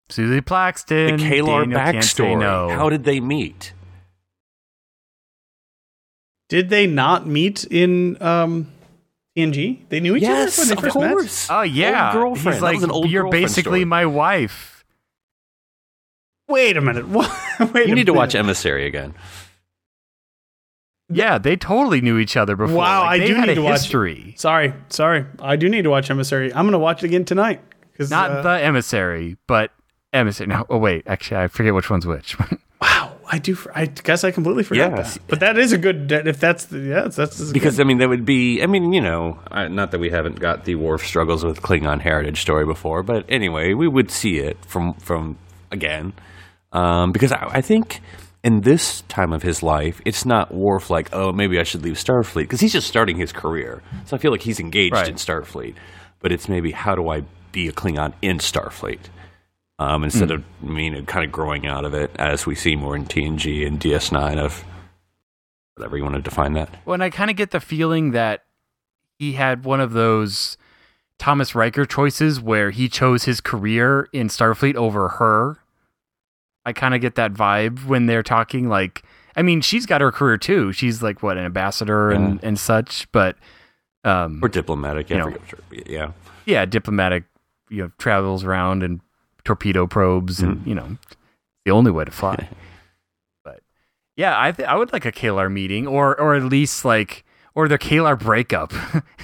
Suzie 0.10 0.30
The 0.36 0.42
Plakson. 0.42 1.18
K'Ehleyr 1.20 1.64
Daniel 1.64 1.80
backstory. 1.80 2.40
no. 2.40 2.70
How 2.70 2.90
did 2.90 3.04
they 3.04 3.20
meet? 3.20 3.74
Did 6.50 6.70
they 6.70 6.88
not 6.88 7.28
meet 7.28 7.64
in 7.66 8.22
um, 8.22 8.72
TNG? 9.38 9.80
They 9.90 10.00
knew 10.00 10.16
each 10.16 10.24
yes, 10.24 10.58
other 10.58 10.68
when 10.70 10.78
of 10.78 10.82
they 10.84 10.88
first 10.90 11.00
met. 11.00 11.12
course. 11.12 11.48
Oh 11.50 11.62
yeah, 11.62 12.06
Old 12.12 12.14
girlfriend. 12.24 12.56
He's 12.56 12.62
like, 12.64 12.82
an 12.82 12.92
old 12.92 13.10
you're 13.10 13.30
basically 13.30 13.80
story. 13.82 13.86
my 13.86 14.06
wife. 14.06 14.84
Wait 16.48 16.78
a 16.78 16.82
minute. 16.82 17.08
What? 17.10 17.32
Wait 17.74 17.88
You 17.88 17.94
a 17.94 17.96
need 17.96 18.06
to 18.08 18.14
watch. 18.14 18.34
Emissary 18.36 18.88
again. 18.88 19.14
Yeah, 21.12 21.38
they 21.40 21.56
totally 21.56 22.02
knew 22.02 22.18
each 22.18 22.38
other 22.38 22.56
before. 22.56 22.78
Wow, 22.78 23.02
Like, 23.02 23.22
I 23.22 23.26
do 23.28 23.40
need 23.42 23.50
a 23.50 23.56
to 23.56 23.62
watch- 23.64 23.82
history. 23.82 24.34
Sorry, 24.38 24.74
sorry. 24.90 25.26
I 25.40 25.56
do 25.56 25.68
need 25.70 25.82
to 25.84 25.90
watch 25.90 26.10
Emissary. 26.10 26.52
I'm 26.54 26.66
going 26.66 26.72
to 26.74 26.80
watch 26.80 27.04
it 27.04 27.08
again 27.08 27.26
tonight. 27.26 27.62
'Cause, 28.00 28.10
Not 28.10 28.32
uh, 28.32 28.41
the 28.41 28.64
emissary, 28.64 29.38
but 29.47 29.72
emissary. 30.14 30.47
No, 30.47 30.66
oh 30.70 30.78
wait, 30.80 31.04
actually, 31.06 31.38
I 31.41 31.47
forget 31.47 31.74
which 31.76 31.89
one's 31.89 32.06
which. 32.08 32.36
Wow, 32.82 33.18
I 33.30 33.39
do. 33.39 33.58
I 33.76 33.88
guess 33.88 34.24
I 34.24 34.32
completely 34.32 34.64
forgot 34.64 34.91
Yes. 34.95 35.16
that. 35.16 35.28
But 35.28 35.41
that 35.41 35.58
is 35.58 35.74
a 35.74 35.78
good. 35.78 36.10
If 36.14 36.39
that's 36.39 36.64
the 36.68 36.80
yeah, 36.80 37.02
that's, 37.02 37.18
that's 37.18 37.52
Because 37.52 37.76
good. 37.76 37.84
I 37.84 37.86
mean, 37.86 37.97
that 37.97 38.08
would 38.08 38.24
be. 38.24 38.64
I 38.64 38.68
mean, 38.68 38.93
you 38.93 39.02
know, 39.02 39.38
uh, 39.52 39.68
not 39.68 39.91
that 39.91 40.00
we 40.00 40.10
haven't 40.10 40.39
got 40.39 40.64
the 40.64 40.76
Worf 40.76 41.06
struggles 41.06 41.43
with 41.43 41.62
Klingon 41.62 42.00
heritage 42.00 42.39
story 42.39 42.66
before, 42.66 43.04
but 43.04 43.26
anyway, 43.28 43.74
we 43.74 43.89
would 43.89 44.10
see 44.10 44.38
it 44.38 44.58
from 44.66 44.93
from 44.93 45.38
again. 45.72 46.14
Um, 46.72 47.12
because 47.12 47.34
I, 47.34 47.47
I 47.56 47.62
think 47.62 48.00
in 48.45 48.62
this 48.62 49.02
time 49.10 49.34
of 49.34 49.43
his 49.43 49.62
life, 49.62 50.00
it's 50.06 50.24
not 50.24 50.54
Worf 50.54 50.89
like, 50.89 51.10
oh, 51.12 51.34
maybe 51.34 51.60
I 51.60 51.64
should 51.64 51.84
leave 51.84 51.95
Starfleet 51.95 52.43
because 52.43 52.62
he's 52.62 52.72
just 52.72 52.88
starting 52.88 53.18
his 53.18 53.34
career. 53.34 53.82
So 54.06 54.16
I 54.16 54.20
feel 54.20 54.32
like 54.32 54.41
he's 54.43 54.62
engaged 54.62 54.93
Right. 54.93 55.10
in 55.10 55.16
Starfleet, 55.16 55.76
but 56.22 56.32
it's 56.32 56.47
maybe 56.47 56.72
how 56.72 56.95
do 56.95 57.10
I 57.10 57.24
be 57.52 57.68
a 57.68 57.72
Klingon 57.72 58.14
in 58.22 58.38
Starfleet 58.39 59.00
um, 59.80 60.04
instead 60.04 60.32
of 60.32 60.43
you 60.64 60.89
know 60.89 61.02
kind 61.04 61.26
of 61.26 61.32
growing 61.32 61.66
out 61.68 61.86
of 61.86 61.93
it 61.93 62.12
as 62.18 62.45
we 62.45 62.56
see 62.56 62.76
more 62.76 62.95
in 62.95 63.06
TNG 63.06 63.66
and 63.66 63.80
DS9 63.80 64.38
of 64.38 64.64
whatever 65.76 65.97
you 65.97 66.04
want 66.04 66.16
to 66.16 66.22
define 66.22 66.54
that. 66.54 66.70
well, 66.86 66.93
and 66.93 67.04
I 67.04 67.10
kind 67.10 67.30
of 67.30 67.38
get 67.38 67.52
the 67.52 67.60
feeling 67.60 68.12
that 68.12 68.43
he 69.18 69.34
had 69.34 69.64
one 69.66 69.80
of 69.80 69.93
those 69.93 70.58
Thomas 71.18 71.56
Riker 71.56 71.86
choices 71.86 72.39
where 72.39 72.72
he 72.72 72.88
chose 72.89 73.24
his 73.26 73.41
career 73.41 74.08
in 74.14 74.28
Starfleet 74.28 74.76
over 74.76 75.08
her. 75.10 75.58
I 76.66 76.74
kind 76.74 76.93
of 76.93 77.02
get 77.02 77.16
that 77.16 77.34
vibe 77.34 77.86
when 77.86 78.06
they're 78.06 78.24
talking. 78.24 78.68
Like, 78.70 79.04
I 79.36 79.41
mean, 79.41 79.62
she's 79.62 79.86
got 79.86 80.02
her 80.02 80.12
career 80.12 80.38
too. 80.38 80.72
She's 80.74 81.02
like 81.02 81.24
what 81.24 81.38
an 81.38 81.45
ambassador 81.45 82.12
and 82.12 82.39
and 82.43 82.60
such, 82.60 83.10
but 83.12 83.38
um, 84.04 84.39
Or 84.43 84.47
diplomatic, 84.50 85.10
yeah. 85.10 85.26
You 85.26 85.32
know. 85.32 85.38
yeah. 85.88 86.12
yeah, 86.45 86.66
diplomatic, 86.66 87.24
you 87.70 87.84
know, 87.84 87.91
travels 87.97 88.43
around 88.43 88.84
and 88.84 88.99
torpedo 89.43 89.88
probes, 89.88 90.39
and 90.41 90.65
you 90.65 90.76
know, 90.76 90.97
the 91.65 91.72
only 91.72 91.91
way 91.91 92.05
to 92.05 92.11
fly. 92.11 92.49
but 93.43 93.61
yeah, 94.15 94.34
I 94.39 94.51
th- 94.51 94.67
I 94.67 94.76
would 94.76 94.91
like 94.93 95.05
a 95.05 95.11
K'Ehleyr 95.11 95.51
meeting, 95.51 95.88
or 95.88 96.20
or 96.20 96.36
at 96.36 96.43
least 96.43 96.84
like 96.86 97.24
or 97.55 97.67
the 97.67 97.78
K'Ehleyr 97.80 98.17
breakup. 98.20 98.74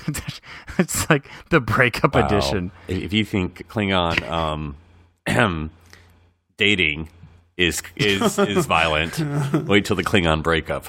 it's 0.77 1.09
like 1.09 1.27
the 1.49 1.59
breakup 1.59 2.15
Wow. 2.15 2.25
edition. 2.25 2.71
If 2.87 3.03
if 3.03 3.13
you 3.13 3.25
think 3.25 3.67
Klingon 3.67 4.21
um, 4.29 4.75
dating 6.57 7.09
is 7.57 7.81
is 7.95 8.37
is 8.39 8.65
violent, 8.77 9.19
wait 9.67 9.85
till 9.85 9.95
the 9.95 10.03
Klingon 10.03 10.43
breakup. 10.43 10.85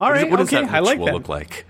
all 0.00 0.10
right, 0.10 0.30
what 0.30 0.36
does 0.38 0.48
okay, 0.48 0.64
that 0.64 0.72
I 0.74 0.78
like 0.80 0.98
that. 0.98 1.12
look 1.14 1.28
like? 1.28 1.66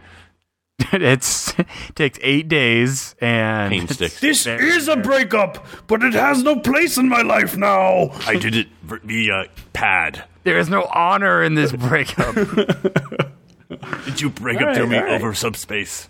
it's 0.93 1.55
takes 1.95 2.19
eight 2.23 2.49
days 2.49 3.15
and 3.21 3.89
This 3.89 4.47
is 4.47 4.89
a 4.89 4.97
breakup, 4.97 5.67
but 5.89 6.03
it 6.03 6.15
has 6.15 6.43
no 6.43 6.57
place 6.61 6.97
in 6.97 7.09
my 7.09 7.23
life 7.23 7.57
now. 7.57 8.11
I 8.27 8.37
did 8.37 8.55
it 8.55 8.69
via 8.83 9.35
uh, 9.35 9.45
pad. 9.73 10.25
there 10.45 10.59
is 10.59 10.69
no 10.69 10.85
honor 10.95 11.43
in 11.43 11.55
this 11.55 11.73
breakup. 11.73 12.35
Did 14.07 14.21
you 14.21 14.31
break 14.31 14.61
All 14.63 14.69
up 14.69 14.75
to 14.77 14.87
me 14.87 14.97
all 14.97 15.03
right. 15.05 15.13
over 15.13 15.35
subspace? 15.35 16.09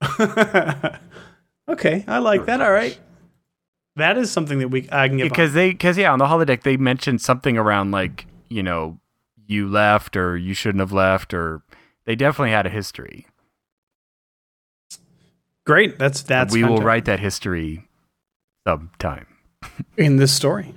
Okay, 1.68 2.04
I 2.08 2.18
like 2.18 2.46
that. 2.46 2.60
All 2.60 2.72
right, 2.72 2.98
that 3.94 4.18
is 4.18 4.28
something 4.30 4.58
that 4.58 4.68
we 4.68 4.88
I 4.90 5.06
can 5.06 5.18
get 5.18 5.28
because 5.28 5.52
they 5.52 5.70
because 5.70 5.96
yeah 5.96 6.12
on 6.12 6.18
the 6.18 6.24
holodeck 6.24 6.62
they 6.64 6.76
mentioned 6.76 7.20
something 7.20 7.56
around 7.56 7.92
like 7.92 8.26
you 8.48 8.62
know 8.64 8.98
you 9.46 9.68
left 9.68 10.16
or 10.16 10.36
you 10.36 10.52
shouldn't 10.52 10.80
have 10.80 10.90
left 10.90 11.32
or 11.32 11.62
they 12.06 12.16
definitely 12.16 12.50
had 12.50 12.66
a 12.66 12.70
history 12.70 13.26
great. 15.66 15.98
That's 15.98 16.22
that's 16.22 16.52
we 16.52 16.62
will 16.62 16.68
fantastic. 16.68 16.86
write 16.86 17.04
that 17.06 17.20
history 17.20 17.88
sometime 18.66 19.26
in 19.96 20.16
this 20.16 20.32
story. 20.32 20.74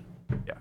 Yeah. 0.48 0.54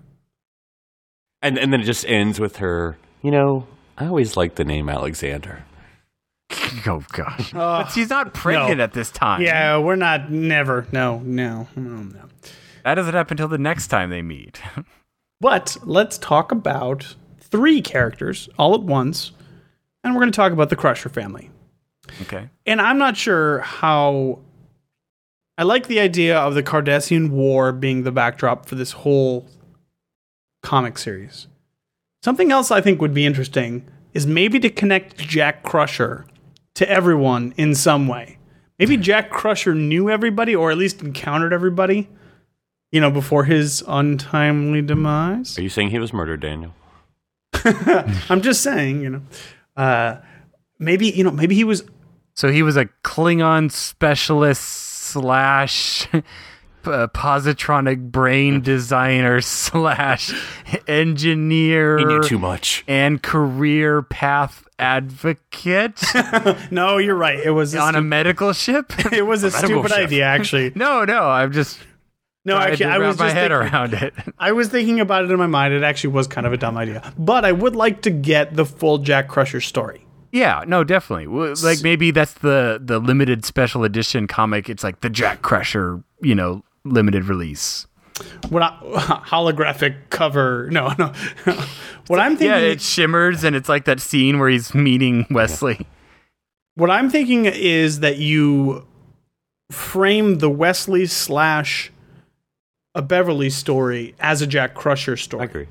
And 1.41 1.57
and 1.57 1.73
then 1.73 1.81
it 1.81 1.85
just 1.85 2.05
ends 2.07 2.39
with 2.39 2.57
her. 2.57 2.97
You 3.21 3.31
know, 3.31 3.67
I 3.97 4.07
always 4.07 4.35
liked 4.37 4.55
the 4.55 4.65
name 4.65 4.89
Alexander. 4.89 5.65
oh 6.85 7.03
gosh 7.13 7.51
but 7.53 7.87
she's 7.87 8.09
not 8.09 8.33
pregnant 8.33 8.77
no. 8.77 8.83
at 8.83 8.93
this 8.93 9.09
time 9.09 9.41
Yeah, 9.41 9.77
we're 9.77 9.95
not 9.95 10.29
never. 10.29 10.85
No, 10.91 11.19
no, 11.19 11.67
no, 11.75 12.03
no. 12.03 12.25
that 12.83 12.95
doesn't 12.95 13.13
happen 13.13 13.35
until 13.35 13.47
the 13.47 13.57
next 13.57 13.87
time 13.87 14.09
they 14.09 14.21
meet 14.21 14.61
But 15.43 15.75
let's 15.83 16.17
talk 16.17 16.53
about 16.53 17.15
three 17.41 17.81
characters 17.81 18.47
all 18.57 18.73
at 18.75 18.81
once, 18.81 19.33
and 20.01 20.13
we're 20.13 20.21
going 20.21 20.31
to 20.31 20.35
talk 20.35 20.53
about 20.53 20.69
the 20.69 20.77
Crusher 20.77 21.09
family. 21.09 21.51
Okay 22.21 22.49
And 22.65 22.81
I'm 22.81 22.97
not 22.97 23.17
sure 23.17 23.59
how. 23.59 24.39
I 25.57 25.63
like 25.63 25.87
the 25.87 25.99
idea 25.99 26.37
of 26.37 26.55
the 26.55 26.63
Cardassian 26.63 27.29
War 27.29 27.71
being 27.71 28.03
the 28.03 28.11
backdrop 28.11 28.65
for 28.65 28.73
this 28.73 28.91
whole 28.91 29.47
comic 30.63 30.97
series. 30.97 31.47
Something 32.23 32.51
else 32.51 32.71
I 32.71 32.81
think 32.81 33.01
would 33.01 33.13
be 33.13 33.25
interesting 33.25 33.85
is 34.13 34.25
maybe 34.25 34.59
to 34.61 34.69
connect 34.69 35.17
Jack 35.17 35.61
Crusher 35.61 36.25
to 36.75 36.89
everyone 36.89 37.53
in 37.55 37.75
some 37.75 38.07
way. 38.07 38.39
Maybe 38.79 38.97
Jack 39.09 39.29
Crusher 39.29 39.75
knew 39.75 40.09
everybody 40.09 40.55
or 40.55 40.71
at 40.71 40.77
least 40.77 41.01
encountered 41.01 41.53
everybody, 41.53 42.09
you 42.91 42.99
know, 42.99 43.11
before 43.11 43.43
his 43.43 43.83
untimely 43.87 44.81
demise. 44.81 45.57
Are 45.59 45.61
you 45.61 45.69
saying 45.69 45.91
he 45.91 45.99
was 45.99 46.13
murdered, 46.13 46.39
Daniel? 46.41 46.73
I'm 48.29 48.41
just 48.41 48.61
saying, 48.61 49.01
you 49.01 49.09
know. 49.09 49.21
Uh, 49.77 50.17
maybe, 50.79 51.07
you 51.07 51.23
know, 51.23 51.31
maybe 51.31 51.55
he 51.55 51.63
was 51.63 51.83
so 52.35 52.51
he 52.51 52.63
was 52.63 52.75
a 52.77 52.85
klingon 53.03 53.71
specialist 53.71 54.63
slash 54.63 56.07
positronic 56.83 58.11
brain 58.11 58.55
mm-hmm. 58.55 58.63
designer 58.63 59.41
slash 59.41 60.33
engineer 60.87 61.97
He 61.97 62.05
knew 62.05 62.21
too 62.23 62.39
much. 62.39 62.83
and 62.87 63.21
career 63.23 64.01
path 64.01 64.67
advocate 64.79 66.01
No, 66.71 66.97
you're 66.97 67.15
right. 67.15 67.39
It 67.39 67.51
was 67.51 67.73
a 67.73 67.79
on 67.79 67.95
a 67.95 67.99
stu- 67.99 68.03
medical 68.03 68.53
ship. 68.53 68.91
it 69.13 69.25
was 69.25 69.43
a 69.43 69.51
medical 69.51 69.67
stupid 69.83 69.89
chef. 69.91 69.99
idea 70.07 70.25
actually. 70.25 70.71
no, 70.75 71.05
no, 71.05 71.21
I'm 71.23 71.51
just 71.53 71.79
No, 72.43 72.57
actually 72.57 72.87
I 72.87 72.97
was 72.97 73.17
my 73.17 73.27
just 73.27 73.35
head 73.37 73.51
thinking, 73.51 73.73
around 73.73 73.93
it. 73.93 74.13
I 74.37 74.51
was 74.51 74.67
thinking 74.67 74.99
about 74.99 75.23
it 75.23 75.31
in 75.31 75.37
my 75.37 75.47
mind. 75.47 75.73
It 75.73 75.83
actually 75.83 76.13
was 76.13 76.27
kind 76.27 76.45
of 76.45 76.51
a 76.53 76.57
dumb 76.57 76.75
idea. 76.77 77.13
But 77.17 77.45
I 77.45 77.51
would 77.53 77.75
like 77.75 78.01
to 78.01 78.09
get 78.09 78.55
the 78.55 78.65
full 78.65 78.97
Jack 78.97 79.29
Crusher 79.29 79.61
story. 79.61 80.02
Yeah, 80.33 80.63
no, 80.67 80.83
definitely. 80.83 81.27
Like 81.27 81.83
maybe 81.83 82.09
that's 82.09 82.33
the 82.33 82.81
the 82.83 82.97
limited 82.99 83.45
special 83.45 83.83
edition 83.83 84.25
comic. 84.25 84.67
It's 84.67 84.83
like 84.83 85.01
the 85.01 85.09
Jack 85.09 85.43
Crusher, 85.43 86.03
you 86.21 86.33
know, 86.33 86.63
limited 86.83 87.25
release. 87.25 87.85
What 88.49 88.63
I, 88.63 88.69
holographic 89.27 89.95
cover? 90.09 90.67
No, 90.71 90.91
no. 90.99 91.13
what 92.07 92.19
I'm 92.19 92.35
thinking 92.35 92.47
Yeah, 92.47 92.57
it 92.57 92.81
shimmers 92.81 93.43
and 93.43 93.55
it's 93.55 93.69
like 93.69 93.85
that 93.85 93.99
scene 93.99 94.39
where 94.39 94.49
he's 94.49 94.73
meeting 94.73 95.27
Wesley. 95.31 95.85
What 96.75 96.89
I'm 96.89 97.11
thinking 97.11 97.45
is 97.45 97.99
that 97.99 98.17
you 98.17 98.87
frame 99.71 100.39
the 100.39 100.49
Wesley 100.49 101.05
slash 101.05 101.91
a 102.95 103.03
Beverly 103.03 103.51
story 103.51 104.15
as 104.19 104.41
a 104.41 104.47
Jack 104.47 104.73
Crusher 104.73 105.15
story. 105.15 105.41
I 105.41 105.45
agree. 105.45 105.67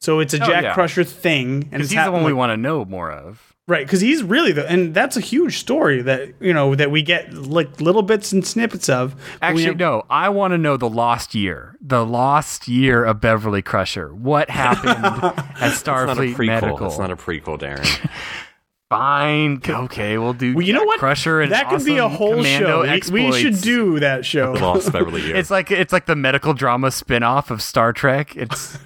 So 0.00 0.20
it's 0.20 0.34
a 0.34 0.42
Oh, 0.42 0.46
Jack 0.46 0.62
yeah. 0.62 0.74
Crusher 0.74 1.02
thing, 1.02 1.68
and 1.72 1.82
it's 1.82 1.90
he's 1.90 2.04
the 2.04 2.12
one 2.12 2.22
we 2.24 2.32
want 2.32 2.50
to 2.50 2.56
know 2.56 2.84
more 2.84 3.10
of. 3.10 3.53
Right? 3.66 3.86
Because 3.86 4.00
he's 4.00 4.22
really 4.22 4.52
the, 4.52 4.68
and 4.70 4.94
that's 4.94 5.16
a 5.16 5.20
huge 5.20 5.58
story 5.58 6.02
that 6.02 6.34
you 6.40 6.52
know 6.52 6.74
that 6.74 6.90
we 6.90 7.02
get 7.02 7.32
like 7.32 7.80
little 7.80 8.02
bits 8.02 8.32
and 8.32 8.46
snippets 8.46 8.88
of. 8.88 9.14
But 9.14 9.22
we 9.22 9.62
Actually, 9.62 9.64
have- 9.64 9.76
no. 9.78 10.02
I 10.10 10.28
want 10.28 10.52
to 10.52 10.58
know 10.58 10.76
the 10.76 10.88
lost 10.88 11.34
year, 11.34 11.76
the 11.80 12.04
lost 12.04 12.68
year 12.68 13.04
of 13.04 13.20
Beverly 13.20 13.62
Crusher. 13.62 14.14
What 14.14 14.50
happened 14.50 15.04
at 15.04 15.72
It's 15.72 15.84
not 15.86 16.08
Starfleet 16.08 16.34
prequel. 16.34 16.46
Medical? 16.46 16.86
It's 16.88 16.98
not 16.98 17.10
a 17.10 17.16
prequel, 17.16 17.58
Darren. 17.58 18.10
Fine. 18.90 19.62
Okay, 19.66 20.18
we'll 20.18 20.34
do. 20.34 20.54
Well, 20.54 20.62
you 20.64 20.72
know 20.72 20.84
what? 20.84 21.00
Crusher 21.00 21.40
and 21.40 21.50
that 21.50 21.68
could 21.68 21.84
be 21.84 21.96
a 21.98 22.08
whole 22.08 22.36
commando 22.36 22.84
show. 23.00 23.12
We- 23.12 23.30
We, 23.30 23.40
should 23.40 23.60
do 23.60 23.98
that 24.00 24.24
show. 24.24 24.52
Lost 24.52 24.92
Beverly 24.92 25.22
Year. 25.22 25.34
It's 25.36 25.50
like 25.50 25.70
it's 25.70 25.92
like 25.92 26.06
the 26.06 26.14
medical 26.14 26.52
drama 26.52 26.90
spin-off 26.90 27.50
of 27.50 27.60
Star 27.62 27.92
Trek. 27.92 28.36
It's 28.36 28.78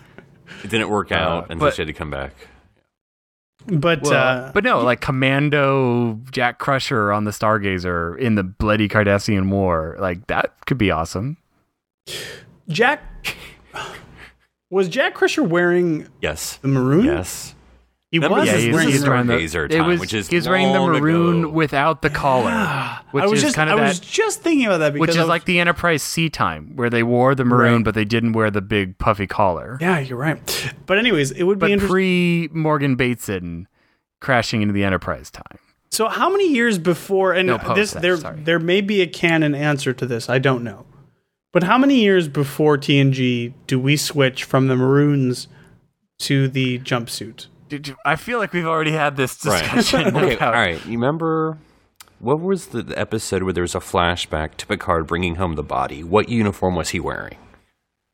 it 0.64 0.70
didn't 0.70 0.89
work 0.89 1.12
uh, 1.12 1.16
out, 1.16 1.51
and 1.51 1.61
so 1.61 1.70
she 1.70 1.83
had 1.83 1.89
to 1.89 1.93
come 1.93 2.11
back. 2.11 2.33
But 3.71 4.03
Well, 4.03 4.12
uh, 4.12 4.53
but 4.53 4.64
no, 4.64 4.81
like 4.83 5.01
Commando 5.01 6.19
Jack 6.31 6.59
Crusher 6.59 7.12
on 7.12 7.25
the 7.25 7.31
Stargazer 7.31 8.19
in 8.19 8.35
the 8.35 8.43
bloody 8.43 8.89
Cardassian 8.89 9.51
War, 9.51 9.97
like 10.01 10.27
that 10.29 10.55
could 10.66 10.79
be 10.79 10.91
awesome. 10.91 11.37
Jack 12.69 13.37
was 14.71 14.89
Jack 14.89 15.14
Crusher 15.14 15.43
wearing 15.43 16.09
Yes. 16.23 16.57
the 16.59 16.69
maroon? 16.69 17.05
Yes. 17.05 17.55
He 18.11 18.18
Remember 18.18 18.38
was. 18.40 18.46
Yeah, 18.46 18.52
Yeah, 18.54 18.59
he's- 18.61 18.74
wearing 18.74 18.88
he's 18.88 19.02
the 19.02 19.11
wearing 19.11 19.26
maroon. 19.26 19.36
the- 19.38 19.42
Gazer 19.44 19.64
it 19.66 19.68
time, 19.76 19.86
was, 19.88 20.00
which 20.00 20.14
is 20.14 20.28
he 20.28 20.36
was 20.36 20.48
wearing 20.48 20.72
the 20.72 20.80
maroon 20.80 21.38
ago. 21.44 21.50
without 21.50 22.02
the 22.02 22.11
collar, 22.11 22.50
which 23.11 23.22
I 23.24 23.26
was 23.26 23.38
is 23.40 23.42
just 23.44 23.56
kind 23.56 23.68
I 23.70 23.74
of 23.74 23.80
was 23.80 24.00
that, 24.00 24.06
just 24.06 24.42
thinking 24.42 24.66
about 24.66 24.78
that 24.78 24.92
because 24.94 25.00
which 25.00 25.11
is 25.11 25.18
was- 25.18 25.28
like 25.28 25.44
the 25.44 25.61
Enterprise 25.61 26.02
C 26.02 26.28
time 26.30 26.72
where 26.76 26.88
they 26.90 27.02
wore 27.02 27.34
the 27.34 27.44
maroon 27.44 27.76
Right. 27.76 27.84
but 27.84 27.94
they 27.94 28.04
didn't 28.06 28.32
wear 28.32 28.50
the 28.50 28.62
big 28.62 28.98
puffy 28.98 29.26
collar. 29.26 29.76
yeah, 29.80 29.98
you're 29.98 30.18
right. 30.18 30.72
But 30.86 30.98
anyways, 30.98 31.32
it 31.32 31.42
would 31.44 31.59
be 31.59 31.64
but 31.64 31.70
interesting. 31.70 31.92
pre 31.92 32.48
Morgan 32.52 32.96
Bateson 32.96 33.68
crashing 34.20 34.62
into 34.62 34.72
the 34.72 34.84
Enterprise 34.84 35.30
time. 35.30 35.59
So 35.90 36.09
how 36.09 36.28
many 36.30 36.52
years 36.52 36.78
before 36.78 37.32
and 37.32 37.46
No, 37.46 37.59
this 37.74 37.92
that, 37.92 38.02
there 38.02 38.16
sorry. 38.16 38.40
there 38.42 38.59
may 38.59 38.80
be 38.80 39.00
a 39.00 39.06
canon 39.06 39.54
answer 39.54 39.92
to 39.94 40.06
this, 40.06 40.28
I 40.28 40.38
don't 40.38 40.62
know. 40.64 40.84
But 41.52 41.62
how 41.64 41.78
many 41.78 42.00
years 42.00 42.28
before 42.28 42.76
TNG 42.76 43.54
do 43.66 43.78
we 43.80 43.96
switch 43.96 44.44
from 44.44 44.68
the 44.68 44.76
maroons 44.76 45.48
to 46.20 46.46
the 46.48 46.78
jumpsuit? 46.80 47.46
Dude, 47.69 47.95
I 48.05 48.16
feel 48.16 48.39
like 48.39 48.53
we've 48.53 48.66
already 48.66 48.93
had 48.93 49.16
this 49.16 49.37
discussion. 49.37 49.66
Right. 49.69 49.75
discussion. 49.77 50.16
okay. 50.25 50.37
about- 50.37 50.55
All 50.55 50.61
right. 50.61 50.85
You 50.87 50.93
remember 50.93 51.59
what 52.19 52.41
was 52.41 52.69
the 52.69 52.83
the 52.83 52.99
episode 52.99 53.43
where 53.43 53.53
there 53.53 53.62
was 53.62 53.75
a 53.75 53.81
flashback 53.81 54.57
to 54.57 54.66
Picard 54.66 55.07
bringing 55.07 55.35
home 55.37 55.55
the 55.55 55.62
body? 55.62 56.03
What 56.03 56.29
uniform 56.29 56.75
was 56.75 56.89
he 56.91 57.01
wearing? 57.01 57.37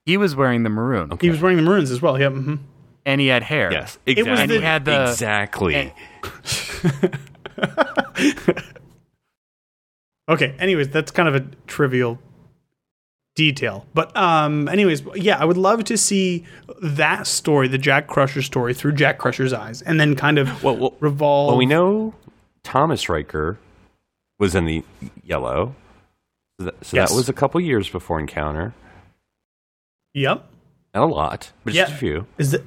He 0.07 0.17
was 0.17 0.37
wearing 0.37 0.63
the 0.65 0.69
maroon, 0.71 1.13
Okay. 1.13 1.29
He 1.29 1.31
was 1.31 1.41
wearing 1.41 1.57
the 1.57 1.63
maroons 1.63 1.91
as 1.91 2.03
well. 2.03 2.19
Yep. 2.21 2.33
mhm. 2.33 2.59
and 3.07 3.21
he 3.21 3.29
had 3.29 3.43
hair. 3.45 3.73
Yes, 3.73 3.97
was 4.07 4.17
exactly. 4.19 4.43
And 4.43 4.51
he 4.53 4.61
had 4.61 4.85
the- 4.85 5.03
exactly. 5.11 5.93
Okay. 10.29 10.55
Anyways, 10.59 10.89
that's 10.89 11.11
kind 11.11 11.29
of 11.29 11.35
a 11.35 11.41
trivial 11.67 12.19
detail. 13.35 13.87
But 13.95 14.17
um 14.17 14.69
anyways, 14.69 15.03
yeah, 15.15 15.39
I 15.39 15.45
would 15.45 15.57
love 15.57 15.85
to 15.85 15.97
see 15.99 16.45
that 16.83 17.27
story, 17.27 17.69
the 17.69 17.79
Jack 17.79 18.07
Crusher 18.07 18.43
story 18.43 18.75
through 18.75 18.93
Jack 18.93 19.19
Crusher's 19.19 19.53
eyes 19.53 19.83
and 19.83 19.99
then 19.99 20.15
kind 20.15 20.39
of 20.39 20.63
well, 20.63 20.77
well, 20.77 20.95
revolve 21.01 21.49
well, 21.49 21.57
we 21.59 21.67
know 21.67 22.15
Thomas 22.63 23.09
Riker 23.09 23.59
was 24.39 24.55
in 24.55 24.65
the 24.67 24.85
yellow. 25.23 25.75
So, 26.59 26.65
that, 26.67 26.85
so 26.85 26.97
Yes. 26.97 27.11
that 27.11 27.17
was 27.17 27.29
a 27.29 27.33
couple 27.33 27.61
years 27.61 27.89
before 27.89 28.21
Encounter. 28.21 28.75
Yep. 30.15 30.49
Not 30.95 31.03
a 31.03 31.07
lot, 31.07 31.53
but 31.65 31.75
just 31.75 31.93
a 31.93 31.97
few. 31.97 32.27
Is 32.39 32.55
it 32.55 32.63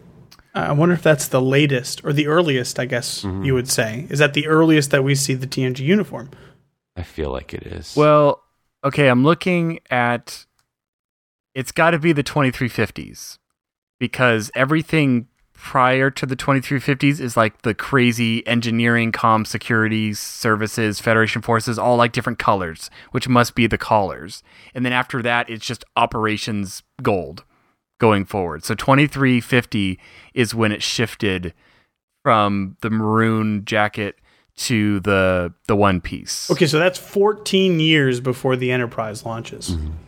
I 0.54 0.72
wonder 0.72 0.96
if 0.96 1.04
that's 1.04 1.28
the 1.28 1.42
latest 1.42 2.04
or 2.04 2.12
the 2.12 2.26
earliest, 2.28 2.80
I 2.80 2.86
guess 2.86 3.24
you 3.24 3.54
would 3.54 3.70
say. 3.70 4.08
Is 4.10 4.18
that 4.20 4.34
the 4.34 4.48
earliest 4.48 4.90
that 4.90 5.04
we 5.04 5.14
see 5.14 5.36
the 5.36 5.46
TNG 5.46 5.80
uniform? 5.80 6.32
I 6.96 7.04
feel 7.04 7.32
like 7.32 7.54
it 7.54 7.62
is. 7.68 7.96
Well, 7.96 8.42
okay, 8.84 9.08
I'm 9.08 9.24
looking 9.24 9.80
at 9.92 10.47
it's 11.58 11.72
got 11.72 11.90
to 11.90 11.98
be 11.98 12.14
the 12.14 12.24
2350s 12.24 13.40
because 14.00 14.52
everything 14.54 15.28
prior 15.54 16.12
to 16.12 16.28
the 16.28 16.36
2350s 16.36 17.20
is 17.20 17.36
like 17.36 17.64
the 17.64 17.74
crazy 17.74 18.46
engineering, 18.46 19.12
comm, 19.12 19.46
security 19.46 20.14
services, 20.14 21.00
Federation 21.00 21.42
forces, 21.42 21.80
all 21.80 21.98
like 21.98 22.12
different 22.12 22.38
colors, 22.38 22.92
which 23.10 23.28
must 23.28 23.56
be 23.56 23.66
the 23.66 23.78
collars. 23.78 24.44
And 24.76 24.86
then 24.86 24.94
after 24.94 25.24
that, 25.24 25.50
it's 25.50 25.66
just 25.66 25.84
operations 25.96 26.84
gold 27.02 27.44
going 28.00 28.24
forward. 28.24 28.64
So 28.64 28.76
2350 28.76 30.00
is 30.36 30.54
when 30.54 30.72
it 30.72 30.84
shifted 30.84 31.56
from 32.22 32.78
the 32.82 32.92
maroon 32.92 33.66
jacket 33.66 34.20
to 34.58 35.00
the 35.00 35.56
the 35.66 35.76
one 35.76 36.02
piece. 36.02 36.52
Okay, 36.52 36.68
so 36.68 36.78
that's 36.78 37.00
14 37.00 37.80
years 37.80 38.20
before 38.20 38.56
the 38.56 38.72
Enterprise 38.72 39.26
launches. 39.26 39.72
Mm-hmm. 39.72 40.04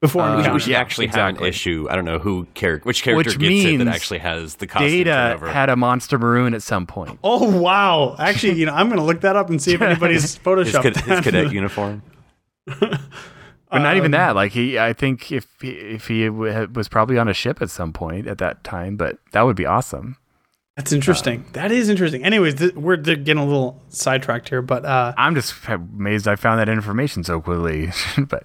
Before 0.00 0.22
Uh, 0.22 0.24
we 0.24 0.30
should, 0.30 0.38
Encounter. 0.38 0.54
we 0.54 0.60
should 0.60 0.70
yeah, 0.70 0.78
actually 0.80 1.06
have 1.08 1.36
an 1.38 1.44
issue. 1.44 1.86
I 1.90 1.94
don't 1.96 2.06
know 2.06 2.18
who 2.18 2.46
char- 2.54 2.80
which 2.84 3.02
character 3.02 3.16
Which 3.30 3.38
gets 3.38 3.64
it 3.66 3.76
that 3.84 3.88
actually 3.88 4.20
has 4.20 4.54
the 4.56 4.66
costume 4.66 4.88
Data 4.90 5.10
turnover. 5.10 5.50
had 5.50 5.68
a 5.68 5.76
monster 5.76 6.18
maroon 6.18 6.54
at 6.54 6.62
some 6.62 6.86
point. 6.86 7.18
Oh 7.24 7.60
wow! 7.60 8.16
Actually, 8.18 8.54
you 8.54 8.64
know, 8.66 8.72
I'm 8.72 8.88
going 8.88 8.98
to 8.98 9.04
look 9.04 9.20
that 9.20 9.36
up 9.36 9.50
and 9.50 9.60
see 9.60 9.74
if 9.74 9.82
anybody's 9.82 10.22
his, 10.34 10.38
photoshopped 10.38 10.82
cad- 10.82 10.96
his 10.96 11.20
cadet 11.20 11.52
uniform. 11.52 12.02
But 12.66 12.98
not 13.82 13.92
Um, 13.92 13.96
even 13.98 14.10
that. 14.12 14.34
Like 14.34 14.52
he, 14.52 14.78
I 14.78 14.92
think 14.94 15.30
if 15.30 15.46
he, 15.60 15.70
if 15.70 16.08
he 16.08 16.26
w- 16.26 16.68
was 16.74 16.88
probably 16.88 17.18
on 17.18 17.28
a 17.28 17.34
ship 17.34 17.60
at 17.62 17.70
some 17.70 17.92
point 17.92 18.26
at 18.26 18.38
that 18.38 18.64
time, 18.64 18.96
but 18.96 19.18
that 19.32 19.42
would 19.42 19.54
be 19.56 19.66
awesome. 19.66 20.16
That's 20.76 20.92
interesting. 20.92 21.44
that 21.52 21.70
is 21.70 21.88
interesting. 21.90 22.24
Anyways, 22.24 22.54
th- 22.54 22.74
we're 22.74 22.96
th- 22.96 23.22
getting 23.24 23.42
a 23.42 23.46
little 23.46 23.80
sidetracked 23.90 24.48
here, 24.48 24.62
but 24.62 24.84
uh, 24.86 25.12
I'm 25.18 25.34
just 25.34 25.54
amazed 25.68 26.26
I 26.26 26.36
found 26.36 26.58
that 26.58 26.68
information 26.70 27.22
so 27.22 27.40
quickly. 27.40 27.90
but 28.28 28.44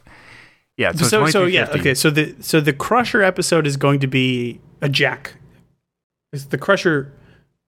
yeah, 0.77 0.91
so 0.91 1.05
so 1.05 1.25
so, 1.27 1.45
yeah, 1.45 1.69
okay. 1.71 1.93
So 1.93 2.09
the 2.09 2.35
so 2.41 2.59
the 2.59 2.73
Crusher 2.73 3.21
episode 3.21 3.65
is 3.65 3.77
going 3.77 3.99
to 4.01 4.07
be 4.07 4.59
a 4.81 4.89
Jack. 4.89 5.35
It's 6.33 6.45
the 6.45 6.57
Crusher 6.57 7.13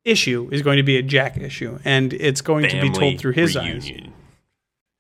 issue 0.04 0.50
is 0.52 0.62
going 0.62 0.78
to 0.78 0.84
be 0.84 0.98
a 0.98 1.02
Jack 1.02 1.38
issue, 1.38 1.80
and 1.86 2.14
it's 2.14 2.42
going 2.42 2.70
to 2.70 2.82
be 2.82 2.90
told 2.90 3.20
through 3.20 3.34
his 3.34 3.56
eyes. 3.56 3.90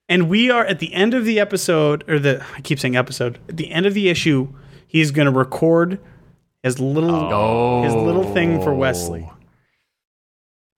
And 0.10 0.30
we 0.30 0.50
are 0.50 0.66
at 0.66 0.80
the 0.80 0.94
end 0.94 1.14
of 1.14 1.26
the 1.26 1.38
episode, 1.40 2.10
or 2.10 2.18
the 2.18 2.42
I 2.56 2.62
keep 2.62 2.80
saying 2.80 2.96
episode. 2.96 3.40
At 3.50 3.58
the 3.58 3.72
end 3.72 3.86
of 3.86 3.94
the 3.94 4.08
issue, 4.08 4.54
he's 4.88 5.12
going 5.12 5.26
to 5.26 5.32
record 5.32 6.00
his 6.64 6.80
little 6.80 7.14
Oh. 7.14 7.84
his 7.84 7.94
little 7.94 8.34
thing 8.34 8.62
for 8.62 8.72
oh. 8.72 8.78
Wesley. 8.78 9.30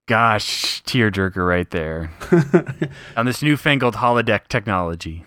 Gosh, 0.07 0.81
tearjerker 0.83 1.47
right 1.47 1.69
there 1.69 2.09
on 3.15 3.27
this 3.27 3.43
newfangled 3.43 3.95
holodeck 3.95 4.47
technology. 4.47 5.23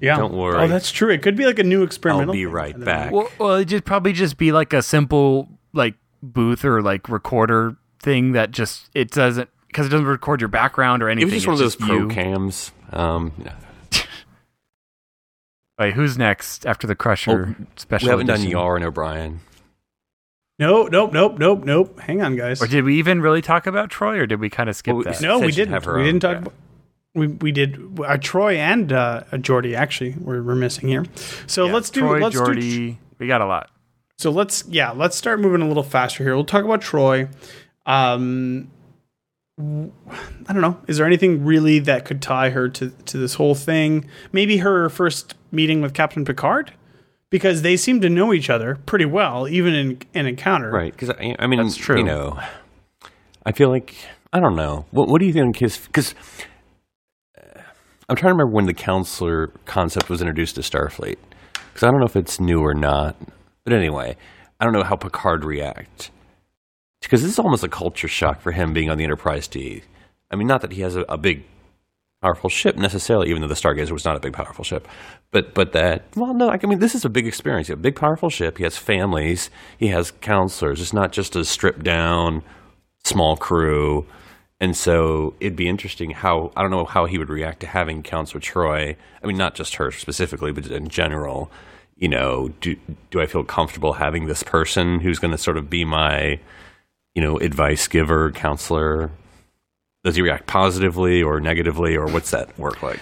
Yeah. 0.00 0.16
Don't 0.16 0.34
worry. 0.34 0.56
Oh, 0.58 0.68
that's 0.68 0.90
true. 0.90 1.10
It 1.10 1.22
could 1.22 1.36
be 1.36 1.46
like 1.46 1.58
a 1.58 1.64
new 1.64 1.82
experimental. 1.82 2.30
I'll 2.30 2.34
be 2.34 2.46
right 2.46 2.74
I 2.74 2.78
back. 2.78 3.12
Well, 3.12 3.28
well, 3.38 3.54
it 3.56 3.66
just 3.66 3.84
probably 3.84 4.12
just 4.12 4.36
be 4.36 4.52
like 4.52 4.72
a 4.72 4.82
simple 4.82 5.48
like 5.72 5.94
booth 6.22 6.64
or 6.64 6.82
like 6.82 7.08
recorder 7.08 7.76
thing 8.00 8.32
that 8.32 8.50
just 8.50 8.88
it 8.94 9.10
doesn't 9.10 9.48
because 9.68 9.86
it 9.86 9.90
doesn't 9.90 10.06
record 10.06 10.40
your 10.40 10.48
background 10.48 11.02
or 11.02 11.08
anything. 11.08 11.28
It 11.28 11.32
anything. 11.34 11.50
was 11.50 11.60
just 11.60 11.80
one 11.80 11.90
of 11.90 11.98
those 11.98 12.08
pro 12.08 12.22
you. 12.24 12.30
cams. 12.30 12.72
Um, 12.92 13.32
you 13.38 13.44
know, 13.44 13.52
Wait, 15.78 15.92
who's 15.94 16.16
next 16.16 16.64
after 16.64 16.86
the 16.86 16.94
Crusher 16.94 17.54
special? 17.76 18.06
we 18.06 18.10
haven't 18.10 18.26
done 18.26 18.36
edition? 18.36 18.50
Yar 18.52 18.76
and 18.76 18.84
O'Brien. 18.84 19.40
No, 20.58 20.84
nope, 20.84 21.12
nope, 21.12 21.38
nope, 21.38 21.64
nope. 21.64 22.00
Hang 22.00 22.22
on, 22.22 22.34
guys. 22.34 22.62
Or 22.62 22.66
did 22.66 22.84
we 22.84 22.96
even 22.98 23.20
really 23.20 23.42
talk 23.42 23.66
about 23.66 23.90
Troi, 23.90 24.16
or 24.18 24.26
did 24.26 24.40
we 24.40 24.48
kind 24.48 24.70
of 24.70 24.76
skip 24.76 24.92
Well, 24.94 25.04
we- 25.04 25.10
that? 25.10 25.20
No, 25.20 25.38
we 25.38 25.52
didn't. 25.52 25.74
have 25.74 25.84
her 25.84 25.94
We 25.96 26.00
own, 26.00 26.06
didn't 26.06 26.22
talk 26.22 26.32
yeah. 26.32 26.38
about. 26.38 26.54
We, 27.16 27.26
we 27.28 27.50
did 27.50 27.74
uh, 27.76 28.16
Troi 28.18 28.56
and 28.56 28.92
uh, 28.92 29.24
Geordi 29.32 29.74
actually 29.74 30.14
we're, 30.20 30.42
we're 30.42 30.54
missing 30.54 30.88
here. 30.88 31.04
So 31.46 31.66
Yeah, 31.66 31.72
let's 31.72 31.90
do 31.90 32.02
Troi, 32.02 32.20
let's 32.22 32.36
do 32.36 32.42
Geordi. 32.42 32.96
we 33.18 33.26
got 33.26 33.40
a 33.40 33.46
lot. 33.46 33.70
So 34.18 34.30
let's 34.30 34.64
yeah, 34.68 34.92
let's 34.92 35.16
start 35.16 35.40
moving 35.40 35.62
a 35.62 35.66
little 35.68 35.82
faster 35.82 36.22
here. 36.22 36.34
We'll 36.34 36.44
talk 36.44 36.64
about 36.64 36.80
Troi. 36.82 37.28
Um 37.86 38.70
w- 39.58 39.92
I 40.48 40.52
don't 40.52 40.62
know. 40.62 40.78
Is 40.86 40.98
there 40.98 41.06
anything 41.06 41.44
really 41.44 41.78
that 41.80 42.04
could 42.04 42.20
tie 42.22 42.50
her 42.50 42.68
to 42.68 42.90
to 42.90 43.18
this 43.18 43.34
whole 43.34 43.54
thing? 43.54 44.08
Maybe 44.32 44.58
her 44.58 44.88
first 44.88 45.34
meeting 45.50 45.80
with 45.82 45.94
Captain 45.94 46.24
Picard 46.24 46.72
because 47.30 47.62
they 47.62 47.76
seem 47.76 48.00
to 48.00 48.08
know 48.08 48.32
each 48.32 48.48
other 48.50 48.76
pretty 48.86 49.04
well 49.04 49.48
even 49.48 49.74
in 49.74 49.98
an 50.14 50.26
encounter. 50.26 50.70
Right. 50.70 50.92
Because, 50.92 51.10
I, 51.10 51.34
I 51.38 51.46
mean, 51.46 51.60
That's 51.62 51.76
true. 51.76 51.98
you 51.98 52.04
know, 52.04 52.38
I 53.44 53.52
feel 53.52 53.68
like, 53.68 53.94
I 54.32 54.38
don't 54.40 54.54
know. 54.56 54.86
What, 54.90 55.08
what 55.08 55.18
do 55.20 55.26
you 55.26 55.32
think 55.32 55.58
because 55.58 56.14
I'm 58.08 58.16
trying 58.16 58.30
to 58.30 58.34
remember 58.34 58.54
when 58.54 58.66
the 58.66 58.74
counselor 58.74 59.48
concept 59.64 60.08
was 60.08 60.20
introduced 60.20 60.54
to 60.54 60.60
Starfleet. 60.60 61.16
Because 61.52 61.82
I 61.82 61.90
don't 61.90 62.00
know 62.00 62.06
if 62.06 62.16
it's 62.16 62.38
new 62.38 62.60
or 62.60 62.74
not. 62.74 63.16
But 63.64 63.72
anyway, 63.72 64.16
I 64.60 64.64
don't 64.64 64.72
know 64.72 64.84
how 64.84 64.96
Picard 64.96 65.44
react. 65.44 66.10
Because 67.02 67.22
this 67.22 67.32
is 67.32 67.38
almost 67.38 67.64
a 67.64 67.68
culture 67.68 68.08
shock 68.08 68.40
for 68.40 68.52
him 68.52 68.72
being 68.72 68.90
on 68.90 68.98
the 68.98 69.04
Enterprise 69.04 69.48
D. 69.48 69.82
I 70.30 70.36
mean, 70.36 70.46
not 70.46 70.60
that 70.62 70.72
he 70.72 70.82
has 70.82 70.96
a, 70.96 71.02
a 71.02 71.18
big, 71.18 71.44
powerful 72.22 72.48
ship 72.48 72.76
necessarily, 72.76 73.28
even 73.28 73.42
though 73.42 73.48
the 73.48 73.54
Stargazer 73.54 73.90
was 73.90 74.04
not 74.04 74.16
a 74.16 74.20
big, 74.20 74.32
powerful 74.32 74.64
ship. 74.64 74.88
But 75.30 75.52
but 75.54 75.72
that, 75.72 76.04
well, 76.16 76.32
no, 76.32 76.48
I 76.48 76.58
mean, 76.64 76.78
this 76.78 76.94
is 76.94 77.04
a 77.04 77.10
big 77.10 77.26
experience. 77.26 77.68
A 77.70 77.76
big, 77.76 77.96
powerful 77.96 78.30
ship. 78.30 78.58
He 78.58 78.64
has 78.64 78.76
families. 78.76 79.50
He 79.78 79.88
has 79.88 80.12
counselors. 80.12 80.80
It's 80.80 80.92
not 80.92 81.12
just 81.12 81.36
a 81.36 81.44
stripped 81.44 81.82
down, 81.84 82.42
small 83.04 83.36
crew. 83.36 84.06
And 84.58 84.76
so 84.76 85.34
it'd 85.38 85.56
be 85.56 85.68
interesting 85.68 86.10
how 86.10 86.50
I 86.56 86.62
don't 86.62 86.70
know 86.70 86.86
how 86.86 87.04
he 87.04 87.18
would 87.18 87.28
react 87.28 87.60
to 87.60 87.66
having 87.66 88.02
Counselor 88.02 88.40
Troi. 88.40 88.96
I 89.22 89.26
mean, 89.26 89.36
not 89.36 89.54
just 89.54 89.74
her 89.76 89.90
specifically, 89.90 90.52
but 90.52 90.66
in 90.66 90.88
general. 90.88 91.50
You 91.96 92.08
know, 92.08 92.48
do 92.60 92.76
do 93.10 93.20
I 93.20 93.26
feel 93.26 93.44
comfortable 93.44 93.94
having 93.94 94.26
this 94.26 94.42
person 94.42 95.00
who's 95.00 95.18
going 95.18 95.30
to 95.30 95.38
sort 95.38 95.56
of 95.56 95.70
be 95.70 95.84
my, 95.84 96.38
you 97.14 97.22
know, 97.22 97.38
advice 97.38 97.88
giver, 97.88 98.32
counselor? 98.32 99.10
Does 100.04 100.16
he 100.16 100.22
react 100.22 100.46
positively 100.46 101.22
or 101.22 101.40
negatively, 101.40 101.96
or 101.96 102.06
what's 102.06 102.30
that 102.30 102.58
work 102.58 102.82
like? 102.82 103.00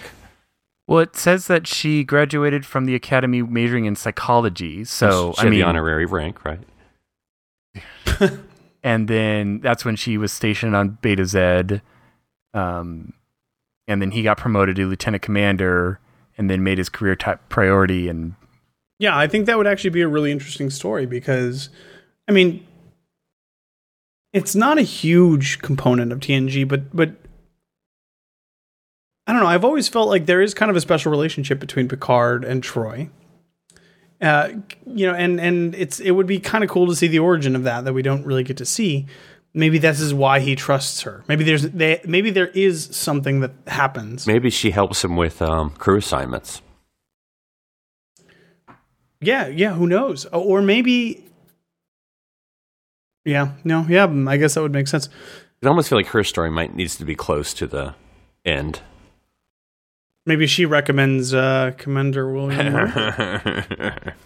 Well, 0.87 0.99
it 0.99 1.15
says 1.15 1.47
that 1.47 1.67
she 1.67 2.03
graduated 2.03 2.65
from 2.65 2.85
the 2.85 2.95
academy 2.95 3.41
majoring 3.41 3.85
in 3.85 3.95
psychology. 3.95 4.83
So 4.85 5.33
She 5.33 5.41
I 5.41 5.43
mean, 5.49 5.59
the 5.59 5.63
honorary 5.63 6.05
rank, 6.05 6.43
right? 6.45 6.59
and 8.85 9.07
then 9.07 9.61
that's 9.61 9.83
when 9.83 9.95
she 9.95 10.15
was 10.15 10.31
stationed 10.31 10.75
on 10.75 10.99
Betazed. 11.01 11.81
Um, 12.53 13.13
and 13.87 13.99
then 13.99 14.11
he 14.11 14.21
got 14.21 14.37
promoted 14.37 14.75
to 14.75 14.87
lieutenant 14.87 15.23
commander, 15.23 15.99
and 16.37 16.49
then 16.49 16.63
made 16.63 16.77
his 16.77 16.87
career 16.87 17.15
type 17.15 17.41
priority. 17.49 18.07
And 18.07 18.35
Yeah, 18.99 19.17
I 19.17 19.27
think 19.27 19.47
that 19.47 19.57
would 19.57 19.65
actually 19.65 19.89
be 19.89 20.01
a 20.01 20.07
really 20.07 20.31
interesting 20.31 20.69
story 20.69 21.07
because, 21.07 21.69
I 22.27 22.31
mean, 22.31 22.65
it's 24.33 24.55
not 24.55 24.77
a 24.77 24.83
huge 24.83 25.63
component 25.63 26.11
of 26.11 26.19
TNG, 26.19 26.67
but 26.67 26.95
but 26.95 27.15
I 29.25 29.33
don't 29.33 29.41
know. 29.41 29.47
I've 29.47 29.65
always 29.65 29.87
felt 29.87 30.09
like 30.09 30.27
there 30.27 30.43
is 30.43 30.53
kind 30.53 30.69
of 30.69 30.77
a 30.77 30.81
special 30.81 31.09
relationship 31.11 31.59
between 31.59 31.87
Picard 31.87 32.45
and 32.45 32.61
Troi. 32.61 33.09
Uh, 34.25 34.49
you 34.87 35.05
know, 35.05 35.13
and 35.13 35.39
and 35.39 35.75
it's 35.75 35.99
it 35.99 36.09
would 36.09 36.25
be 36.25 36.39
kind 36.39 36.63
of 36.63 36.69
cool 36.71 36.87
to 36.87 36.95
see 36.95 37.05
the 37.05 37.19
origin 37.19 37.55
of 37.55 37.61
that 37.61 37.85
that 37.85 37.93
we 37.93 38.01
don't 38.01 38.25
really 38.25 38.43
get 38.43 38.57
to 38.57 38.65
see. 38.65 39.05
Maybe 39.53 39.77
this 39.77 39.99
is 39.99 40.15
why 40.15 40.39
he 40.39 40.55
trusts 40.55 41.01
her. 41.01 41.23
Maybe 41.27 41.43
there's 41.43 41.61
they, 41.61 42.01
maybe 42.05 42.31
there 42.31 42.47
is 42.47 42.89
something 42.91 43.41
that 43.41 43.51
happens. 43.67 44.25
Maybe 44.25 44.49
she 44.49 44.71
helps 44.71 45.03
him 45.03 45.15
with 45.15 45.43
um, 45.43 45.69
crew 45.69 45.97
assignments. 45.97 46.63
Yeah, 49.21 49.45
yeah, 49.45 49.73
who 49.73 49.85
knows? 49.85 50.25
Or 50.25 50.63
maybe 50.63 51.23
Yeah, 53.25 53.51
no, 53.63 53.85
yeah, 53.87 54.07
I 54.27 54.37
guess 54.37 54.55
that 54.55 54.63
would 54.63 54.73
make 54.73 54.87
sense. 54.87 55.07
I 55.63 55.67
almost 55.67 55.89
feel 55.89 55.99
like 55.99 56.07
her 56.07 56.23
story 56.23 56.49
might 56.49 56.75
needs 56.75 56.95
to 56.95 57.05
be 57.05 57.15
close 57.15 57.53
to 57.55 57.67
the 57.67 57.93
end. 58.43 58.81
Maybe 60.25 60.47
she 60.47 60.65
recommends 60.65 61.33
uh 61.33 61.71
Commander 61.77 62.31
William. 62.31 62.91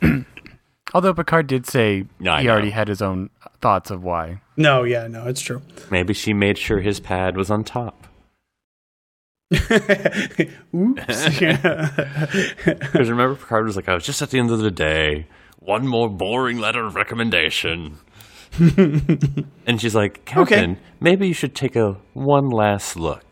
Although 0.93 1.13
Picard 1.13 1.47
did 1.47 1.67
say 1.67 2.05
No, 2.19 2.35
he 2.37 2.45
know. 2.45 2.51
already 2.53 2.71
had 2.71 2.87
his 2.87 3.01
own 3.01 3.29
thoughts 3.61 3.91
of 3.91 4.03
why. 4.03 4.41
no, 4.57 4.83
yeah, 4.83 5.07
no, 5.07 5.27
it's 5.27 5.41
true. 5.41 5.61
Maybe 5.91 6.13
she 6.13 6.33
made 6.33 6.57
sure 6.57 6.79
his 6.81 6.99
pad 6.99 7.37
was 7.37 7.51
on 7.51 7.63
top. 7.63 8.07
Oops. 9.53 11.41
Yeah. 11.41 11.89
Because 12.65 13.09
remember, 13.09 13.35
Picard 13.35 13.65
was 13.65 13.75
like, 13.75 13.89
"I 13.89 13.93
was 13.93 14.05
just 14.05 14.21
at 14.21 14.29
the 14.29 14.39
end 14.39 14.51
of 14.51 14.59
the 14.59 14.71
day. 14.71 15.27
One 15.59 15.87
more 15.87 16.09
boring 16.09 16.57
letter 16.59 16.85
of 16.85 16.95
recommendation." 16.95 17.97
and 18.59 19.79
she's 19.81 19.95
like, 19.95 20.25
"Captain, 20.25 20.77
maybe 20.99 21.27
you 21.27 21.33
should 21.33 21.55
take 21.55 21.75
a 21.75 21.97
one 22.13 22.49
last 22.49 22.95
look." 22.95 23.28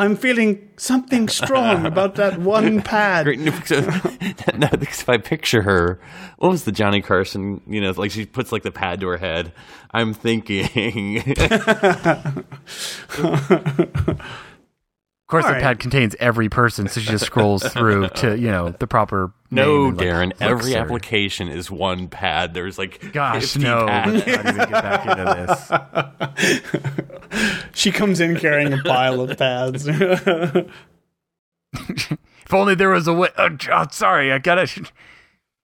I'm 0.00 0.16
feeling 0.16 0.70
something 0.78 1.28
strong 1.28 1.84
about 1.84 2.14
that 2.14 2.40
one 2.40 2.80
pad. 2.82 3.26
Great, 3.26 3.38
no, 3.40 3.52
because, 3.52 5.02
if 5.02 5.08
I 5.10 5.18
picture 5.18 5.60
her, 5.60 6.00
what 6.38 6.50
was 6.50 6.64
the 6.64 6.72
Johnny 6.72 7.02
Carson? 7.02 7.60
You 7.66 7.82
know, 7.82 7.90
like 7.90 8.10
she 8.10 8.24
puts 8.24 8.50
like 8.50 8.62
the 8.62 8.70
pad 8.70 9.00
to 9.00 9.08
her 9.08 9.18
head. 9.18 9.52
I'm 9.90 10.14
thinking, 10.14 11.18
course, 15.30 15.44
All 15.44 15.50
the 15.50 15.54
right. 15.54 15.62
pad 15.62 15.78
contains 15.78 16.14
every 16.20 16.48
person, 16.48 16.88
so 16.88 17.00
she 17.00 17.08
just 17.10 17.24
scrolls 17.26 17.62
through 17.62 18.08
to 18.08 18.36
you 18.38 18.48
know 18.50 18.70
the 18.78 18.86
proper. 18.86 19.32
no, 19.50 19.84
name 19.84 19.88
and, 19.90 19.98
like, 19.98 20.06
Darren. 20.06 20.32
Every 20.40 20.72
her. 20.72 20.78
application 20.80 21.48
is 21.48 21.70
one 21.70 22.08
pad. 22.08 22.52
There's 22.54 22.78
like, 22.78 23.12
Gosh, 23.12 23.52
50 23.52 23.58
no! 23.60 23.86
pads. 23.86 24.12
Let's 24.12 24.26
not 24.26 24.38
even 24.54 24.56
get 24.56 24.70
back 24.70 25.06
into 25.06 25.24
this. 26.36 27.00
She 27.74 27.92
comes 27.92 28.18
in 28.20 28.36
carrying 28.36 28.72
a 28.72 28.82
pile 28.82 29.20
of 29.20 29.38
pads. 29.38 29.86
If 31.72 32.54
only 32.54 32.74
there 32.74 32.90
was 32.90 33.06
a 33.06 33.12
way. 33.12 33.28
Oh, 33.38 33.56
oh, 33.70 33.86
sorry, 33.92 34.32
I 34.32 34.38
gotta. 34.38 34.66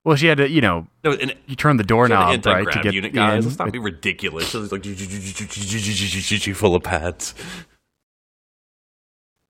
Well, 0.04 0.14
she 0.14 0.28
had 0.28 0.38
to, 0.38 0.48
you 0.48 0.60
know, 0.60 0.86
No, 1.02 1.14
and 1.14 1.34
you 1.48 1.56
turn 1.56 1.78
the 1.78 1.82
An 1.82 1.86
doorknob 1.88 2.28
right 2.28 2.42
to 2.44 2.50
anti-grav 2.50 2.82
get 2.84 2.94
unit, 2.94 3.12
guys. 3.12 3.44
in. 3.44 3.50
Let's 3.50 3.58
not 3.58 3.72
be 3.72 3.80
ridiculous. 3.80 4.48
So 4.48 4.62
it's 4.62 4.70
like 4.70 4.84
full 6.54 6.76
of 6.76 6.82
pads. 6.84 7.34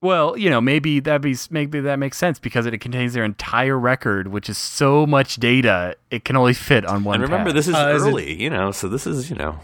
Well, 0.03 0.37
you 0.37 0.51
know, 0.51 0.61
maybe 0.61 1.01
that 1.01 1.23
be 1.23 1.35
maybe 1.51 1.81
that 1.81 1.99
makes 1.99 2.19
sense 2.19 2.39
because 2.39 2.67
it 2.67 2.77
contains 2.81 3.15
their 3.15 3.25
entire 3.25 3.79
record, 3.79 4.29
which 4.29 4.49
is 4.51 4.59
so 4.59 5.07
much 5.07 5.37
data. 5.37 5.97
It 6.11 6.25
can 6.25 6.37
only 6.37 6.53
fit 6.55 6.85
on 6.85 7.03
one. 7.03 7.15
And 7.17 7.23
remember, 7.25 7.51
pad. 7.51 7.57
this 7.57 7.67
is 7.69 7.75
Uh, 7.75 7.93
is 7.97 8.05
it- 8.05 8.09
early, 8.11 8.43
you 8.43 8.51
know. 8.51 8.71
So 8.73 8.89
this 8.89 9.07
is, 9.07 9.31
you 9.31 9.37
know, 9.37 9.59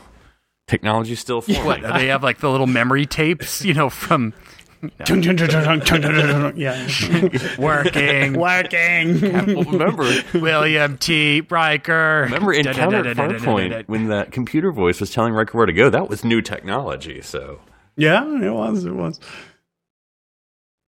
technology 0.66 1.14
still 1.16 1.43
forming. 1.43 1.64
What, 1.64 1.83
they 1.83 2.07
have 2.07 2.22
like 2.22 2.39
the 2.39 2.51
little 2.51 2.66
memory 2.66 3.05
tapes, 3.05 3.62
you 3.62 3.74
know, 3.74 3.91
from 3.91 4.33
chung, 5.05 5.22
chung, 5.22 5.37
yeah. 6.57 6.89
working. 7.59 8.33
Working. 8.33 9.20
well, 9.20 9.64
remember, 9.64 10.11
William 10.35 10.97
T. 10.99 11.43
Riker. 11.49 12.22
remember 12.24 12.53
Encounter 12.55 13.07
at 13.07 13.89
when 13.89 14.09
that 14.09 14.33
computer 14.33 14.72
voice 14.72 14.99
was 14.99 15.11
telling 15.11 15.35
Riker 15.35 15.57
where 15.59 15.66
to 15.66 15.72
go. 15.72 15.91
That 15.91 16.09
was 16.09 16.24
new 16.24 16.41
technology. 16.41 17.20
So 17.20 17.61
Yeah, 17.97 18.24
it 18.43 18.51
was. 18.51 18.85
It 18.87 18.95
was. 18.95 19.20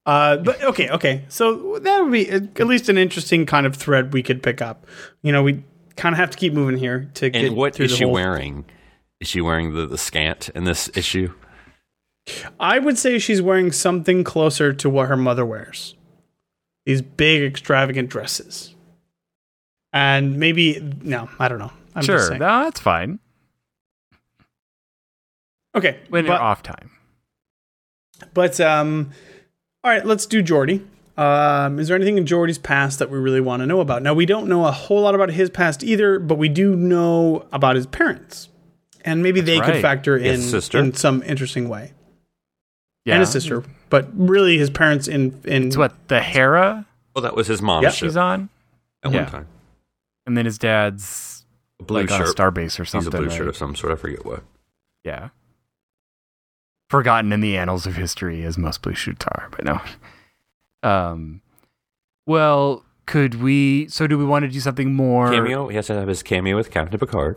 Uh, 0.06 0.36
but 0.38 0.62
okay, 0.62 0.90
okay. 0.90 1.24
So 1.28 1.78
that 1.78 2.00
would 2.02 2.12
be 2.12 2.28
at 2.30 2.60
at 2.60 2.66
least 2.66 2.88
an 2.88 2.98
interesting 2.98 3.46
kind 3.46 3.66
of 3.66 3.74
thread 3.74 4.12
we 4.12 4.22
could 4.22 4.42
pick 4.42 4.60
up. 4.60 4.86
You 5.22 5.32
know, 5.32 5.42
we 5.42 5.62
kind 5.96 6.12
of 6.14 6.18
have 6.18 6.30
to 6.30 6.36
keep 6.38 6.52
moving 6.52 6.76
here 6.76 7.10
to 7.14 7.30
get 7.30 7.44
And 7.44 7.56
what 7.56 7.74
through 7.74 7.86
is 7.86 7.92
the 7.92 7.96
she 7.98 8.04
whole- 8.04 8.12
wearing? 8.12 8.64
Is 9.20 9.28
she 9.28 9.40
wearing 9.40 9.74
the, 9.74 9.86
the 9.86 9.96
scant 9.96 10.50
in 10.50 10.64
this 10.64 10.90
issue? 10.94 11.32
I 12.60 12.78
would 12.78 12.98
say 12.98 13.18
she's 13.18 13.40
wearing 13.40 13.70
something 13.72 14.24
closer 14.24 14.72
to 14.74 14.90
what 14.90 15.08
her 15.08 15.16
mother 15.16 15.46
wears. 15.46 15.94
These 16.84 17.00
big, 17.02 17.42
extravagant 17.42 18.10
dresses. 18.10 18.74
And 19.92 20.38
maybe 20.38 20.80
no, 21.02 21.30
I 21.38 21.48
don't 21.48 21.58
know. 21.58 21.72
I'm 21.94 22.02
just 22.02 22.06
Sure, 22.06 22.28
saying. 22.28 22.40
no, 22.40 22.64
that's 22.64 22.80
fine. 22.80 23.20
okay, 25.74 25.98
When 26.08 26.24
you're 26.26 26.34
off 26.34 26.62
time. 26.62 26.90
but 28.32 28.60
um, 28.60 29.10
all 29.84 29.90
right, 29.90 30.04
let's 30.04 30.26
do 30.26 30.42
Geordi. 30.42 30.84
Um, 31.16 31.78
is 31.78 31.86
there 31.88 31.94
anything 31.94 32.18
in 32.18 32.24
Geordi's 32.24 32.58
past 32.58 32.98
that 32.98 33.08
we 33.10 33.18
really 33.18 33.40
want 33.40 33.60
to 33.60 33.66
know 33.66 33.80
about? 33.80 34.02
Now 34.02 34.14
we 34.14 34.26
don't 34.26 34.48
know 34.48 34.66
a 34.66 34.72
whole 34.72 35.02
lot 35.02 35.14
about 35.14 35.30
his 35.30 35.48
past 35.50 35.84
either, 35.84 36.18
but 36.18 36.36
we 36.38 36.48
do 36.48 36.74
know 36.74 37.46
about 37.52 37.76
his 37.76 37.86
parents, 37.86 38.48
and 39.04 39.22
maybe 39.22 39.40
they 39.40 39.60
could 39.60 39.80
factor 39.80 40.16
in 40.16 40.40
sister. 40.40 40.78
in 40.78 40.92
some 40.94 41.22
interesting 41.22 41.68
way. 41.68 41.92
Yeah. 43.04 43.14
And 43.14 43.20
his 43.20 43.30
sister, 43.30 43.62
but 43.90 44.08
really 44.14 44.58
his 44.58 44.70
parents 44.70 45.06
in 45.06 45.38
in 45.44 45.66
It's 45.68 45.76
what 45.76 46.08
the 46.08 46.20
Hera 46.20 46.86
Well, 47.14 47.22
that 47.22 47.36
was 47.36 47.46
his 47.46 47.60
mom's 47.62 47.82
Yep. 47.84 47.92
ship 47.92 48.06
she's 48.08 48.16
on, 48.16 48.48
at 49.04 49.12
yeah. 49.12 49.22
one 49.24 49.30
time. 49.30 49.46
and 50.26 50.36
then 50.36 50.46
his 50.46 50.56
dad's 50.58 51.44
A 51.78 51.84
blue 51.84 52.00
like 52.00 52.10
on 52.10 52.22
a 52.22 52.26
shirt. 52.26 52.36
starbase 52.36 52.80
or 52.80 52.84
something. 52.86 53.00
He's 53.00 53.04
something. 53.04 53.06
a 53.06 53.10
blue 53.18 53.28
right? 53.28 53.36
shirt 53.36 53.48
of 53.48 53.56
some 53.56 53.76
sort. 53.76 53.92
I 53.92 53.96
forget 53.96 54.24
what. 54.24 54.42
Yeah. 55.04 55.28
Forgotten 56.98 57.32
in 57.32 57.40
the 57.40 57.56
annals 57.56 57.86
of 57.86 57.96
history, 57.96 58.44
as 58.44 58.56
most 58.56 58.82
blue 58.82 58.94
shoots 58.94 59.24
are, 59.26 59.48
but 59.50 59.64
no. 59.64 59.80
Um, 60.82 61.40
well, 62.26 62.84
could 63.06 63.42
we? 63.42 63.88
So, 63.88 64.06
do 64.06 64.16
we 64.18 64.24
want 64.24 64.44
to 64.44 64.48
do 64.48 64.60
something 64.60 64.94
more? 64.94 65.30
Cameo. 65.30 65.68
He 65.68 65.76
has 65.76 65.86
to 65.88 65.94
have 65.94 66.08
his 66.08 66.22
cameo 66.22 66.56
with 66.56 66.70
Captain 66.70 66.98
Picard. 66.98 67.36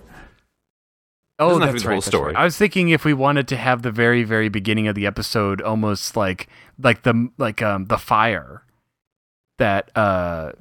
Oh, 1.39 1.49
Doesn't 1.49 1.61
have 1.61 1.69
to 1.69 1.73
that's 1.73 1.83
be 1.83 1.85
the 1.85 1.89
right. 1.89 1.93
whole 1.93 1.97
that's 2.01 2.07
story. 2.07 2.33
right. 2.33 2.41
I 2.41 2.43
was 2.43 2.57
thinking 2.57 2.89
if 2.89 3.05
we 3.05 3.13
wanted 3.13 3.47
to 3.49 3.57
have 3.57 3.81
the 3.83 3.91
very, 3.91 4.23
very 4.23 4.49
beginning 4.49 4.87
of 4.87 4.95
the 4.95 5.05
episode 5.05 5.61
almost 5.61 6.15
like, 6.15 6.47
like 6.81 7.03
the 7.03 7.29
like 7.37 7.61
um 7.61 7.85
the 7.85 7.97
fire 7.97 8.63
that 9.59 9.91
uh. 9.95 10.51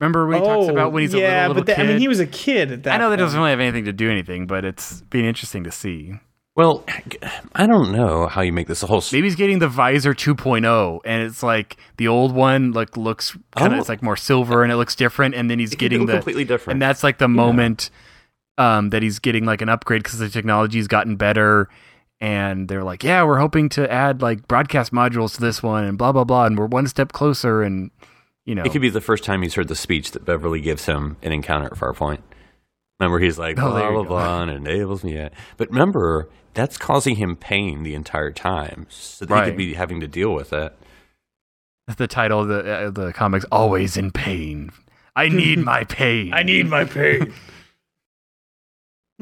Remember 0.00 0.26
when 0.26 0.40
he 0.40 0.46
talks 0.48 0.68
about 0.68 0.92
when 0.92 1.02
he's 1.02 1.14
Oh, 1.14 1.18
yeah, 1.18 1.46
a 1.46 1.48
little, 1.48 1.48
little 1.48 1.54
but 1.62 1.66
the- 1.66 1.74
kid? 1.76 1.84
I 1.84 1.88
mean, 1.92 1.98
he 2.00 2.08
was 2.08 2.20
a 2.20 2.26
kid 2.26 2.72
at 2.72 2.82
that. 2.84 2.94
I 2.94 2.96
know 2.98 3.10
that 3.10 3.16
point. 3.16 3.26
doesn't 3.26 3.38
really 3.38 3.50
have 3.50 3.60
anything 3.60 3.84
to 3.84 3.92
do 3.92 4.10
anything, 4.10 4.46
but 4.46 4.64
it's 4.64 5.02
been 5.02 5.26
interesting 5.26 5.64
to 5.64 5.70
see. 5.70 6.14
Well, 6.56 6.84
I 7.54 7.66
don't 7.66 7.92
know 7.92 8.26
how 8.26 8.40
you 8.42 8.52
make 8.52 8.66
this 8.66 8.82
a 8.82 8.86
whole. 8.86 8.98
s- 8.98 9.12
Maybe 9.12 9.26
he's 9.26 9.36
getting 9.36 9.60
the 9.60 9.68
visor 9.68 10.12
2.0, 10.14 10.98
and 11.04 11.22
it's 11.22 11.42
like 11.42 11.76
the 11.96 12.08
old 12.08 12.34
one 12.34 12.72
like 12.72 12.96
looks 12.96 13.36
kind 13.56 13.72
of 13.72 13.78
Oh. 13.78 13.80
it's 13.80 13.88
like 13.88 14.02
more 14.02 14.16
silver, 14.16 14.62
and 14.62 14.72
it 14.72 14.76
looks 14.76 14.94
different, 14.96 15.34
and 15.34 15.48
then 15.50 15.58
he's 15.58 15.72
It 15.72 15.78
getting 15.78 16.06
the 16.06 16.14
completely 16.14 16.44
different. 16.44 16.74
and 16.74 16.82
that's 16.82 17.02
like 17.04 17.18
the 17.18 17.28
moment 17.28 17.90
um, 18.58 18.90
that 18.90 19.02
he's 19.02 19.20
getting 19.20 19.44
like 19.46 19.62
an 19.62 19.68
upgrade 19.68 20.02
because 20.02 20.18
the 20.18 20.28
technology's 20.28 20.88
gotten 20.88 21.16
better, 21.16 21.68
and 22.20 22.68
they're 22.68 22.84
like, 22.84 23.04
yeah, 23.04 23.22
we're 23.24 23.38
hoping 23.38 23.68
to 23.70 23.90
add 23.90 24.20
like 24.20 24.46
broadcast 24.48 24.92
modules 24.92 25.34
to 25.36 25.40
this 25.40 25.62
one, 25.62 25.84
and 25.84 25.96
blah 25.96 26.10
blah 26.12 26.24
blah, 26.24 26.46
and 26.46 26.58
we're 26.58 26.66
one 26.66 26.86
step 26.88 27.12
closer, 27.12 27.62
and 27.62 27.90
you 28.44 28.54
know, 28.56 28.64
It 28.64 28.72
could 28.72 28.82
be 28.82 28.90
the 28.90 29.00
first 29.00 29.22
time 29.24 29.42
he's 29.42 29.54
heard 29.54 29.68
the 29.68 29.76
speech 29.76 30.10
that 30.10 30.24
Beverly 30.24 30.60
gives 30.60 30.84
him 30.86 31.16
in 31.22 31.32
Encounter 31.32 31.66
at 31.66 31.74
Farpoint. 31.74 32.18
Remember, 32.98 33.18
he's 33.20 33.38
like, 33.38 33.58
Oh, 33.58 33.70
blah, 33.70 33.90
blah, 33.92 34.02
blah, 34.02 34.42
and 34.42 34.50
enables 34.50 35.04
me. 35.04 35.14
Yet. 35.14 35.32
But 35.56 35.70
remember, 35.70 36.28
that's 36.54 36.76
causing 36.76 37.16
him 37.16 37.36
pain 37.36 37.82
the 37.82 37.94
entire 37.94 38.30
time. 38.32 38.86
So 38.90 39.24
that 39.26 39.44
he 39.44 39.50
could 39.50 39.56
be 39.58 39.74
having 39.74 40.00
to 40.00 40.08
deal 40.08 40.34
with 40.34 40.52
it. 40.52 40.76
that's 41.86 41.98
the 41.98 42.06
title 42.08 42.40
of 42.40 42.48
the 42.48 42.72
uh, 42.72 42.90
the 42.90 43.12
comics. 43.12 43.44
Always 43.52 43.96
in 43.96 44.10
pain. 44.10 44.70
I 45.16 45.28
need 45.28 45.58
my 45.72 45.84
pain. 45.84 46.32
I 46.32 46.42
need 46.42 46.66
my 46.68 46.84
pain. 46.84 47.32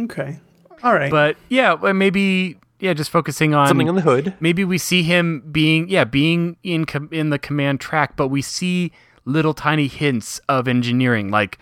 okay, 0.01 0.39
all 0.83 0.95
right. 0.95 1.11
But 1.11 1.37
yeah, 1.49 1.75
maybe 1.93 2.57
yeah, 2.81 2.93
just 2.95 3.11
focusing 3.11 3.55
on 3.55 3.67
Something 3.69 3.89
on 3.89 3.97
the 3.97 4.03
hood. 4.03 4.35
maybe 4.41 4.65
we 4.65 4.79
see 4.79 5.03
him 5.03 5.43
being 5.51 5.89
yeah 5.89 6.05
being 6.05 6.57
in 6.63 6.85
com- 6.85 7.09
in 7.13 7.31
the 7.31 7.39
command 7.39 7.81
track 7.81 8.17
but 8.17 8.29
we 8.29 8.41
see 8.41 8.93
little 9.25 9.53
tiny 9.53 9.89
hints 9.89 10.41
of 10.49 10.69
engineering 10.69 11.29
like 11.31 11.59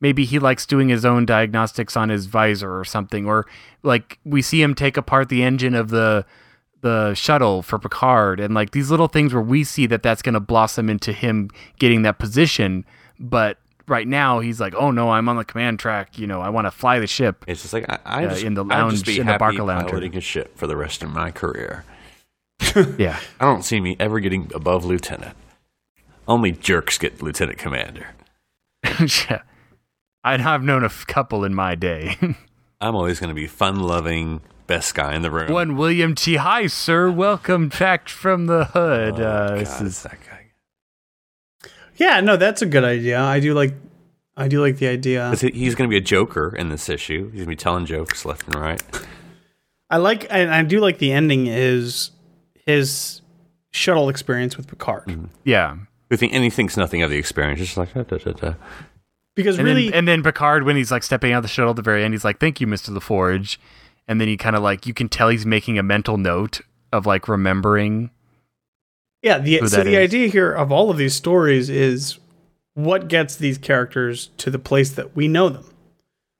maybe 0.00 0.24
he 0.24 0.38
likes 0.38 0.66
doing 0.66 0.88
his 0.88 1.04
own 1.04 1.26
diagnostics 1.26 1.96
on 1.96 2.08
his 2.08 2.26
visor 2.26 2.78
or 2.78 2.84
something, 2.84 3.26
or 3.26 3.46
like 3.82 4.18
we 4.24 4.42
see 4.42 4.62
him 4.62 4.74
take 4.74 4.96
apart 4.96 5.28
the 5.28 5.42
engine 5.42 5.74
of 5.74 5.90
the 5.90 6.24
the 6.82 7.12
shuttle 7.14 7.62
for 7.62 7.78
Picard, 7.78 8.40
and 8.40 8.54
like 8.54 8.70
these 8.70 8.90
little 8.90 9.08
things 9.08 9.34
where 9.34 9.42
we 9.42 9.64
see 9.64 9.86
that 9.86 10.02
that's 10.02 10.22
going 10.22 10.32
to 10.34 10.40
blossom 10.40 10.88
into 10.88 11.12
him 11.12 11.50
getting 11.78 12.02
that 12.02 12.18
position, 12.18 12.86
but 13.18 13.58
right 13.86 14.08
now 14.08 14.38
he's 14.40 14.60
like, 14.60 14.74
oh 14.74 14.90
no, 14.90 15.10
I'm 15.10 15.28
on 15.28 15.36
the 15.36 15.44
command 15.44 15.78
track. 15.78 16.18
You 16.18 16.26
know, 16.26 16.40
I 16.40 16.48
want 16.48 16.66
to 16.66 16.70
fly 16.70 16.98
the 16.98 17.06
ship. 17.06 17.44
It's 17.46 17.60
just 17.62 17.74
like 17.74 17.84
I, 17.90 17.98
I 18.06 18.24
Uh, 18.24 18.28
just, 18.30 18.44
in 18.44 18.54
the 18.54 18.64
lounge- 18.64 19.04
be 19.04 19.18
in 19.20 19.26
the 19.26 19.32
happy 19.32 19.38
Barca 19.40 19.62
lounge. 19.64 19.88
piloting 19.90 20.16
a 20.16 20.20
ship 20.22 20.56
for 20.56 20.66
the 20.66 20.76
rest 20.76 21.02
of 21.02 21.10
my 21.10 21.30
career. 21.30 21.84
Yeah, 22.98 23.18
I 23.40 23.44
don't 23.46 23.62
see 23.64 23.80
me 23.80 23.96
ever 24.00 24.20
getting 24.20 24.50
above 24.54 24.84
lieutenant. 24.84 25.36
Only 26.28 26.52
jerks 26.52 26.96
get 26.98 27.20
lieutenant 27.20 27.58
commander. 27.58 28.08
yeah. 29.28 29.42
I'd 30.22 30.40
have 30.40 30.62
known 30.62 30.82
a 30.82 30.86
f- 30.86 31.06
couple 31.06 31.44
in 31.44 31.54
my 31.54 31.74
day. 31.74 32.16
I'm 32.80 32.94
always 32.94 33.20
going 33.20 33.28
to 33.28 33.34
be 33.34 33.46
fun-loving, 33.46 34.42
best 34.66 34.94
guy 34.94 35.14
in 35.14 35.22
the 35.22 35.30
room. 35.30 35.50
One 35.52 35.76
William 35.76 36.14
T. 36.14 36.36
Hi, 36.36 36.66
sir. 36.66 37.10
Welcome 37.10 37.68
back 37.68 38.08
from 38.08 38.46
the 38.46 38.66
hood. 38.66 39.20
Oh, 39.20 39.24
uh, 39.24 39.48
God, 39.48 39.58
this 39.58 39.80
is 39.80 40.02
that 40.02 40.18
guy. 40.28 41.70
Yeah, 41.96 42.20
no, 42.20 42.36
that's 42.36 42.62
a 42.62 42.66
good 42.66 42.84
idea. 42.84 43.20
I 43.20 43.40
do 43.40 43.52
like 43.54 43.74
I 44.36 44.48
do 44.48 44.60
like 44.62 44.78
the 44.78 44.88
idea. 44.88 45.34
He's 45.36 45.74
going 45.74 45.88
to 45.88 45.92
be 45.92 45.98
a 45.98 46.02
joker 46.02 46.54
in 46.56 46.70
this 46.70 46.88
issue. 46.88 47.24
He's 47.24 47.40
going 47.40 47.44
to 47.44 47.48
be 47.48 47.56
telling 47.56 47.84
jokes 47.84 48.24
left 48.24 48.46
and 48.46 48.54
right. 48.54 48.82
I 49.90 49.98
like 49.98 50.26
and 50.30 50.50
I 50.50 50.62
do 50.62 50.80
like 50.80 50.98
the 50.98 51.12
ending 51.12 51.46
is 51.46 52.10
his 52.66 53.20
shuttle 53.70 54.08
experience 54.08 54.56
with 54.56 54.66
Picard. 54.66 55.06
Mm-hmm. 55.06 55.26
yeah. 55.44 55.76
Who 56.08 56.16
think, 56.16 56.32
and 56.32 56.42
he 56.42 56.50
thinks 56.50 56.76
nothing 56.76 57.02
of 57.02 57.10
the 57.10 57.18
experience. 57.18 57.60
Just 57.60 57.76
like, 57.76 57.92
da, 57.94 58.02
da, 58.02 58.16
da, 58.16 58.32
da. 58.32 58.54
Because 59.40 59.58
And 59.58 59.66
really 59.66 59.86
then 59.90 59.98
and 59.98 60.08
then 60.08 60.22
Picard 60.22 60.64
when 60.64 60.76
he's 60.76 60.90
like 60.90 61.02
stepping 61.02 61.32
out 61.32 61.38
of 61.38 61.42
the 61.42 61.48
shuttle 61.48 61.70
at 61.70 61.76
the 61.76 61.82
very 61.82 62.04
end, 62.04 62.14
he's 62.14 62.24
like, 62.24 62.38
"Thank 62.38 62.60
you, 62.60 62.66
Mister 62.66 62.92
LaForge," 62.92 63.56
and 64.08 64.20
then 64.20 64.28
he 64.28 64.36
kind 64.36 64.56
of 64.56 64.62
like 64.62 64.86
you 64.86 64.94
can 64.94 65.08
tell 65.08 65.28
he's 65.28 65.46
making 65.46 65.78
a 65.78 65.82
mental 65.82 66.16
note 66.18 66.60
of 66.92 67.06
like 67.06 67.28
remembering. 67.28 68.10
Yeah, 69.22 69.38
the 69.38 69.58
who 69.58 69.68
so 69.68 69.76
that 69.78 69.84
the 69.84 69.96
is. 69.96 70.04
idea 70.08 70.28
here 70.28 70.52
of 70.52 70.72
all 70.72 70.90
of 70.90 70.96
these 70.96 71.14
stories 71.14 71.68
is 71.68 72.18
what 72.74 73.08
gets 73.08 73.36
these 73.36 73.58
characters 73.58 74.30
to 74.38 74.50
the 74.50 74.58
place 74.58 74.90
that 74.92 75.14
we 75.14 75.28
know 75.28 75.48
them. 75.50 75.64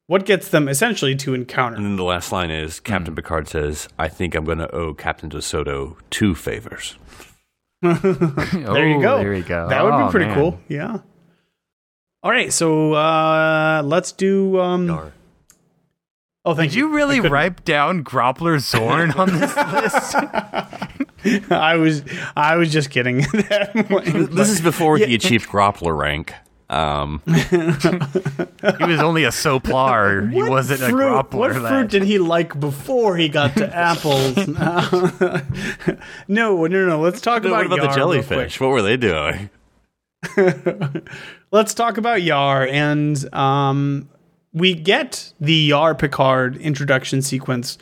What 0.07 0.25
gets 0.27 0.49
them 0.49 0.67
essentially 0.69 1.15
to 1.17 1.35
encounter. 1.35 1.77
And 1.77 1.85
then 1.85 1.97
the 1.97 2.03
last 2.05 2.33
line 2.33 2.51
is 2.51 2.75
mm-hmm. 2.77 2.85
Captain 2.85 3.15
Picard 3.15 3.47
says, 3.49 3.89
I 3.99 4.09
think 4.09 4.35
I'm 4.35 4.45
going 4.45 4.59
to 4.59 4.75
owe 4.75 4.93
Captain 4.95 5.29
DeSoto 5.31 5.97
two 6.11 6.35
favors. 6.35 6.97
there 7.83 8.89
you 8.89 8.97
Oh, 8.97 9.01
go. 9.01 9.19
There 9.19 9.35
you 9.35 9.43
go. 9.45 9.69
That 9.69 9.85
would 9.85 9.93
Oh, 9.93 10.07
be 10.07 10.11
pretty 10.11 10.27
man. 10.27 10.35
cool. 10.35 10.61
Yeah. 10.69 10.99
All 12.23 12.31
right, 12.31 12.53
so 12.53 12.93
uh 12.93 13.83
let's 13.85 14.13
do 14.13 14.61
um 14.61 14.87
Dar. 14.87 15.13
Oh, 16.45 16.55
thank 16.55 16.73
Did 16.73 16.79
you 16.79 16.89
really 16.89 17.21
write 17.21 17.65
down 17.65 18.05
Groppler 18.05 18.59
Zorn 18.61 19.11
on 19.13 19.29
this 19.39 19.57
list? 21.25 21.51
I 21.51 21.77
was 21.77 22.03
I 22.37 22.57
was 22.57 22.73
just 22.73 22.91
kidding. 22.91 23.25
This 23.33 24.51
is 24.51 24.61
before 24.61 24.99
he 24.99 25.15
achieved 25.15 25.49
Groppler 25.49 25.97
rank. 25.97 26.35
Um, 26.69 27.21
he 27.27 27.33
was 28.85 29.01
only 29.01 29.25
a 29.25 29.31
soplar. 29.31 30.31
He 30.33 30.41
wasn't 30.41 30.83
a 30.83 30.91
fruit, 30.91 31.03
Groppler. 31.03 31.35
What 31.35 31.57
lad. 31.57 31.69
fruit 31.69 31.91
did 31.91 32.05
he 32.05 32.19
like 32.19 32.61
before 32.61 33.17
he 33.17 33.29
got 33.29 33.57
to 33.57 33.75
apples? 33.75 34.37
no, 36.29 36.67
no, 36.67 36.67
no. 36.67 37.01
Let's 37.01 37.21
talk 37.21 37.43
what 37.43 37.49
about, 37.49 37.67
about 37.67 37.77
the 37.81 37.87
Yar 37.87 37.87
real 37.87 37.97
jellyfish? 37.97 38.61
What 38.61 38.71
were 38.71 38.83
they 38.83 38.97
doing? 38.97 39.51
Quick. 41.51 41.59
Let's 41.59 41.75
talk 41.75 41.97
about 41.99 42.23
Yar, 42.23 42.67
and 42.67 43.35
um, 43.35 44.09
we 44.53 44.75
get 44.75 45.33
the 45.41 45.55
Yar 45.55 45.95
Picard 45.95 46.57
introduction 46.57 47.23
sequence 47.23 47.79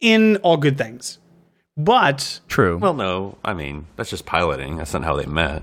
in 0.00 0.36
All 0.38 0.56
Good 0.56 0.78
Things, 0.78 1.18
but 1.76 2.40
True. 2.48 2.78
Well, 2.78 2.94
no. 2.94 3.38
I 3.44 3.54
mean, 3.54 3.86
that's 3.96 4.10
just 4.10 4.26
piloting. 4.26 4.76
That's 4.76 4.92
not 4.92 5.04
how 5.04 5.16
they 5.16 5.26
met. 5.26 5.62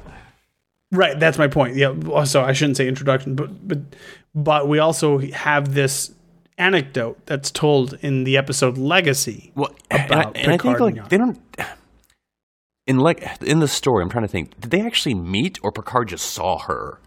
Right, 0.91 1.20
that's 1.20 1.38
my 1.38 1.47
point. 1.47 1.76
Yeah, 1.76 2.24
so 2.24 2.43
I 2.43 2.53
shouldn't 2.53 2.78
say 2.78 2.88
introduction, 2.88 3.36
but 3.36 3.68
but 3.68 3.80
but 4.34 4.68
we 4.68 4.80
also 4.80 5.20
have 5.20 5.74
this 5.74 6.14
anecdote 6.58 7.26
that's 7.26 7.51
told 7.51 7.95
in 8.01 8.24
the 8.24 8.38
episode 8.38 8.78
Legacy. 8.78 9.51
Well, 9.56 9.74
and, 9.91 10.06
About 10.06 10.38
I, 10.38 10.39
and 10.39 10.51
I 10.51 10.58
think 10.58 10.62
Picard 10.62 10.82
and 10.82 10.97
like 10.97 11.10
they 11.10 11.18
don't. 11.18 11.39
In 12.88 12.99
like 12.99 13.41
in 13.41 13.60
the 13.60 13.68
story, 13.68 14.03
I'm 14.03 14.10
trying 14.10 14.24
to 14.24 14.30
think. 14.30 14.60
Did 14.62 14.72
they 14.72 14.82
actually 14.82 15.16
meet, 15.16 15.58
or 15.64 15.72
Picard 15.72 16.10
just 16.10 16.28
saw 16.28 16.60
her? 16.60 16.99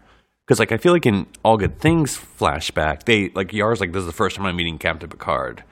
Because 0.49 0.57
like 0.57 0.71
I 0.71 0.77
feel 0.77 0.93
like 0.93 1.05
in 1.05 1.27
All 1.43 1.57
Good 1.57 1.79
Things 1.79 2.17
flashback, 2.17 3.03
they 3.03 3.29
like 3.35 3.53
Yar's 3.53 3.79
like 3.79 3.91
this 3.93 3.99
is 3.99 4.07
the 4.07 4.11
first 4.11 4.35
time 4.35 4.47
I'm 4.47 4.55
meeting 4.55 4.79
Captain 4.79 5.07
Picard. 5.07 5.63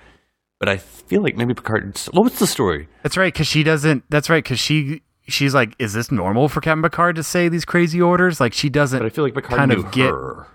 But 0.59 0.69
I 0.69 0.77
feel 0.77 1.23
like 1.23 1.35
maybe 1.35 1.55
Picard. 1.55 1.97
What 2.11 2.25
was 2.25 2.37
the 2.37 2.45
story? 2.45 2.87
That's 3.01 3.17
right, 3.17 3.33
because 3.33 3.47
she 3.47 3.63
doesn't. 3.63 4.03
That's 4.11 4.29
right, 4.29 4.43
because 4.43 4.59
she 4.59 5.01
she's 5.27 5.55
like, 5.55 5.73
is 5.79 5.93
this 5.93 6.11
normal 6.11 6.47
for 6.47 6.61
Captain 6.61 6.83
Picard 6.83 7.15
to 7.15 7.23
say 7.23 7.49
these 7.49 7.65
crazy 7.65 7.99
orders? 7.99 8.39
Like 8.39 8.53
she 8.53 8.69
doesn't. 8.69 8.99
But 8.99 9.07
I 9.07 9.09
feel 9.09 9.23
like 9.23 9.33
Picard 9.33 9.57
kind 9.57 9.71
knew 9.71 9.79
of 9.79 9.91
get. 9.91 10.11
her. 10.11 10.45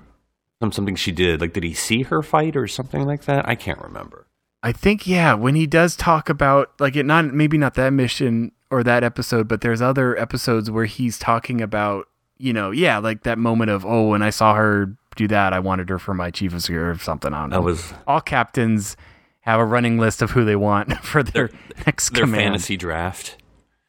Some 0.62 0.70
something 0.70 0.94
she 0.94 1.10
did. 1.10 1.40
Like, 1.40 1.52
did 1.52 1.64
he 1.64 1.74
see 1.74 2.02
her 2.02 2.22
fight 2.22 2.54
or 2.54 2.68
something 2.68 3.04
like 3.04 3.24
that? 3.24 3.48
I 3.48 3.56
can't 3.56 3.80
remember. 3.80 4.28
I 4.62 4.70
think 4.70 5.04
yeah, 5.04 5.34
when 5.34 5.56
he 5.56 5.66
does 5.66 5.96
talk 5.96 6.28
about 6.28 6.70
like 6.78 6.94
it, 6.94 7.06
not 7.06 7.24
maybe 7.24 7.58
not 7.58 7.74
that 7.74 7.90
mission 7.90 8.52
or 8.70 8.84
that 8.84 9.02
episode, 9.02 9.48
but 9.48 9.62
there's 9.62 9.82
other 9.82 10.16
episodes 10.16 10.70
where 10.70 10.84
he's 10.84 11.18
talking 11.18 11.60
about 11.60 12.06
you 12.42 12.52
know 12.52 12.72
yeah, 12.72 12.98
like 12.98 13.22
that 13.22 13.38
moment 13.38 13.70
of 13.70 13.86
oh, 13.86 14.08
when 14.08 14.22
I 14.22 14.30
saw 14.30 14.54
her 14.54 14.94
do 15.14 15.28
that, 15.28 15.52
I 15.52 15.60
wanted 15.60 15.88
her 15.88 15.98
for 15.98 16.12
my 16.12 16.30
chief 16.30 16.52
of 16.52 16.62
security 16.62 16.98
or 16.98 17.02
something. 17.02 17.32
I 17.32 17.42
don't 17.42 17.50
know. 17.50 17.56
That 17.56 17.62
was 17.62 17.94
all 18.06 18.20
captains 18.20 18.96
have 19.42 19.60
a 19.60 19.64
running 19.64 19.98
list 19.98 20.22
of 20.22 20.32
who 20.32 20.44
they 20.44 20.56
want 20.56 20.92
for 21.04 21.22
their, 21.22 21.50
next 21.86 22.10
their 22.10 22.24
command. 22.24 22.42
fantasy 22.42 22.76
draft. 22.76 23.38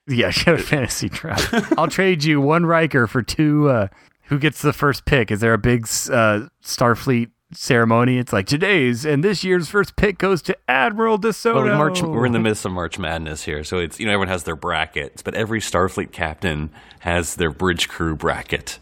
Yeah, 0.07 0.31
she 0.31 0.45
had 0.45 0.55
a 0.55 0.63
fantasy 0.63 1.09
draft. 1.09 1.53
I'll 1.77 1.87
trade 1.87 2.23
you 2.23 2.41
one 2.41 2.65
Riker 2.65 3.07
for 3.07 3.21
two. 3.23 3.69
Uh, 3.69 3.87
who 4.23 4.37
gets 4.37 4.61
the 4.61 4.73
first 4.73 5.05
pick? 5.05 5.31
Is 5.31 5.39
there 5.39 5.53
a 5.53 5.57
big 5.57 5.83
uh, 5.83 6.47
Starfleet 6.63 7.29
ceremony? 7.57 8.17
It's 8.17 8.33
like 8.33 8.45
today's 8.47 9.05
and 9.05 9.23
this 9.23 9.43
year's 9.43 9.69
first 9.69 9.95
pick 9.95 10.17
goes 10.17 10.41
to 10.43 10.57
Admiral 10.67 11.17
DeSoto. 11.19 11.55
Well, 11.55 11.67
in 11.67 11.77
March, 11.77 12.01
we're 12.01 12.25
in 12.25 12.31
the 12.31 12.39
midst 12.39 12.65
of 12.65 12.71
March 12.71 12.97
Madness 12.99 13.43
here, 13.43 13.63
so 13.63 13.77
it's 13.79 13.99
you 13.99 14.05
know 14.05 14.11
everyone 14.13 14.27
has 14.29 14.43
their 14.43 14.55
brackets, 14.55 15.21
but 15.21 15.33
every 15.35 15.59
Starfleet 15.59 16.11
captain 16.11 16.71
has 16.99 17.35
their 17.35 17.51
bridge 17.51 17.87
crew 17.89 18.15
bracket. 18.15 18.79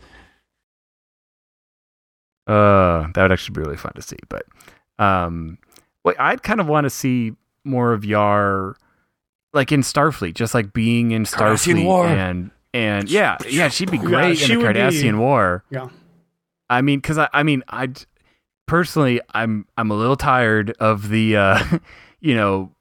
Uh, 2.48 3.08
that 3.14 3.22
would 3.22 3.32
actually 3.32 3.54
be 3.54 3.62
really 3.62 3.78
fun 3.78 3.94
to 3.96 4.02
see. 4.02 4.18
But, 4.28 4.44
um, 5.00 5.58
wait, 6.04 6.18
I'd 6.20 6.44
kind 6.44 6.60
of 6.60 6.68
want 6.68 6.86
to 6.86 6.90
see 6.90 7.34
more 7.64 7.94
of 7.94 8.04
Yar, 8.04 8.76
like 9.54 9.72
in 9.72 9.82
Starfleet, 9.82 10.34
just 10.34 10.54
like 10.54 10.74
being 10.74 11.12
in 11.12 11.24
Starfleet 11.24 11.84
War. 11.86 12.08
and 12.08 12.52
and 12.74 13.10
yeah, 13.10 13.38
yeah, 13.48 13.70
she'd 13.70 13.92
be 13.92 13.98
great 14.00 14.38
she 14.40 14.54
in 14.54 14.60
the 14.60 14.66
would 14.66 14.74
be- 14.74 14.80
Cardassian 14.80 15.20
War. 15.20 15.64
Yeah. 15.70 15.90
I 16.70 16.82
mean, 16.82 17.00
because 17.00 17.18
I, 17.18 17.30
I 17.34 17.44
mean, 17.44 17.64
I 17.68 17.90
personally, 18.72 19.20
I'm, 19.34 19.66
I'm 19.78 19.92
a 19.92 19.96
little 19.96 20.16
tired 20.16 20.72
of 20.80 21.10
the, 21.10 21.36
uh, 21.36 21.64
you 22.22 22.34
know, 22.36 22.72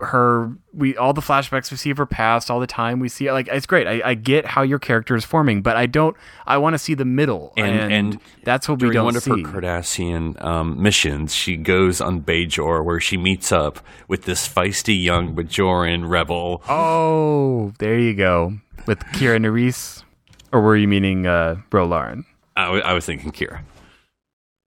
her. 0.00 0.52
We 0.72 0.96
all 0.96 1.12
the 1.12 1.20
flashbacks 1.20 1.70
we 1.70 1.76
see 1.76 1.90
of 1.90 1.98
her 1.98 2.06
past 2.06 2.50
all 2.50 2.58
the 2.60 2.66
time. 2.66 3.00
We 3.00 3.08
see 3.10 3.30
like 3.32 3.48
it's 3.48 3.66
great. 3.66 3.86
I, 3.86 4.00
I 4.10 4.14
get 4.14 4.46
how 4.46 4.62
your 4.62 4.78
character 4.78 5.14
is 5.14 5.24
forming, 5.26 5.60
but 5.60 5.76
I 5.76 5.84
don't. 5.86 6.16
I 6.46 6.56
want 6.56 6.72
to 6.72 6.78
see 6.78 6.94
the 6.94 7.04
middle, 7.04 7.52
And- 7.58 7.66
and, 7.78 7.92
and 7.92 8.20
that's 8.44 8.66
what 8.68 8.80
we 8.80 8.90
don't 8.92 9.04
one 9.04 9.16
of 9.16 9.22
see. 9.22 9.30
her 9.30 9.36
Cardassian 9.60 10.42
um, 10.42 10.80
missions, 10.82 11.34
she 11.34 11.56
goes 11.58 12.00
on 12.00 12.22
Bajor, 12.22 12.82
where 12.84 12.98
she 13.00 13.16
meets 13.18 13.52
up 13.52 13.80
with 14.08 14.22
this 14.24 14.48
feisty 14.48 14.98
young 15.02 15.34
Bajoran 15.34 16.08
rebel. 16.08 16.62
oh, 16.68 17.72
there 17.78 17.98
you 17.98 18.14
go 18.14 18.54
with 18.86 19.00
Kira 19.12 19.38
Nerys, 19.38 20.02
or 20.50 20.62
were 20.62 20.76
you 20.76 20.88
meaning 20.88 21.26
uh, 21.26 21.56
Laren? 21.72 22.24
I, 22.56 22.64
w- 22.64 22.82
I 22.82 22.94
was 22.94 23.04
thinking 23.04 23.32
Kira. 23.32 23.60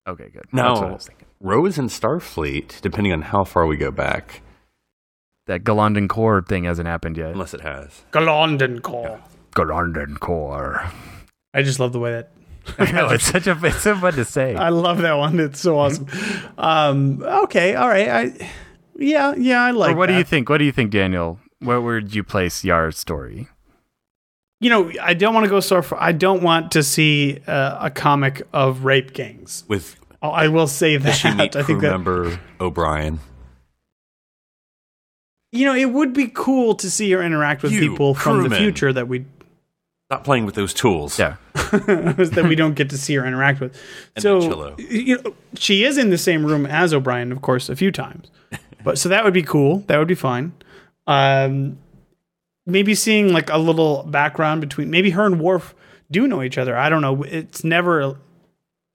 Okay, 0.07 0.29
good. 0.31 0.45
That's 0.53 0.81
what 0.81 0.85
I 0.85 0.89
No, 0.89 0.95
was 0.95 1.07
thinking. 1.07 1.27
Rose 1.41 1.79
and 1.79 1.89
Starfleet, 1.91 2.81
depending 2.81 3.13
on 3.13 3.23
how 3.23 3.45
far 3.45 3.67
we 3.67 3.77
go 3.77 3.91
back, 3.91 4.43
That 5.47 5.65
Galorndon 5.65 6.09
Core 6.09 6.43
thing 6.43 6.65
hasn't 6.65 6.87
happened 6.89 7.17
yet. 7.17 7.31
unless 7.33 7.55
it 7.55 7.61
has. 7.63 8.03
Galondon 8.13 8.81
Call. 8.83 9.21
Galorndon 9.55 10.19
Core. 10.21 10.91
I 11.55 11.63
just 11.63 11.79
love 11.81 11.93
the 11.93 11.99
way 12.01 12.13
that 12.13 12.31
I 12.79 12.93
know 12.93 13.09
it's 13.11 13.25
such 13.25 13.47
a 13.49 13.59
it's 13.65 13.83
so 13.83 13.97
fun 13.97 14.13
to 14.15 14.25
say. 14.25 14.55
I 14.55 14.69
love 14.69 14.99
that 14.99 15.15
one. 15.15 15.39
It's 15.41 15.59
so 15.61 15.79
awesome. 15.79 16.07
um, 16.59 17.23
okay, 17.23 17.75
all 17.75 17.89
right. 17.89 18.09
I 18.09 18.51
yeah, 18.97 19.35
yeah, 19.37 19.63
I 19.63 19.73
like 19.73 19.95
or 19.95 19.99
what 19.99 20.07
do 20.09 20.15
you 20.17 20.23
think? 20.25 20.49
What 20.49 20.59
do 20.59 20.65
you 20.65 20.71
think, 20.73 20.93
Daniel? 20.93 21.41
Where 21.59 21.81
would 21.81 22.15
you 22.15 22.23
place 22.23 22.63
Yar's 22.65 22.97
story? 22.99 23.49
You 24.63 24.71
know, 24.71 24.93
I 25.03 25.15
don't 25.15 25.35
want 25.35 25.45
to 25.45 25.51
go 25.51 25.59
so 25.61 25.83
far. 25.83 26.01
I 26.01 26.13
don't 26.13 26.43
want 26.43 26.71
to 26.73 26.85
see 26.85 27.41
uh, 27.49 27.87
a 27.87 27.91
comic 27.91 28.43
of 28.53 28.85
rape 28.85 29.13
gangs. 29.13 29.65
With 29.67 29.97
Oh, 30.23 30.31
I 30.31 30.47
will 30.47 30.69
say 30.69 30.97
that. 30.97 31.13
she 31.13 31.31
meet 31.33 31.41
I 31.57 31.63
crew 31.63 31.65
think 31.65 31.81
that 31.81 31.91
member 31.91 32.39
O'Brien? 32.61 33.19
you 35.51 35.67
know, 35.67 35.75
it 35.75 35.91
would 35.91 36.13
be 36.15 36.29
cool 36.29 36.75
to 36.77 36.91
see 36.91 37.11
her 37.11 37.23
interact 37.23 37.63
with 37.63 37.73
You, 37.73 37.81
people 37.81 38.15
from 38.15 38.49
the 38.49 38.57
future 38.57 38.93
that 38.93 39.09
we 39.09 39.27
Stop 40.11 40.25
playing 40.25 40.45
with 40.45 40.55
those 40.55 40.75
tools. 40.75 41.19
Yeah. 41.19 41.37
that 41.55 42.45
we 42.47 42.55
don't 42.55 42.75
get 42.75 42.91
to 42.91 42.99
see 42.99 43.17
or 43.17 43.25
interact 43.25 43.61
with. 43.61 43.75
so 44.19 44.75
you 44.79 45.17
know, 45.17 45.35
she 45.55 45.85
is 45.85 45.97
in 45.97 46.11
the 46.11 46.19
same 46.19 46.45
room 46.45 46.67
as 46.67 46.93
O'Brien, 46.93 47.33
of 47.33 47.41
course, 47.41 47.69
a 47.71 47.77
few 47.77 47.91
times. 47.91 48.31
But 48.85 48.99
so 48.99 49.09
that 49.09 49.25
would 49.25 49.33
be 49.33 49.43
cool. 49.43 49.79
That 49.87 49.99
would 49.99 50.09
be 50.09 50.15
fine. 50.15 50.53
Um, 51.07 51.79
maybe 52.67 52.95
seeing 52.95 53.33
like 53.33 53.51
a 53.51 53.59
little 53.59 54.05
background 54.05 54.61
between 54.61 54.91
maybe 54.91 55.11
her 55.11 55.27
and 55.27 55.41
Worf 55.41 55.75
do 56.11 56.27
know 56.27 56.43
each 56.43 56.59
other. 56.59 56.77
I 56.77 56.89
don't 56.89 57.03
know. 57.03 57.23
It's 57.23 57.65
never, 57.65 58.19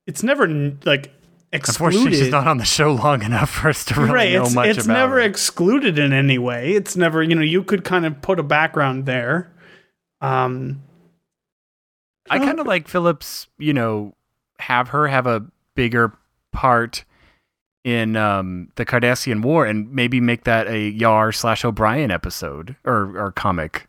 it's 0.06 0.24
never 0.24 0.48
like 0.86 1.12
excluded. 1.52 1.96
Unfortunately, 1.98 2.18
she's 2.26 2.32
not 2.32 2.48
on 2.48 2.58
the 2.58 2.66
show 2.66 2.94
long 2.94 3.24
enough 3.24 3.50
for 3.50 3.70
us 3.70 3.86
to 3.86 3.96
really 3.96 4.12
right. 4.12 4.34
know 4.34 4.44
It's 4.44 4.54
much 4.54 4.68
it's 4.68 4.78
about 4.78 4.80
It's 4.80 4.88
never 4.88 5.16
her. 5.16 5.22
excluded 5.22 5.98
in 6.00 6.14
any 6.14 6.38
way. 6.38 6.74
It's 6.74 6.96
never 6.96 7.24
you 7.24 7.36
know 7.36 7.42
you 7.42 7.64
could 7.64 7.84
kind 7.84 8.06
of 8.06 8.22
put 8.22 8.40
a 8.40 8.44
background 8.44 9.06
there. 9.06 9.52
Um, 10.22 10.84
I 12.30 12.40
kind 12.40 12.60
of 12.60 12.68
like 12.68 12.88
Phillips, 12.88 13.48
you 13.58 13.74
know, 13.74 14.14
have 14.60 14.90
her 14.90 15.08
have 15.08 15.28
a 15.28 15.46
bigger 15.76 16.14
part 16.52 17.06
in 17.88 18.18
um, 18.18 18.68
the 18.76 18.86
Cardassian 18.86 19.42
War 19.42 19.66
and 19.66 19.90
maybe 19.94 20.20
make 20.20 20.44
that 20.44 20.68
a 20.68 20.90
Yar 20.90 21.32
slash 21.32 21.64
O'Brien 21.64 22.12
episode 22.12 22.76
or, 22.84 23.18
or 23.18 23.32
comic 23.32 23.88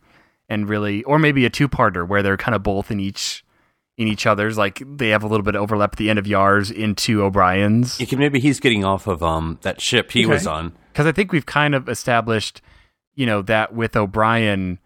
and 0.48 0.68
really, 0.68 1.02
or 1.02 1.18
maybe 1.18 1.44
a 1.44 1.50
two 1.50 1.68
parter 1.68 2.06
where 2.06 2.22
they're 2.22 2.36
kind 2.36 2.54
of 2.54 2.62
both 2.62 2.92
in 2.92 3.00
each 3.00 3.44
in 3.96 4.06
each 4.06 4.24
other's 4.24 4.56
like 4.56 4.80
they 4.86 5.08
have 5.08 5.24
a 5.24 5.26
little 5.26 5.42
bit 5.42 5.56
of 5.56 5.62
overlap 5.62 5.94
at 5.94 5.98
the 5.98 6.08
end 6.10 6.20
of 6.20 6.28
Yar's 6.28 6.70
into 6.70 7.24
O'Brien's. 7.24 7.98
You 7.98 8.06
can 8.06 8.20
maybe 8.20 8.38
he's 8.38 8.60
getting 8.60 8.84
off 8.84 9.08
of 9.08 9.20
um 9.20 9.58
that 9.62 9.80
ship 9.80 10.12
he 10.12 10.24
was 10.26 10.46
on. 10.46 10.72
because 10.92 11.04
I 11.06 11.10
think 11.10 11.32
we've 11.32 11.46
kind 11.46 11.74
of 11.74 11.88
established, 11.88 12.62
you 13.16 13.26
know, 13.26 13.42
that 13.42 13.74
with 13.74 13.96
O'Brien, 13.96 14.78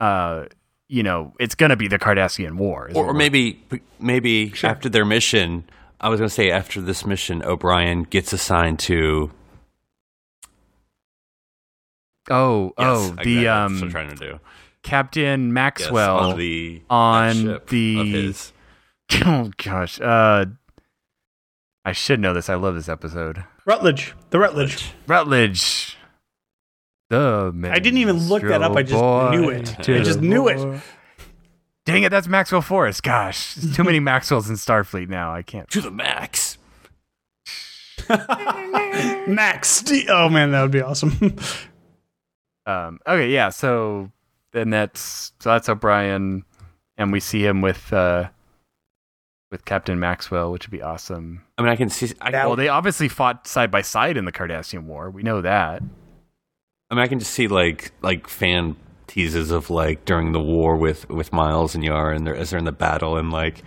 uh, 0.00 0.46
you 0.88 1.02
know, 1.02 1.34
it's 1.38 1.54
gonna 1.54 1.76
be 1.76 1.88
the 1.88 1.98
Cardassian 1.98 2.54
War, 2.56 2.90
Or, 2.94 3.08
or 3.08 3.12
maybe 3.12 3.62
maybe 4.00 4.50
after 4.62 4.88
their 4.88 5.04
mission, 5.04 5.64
I 6.00 6.08
was 6.08 6.20
going 6.20 6.28
to 6.28 6.34
say 6.34 6.50
after 6.50 6.80
this 6.80 7.06
mission, 7.06 7.42
O'Brien 7.42 8.02
gets 8.04 8.32
assigned 8.32 8.78
to. 8.80 9.30
oh, 12.30 12.72
Yes, 12.78 12.86
oh, 12.86 13.02
exactly, 13.08 13.34
the 13.34 13.48
um, 13.48 13.82
I'm 13.82 13.90
trying 13.90 14.10
to 14.10 14.16
do. 14.16 14.40
Captain 14.82 15.48
Yes, 15.48 15.52
Maxwell 15.52 16.18
on 16.18 16.38
the 16.38 16.82
on 16.88 17.60
the- 17.68 18.00
of 18.00 18.06
his. 18.06 18.52
oh 19.24 19.50
gosh, 19.56 20.00
uh, 20.00 20.46
I 21.84 21.92
should 21.92 22.20
know 22.20 22.34
this. 22.34 22.48
I 22.48 22.54
love 22.54 22.74
this 22.74 22.88
episode. 22.88 23.44
Rutledge, 23.64 24.14
the 24.30 24.38
Rutledge. 24.38 24.92
Rutledge. 25.06 25.96
The 27.08 27.52
I 27.70 27.78
didn't 27.78 27.98
even 28.00 28.28
look 28.28 28.42
that 28.42 28.62
up, 28.62 28.76
I 28.76 28.82
just 28.82 29.00
minstrel 29.00 29.30
knew 29.30 29.50
it. 29.50 29.78
I 29.78 30.02
just 30.02 30.20
the 30.20 30.26
knew 30.26 30.48
it. 30.48 30.80
Boy. 31.86 31.92
Dang 31.92 32.02
it, 32.02 32.10
that's 32.10 32.28
Maxwell 32.28 32.62
Forrest. 32.62 33.02
Gosh, 33.02 33.54
there's 33.54 33.74
too 33.76 33.84
many 33.84 34.00
Maxwells 34.00 34.48
in 34.48 34.56
Starfleet 34.56 35.08
now. 35.08 35.32
I 35.32 35.42
can't. 35.42 35.68
to 35.70 35.80
the 35.80 35.90
max. 35.90 36.58
Max. 39.28 39.68
Ste- 39.68 40.08
oh 40.08 40.28
man, 40.28 40.52
that 40.52 40.62
would 40.62 40.70
be 40.70 40.82
awesome. 40.82 41.36
Um, 42.66 42.98
okay, 43.06 43.30
yeah. 43.30 43.50
So 43.50 44.10
then 44.52 44.70
that's 44.70 45.32
so 45.38 45.50
that's 45.50 45.68
O'Brien, 45.68 46.44
and 46.96 47.12
we 47.12 47.20
see 47.20 47.46
him 47.46 47.60
with 47.60 47.92
uh, 47.92 48.28
with 49.52 49.64
Captain 49.64 50.00
Maxwell, 50.00 50.50
which 50.50 50.66
would 50.66 50.72
be 50.76 50.82
awesome. 50.82 51.44
I 51.56 51.62
mean, 51.62 51.70
I 51.70 51.76
can 51.76 51.88
see. 51.88 52.12
I, 52.20 52.30
Well, 52.32 52.56
they 52.56 52.66
obviously 52.66 53.08
fought 53.08 53.46
side 53.46 53.70
by 53.70 53.82
side 53.82 54.16
in 54.16 54.24
the 54.24 54.32
Cardassian 54.32 54.82
War. 54.86 55.10
We 55.10 55.22
know 55.22 55.40
that. 55.42 55.80
I 56.90 56.94
mean, 56.96 57.04
I 57.04 57.06
can 57.06 57.20
just 57.20 57.32
see 57.32 57.46
like 57.46 57.92
like 58.02 58.26
fan 58.28 58.74
teases 59.06 59.50
of 59.50 59.70
like 59.70 60.04
during 60.04 60.32
the 60.32 60.40
war 60.40 60.76
with 60.76 61.08
with 61.08 61.32
Miles 61.32 61.74
and 61.74 61.84
Yar, 61.84 62.12
and 62.12 62.26
they're 62.26 62.36
as 62.36 62.50
they're 62.50 62.58
in 62.58 62.64
the 62.64 62.72
battle, 62.72 63.16
and 63.16 63.30
like 63.30 63.62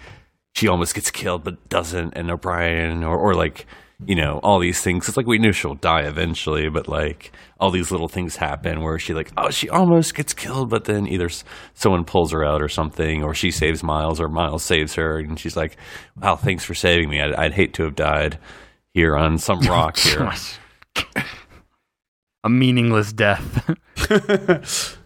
she 0.56 0.68
almost 0.68 0.96
gets 0.96 1.12
killed 1.12 1.44
but 1.44 1.70
doesn't, 1.70 2.14
and 2.16 2.30
O'Brien, 2.32 3.04
or 3.04 3.18
or 3.18 3.34
like 3.34 3.66
you 4.06 4.16
know 4.16 4.40
all 4.44 4.60
these 4.60 4.82
things. 4.82 5.08
It's 5.08 5.18
like 5.18 5.28
we 5.28 5.38
knew 5.38 5.52
she'll 5.52 5.76
die 5.76 6.02
eventually, 6.02 6.70
but 6.70 6.88
like 6.88 7.32
all 7.60 7.72
these 7.72 7.92
little 7.92 8.08
things 8.08 8.36
happen 8.36 8.82
where 8.82 8.98
she 9.00 9.14
like 9.14 9.32
oh 9.38 9.50
she 9.50 9.70
almost 9.70 10.16
gets 10.16 10.34
killed, 10.34 10.70
but 10.70 10.86
then 10.86 11.08
either 11.08 11.30
someone 11.74 12.06
pulls 12.06 12.32
her 12.32 12.46
out 12.46 12.62
or 12.62 12.70
something, 12.70 13.24
or 13.24 13.34
she 13.34 13.52
saves 13.52 13.84
Miles, 13.84 14.20
or 14.20 14.30
Miles 14.30 14.64
saves 14.64 14.96
her, 14.96 15.20
and 15.20 15.40
she's 15.40 15.58
like, 15.58 15.78
wow, 16.22 16.36
thanks 16.36 16.64
for 16.64 16.74
saving 16.74 17.10
me. 17.10 17.22
I'd, 17.22 17.34
I'd 17.34 17.54
hate 17.54 17.74
to 17.76 17.84
have 17.84 17.96
died 17.96 18.40
here 18.94 19.16
on 19.16 19.38
some 19.38 19.60
rock 19.68 19.98
here. 19.98 20.32
A 22.44 22.50
meaningless 22.50 23.12
death. 23.12 23.76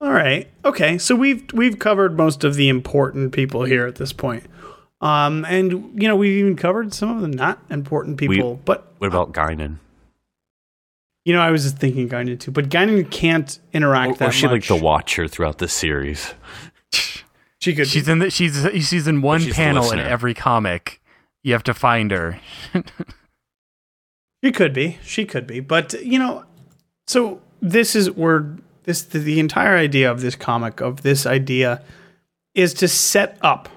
All 0.00 0.12
right. 0.12 0.48
Okay. 0.64 0.98
So 0.98 1.14
we've 1.14 1.44
we've 1.52 1.78
covered 1.78 2.16
most 2.16 2.44
of 2.44 2.54
the 2.54 2.68
important 2.68 3.32
people 3.32 3.64
here 3.64 3.86
at 3.86 3.96
this 3.96 4.12
point. 4.12 4.44
Um, 5.00 5.44
and 5.48 5.72
you 6.00 6.08
know 6.08 6.16
we've 6.16 6.38
even 6.38 6.56
covered 6.56 6.92
some 6.94 7.14
of 7.16 7.22
the 7.22 7.28
not 7.28 7.58
important 7.70 8.18
people. 8.18 8.60
but 8.64 8.92
What 8.98 9.08
about 9.08 9.32
Guinan? 9.32 9.78
you 11.26 11.34
know 11.34 11.40
I 11.42 11.50
was 11.50 11.64
just 11.64 11.76
thinking 11.78 12.08
Guinan 12.08 12.38
too. 12.40 12.50
But 12.50 12.68
Guinan 12.70 13.10
can't 13.10 13.58
interact 13.72 14.12
Or, 14.12 14.16
that 14.16 14.28
or 14.28 14.32
she 14.32 14.46
like 14.48 14.66
the 14.66 14.76
watcher 14.76 15.28
throughout 15.28 15.58
the 15.58 15.68
series. 15.68 16.34
She 17.62 17.74
could. 17.74 17.88
she's 17.88 18.08
in 18.08 18.20
the, 18.20 18.30
she's 18.30 18.66
she's 18.88 19.06
in 19.06 19.20
one 19.20 19.40
she's 19.40 19.54
panel 19.54 19.90
in 19.92 19.98
every 19.98 20.32
comic. 20.32 20.98
You 21.42 21.52
have 21.52 21.62
to 21.64 21.74
find 21.74 22.10
her. 22.10 22.40
She 24.42 24.50
could 24.50 24.72
be. 24.72 24.98
She 25.04 25.26
could 25.26 25.46
be. 25.46 25.60
But 25.60 25.92
you 26.02 26.18
know, 26.18 26.46
so 27.06 27.42
this 27.60 27.94
is 27.94 28.10
where 28.12 28.56
this 28.84 29.02
the, 29.02 29.18
the 29.18 29.40
entire 29.40 29.76
idea 29.76 30.10
of 30.10 30.20
this 30.20 30.34
comic 30.34 30.80
of 30.80 31.02
this 31.02 31.26
idea 31.26 31.82
is 32.54 32.74
to 32.74 32.88
set 32.88 33.38
up 33.42 33.68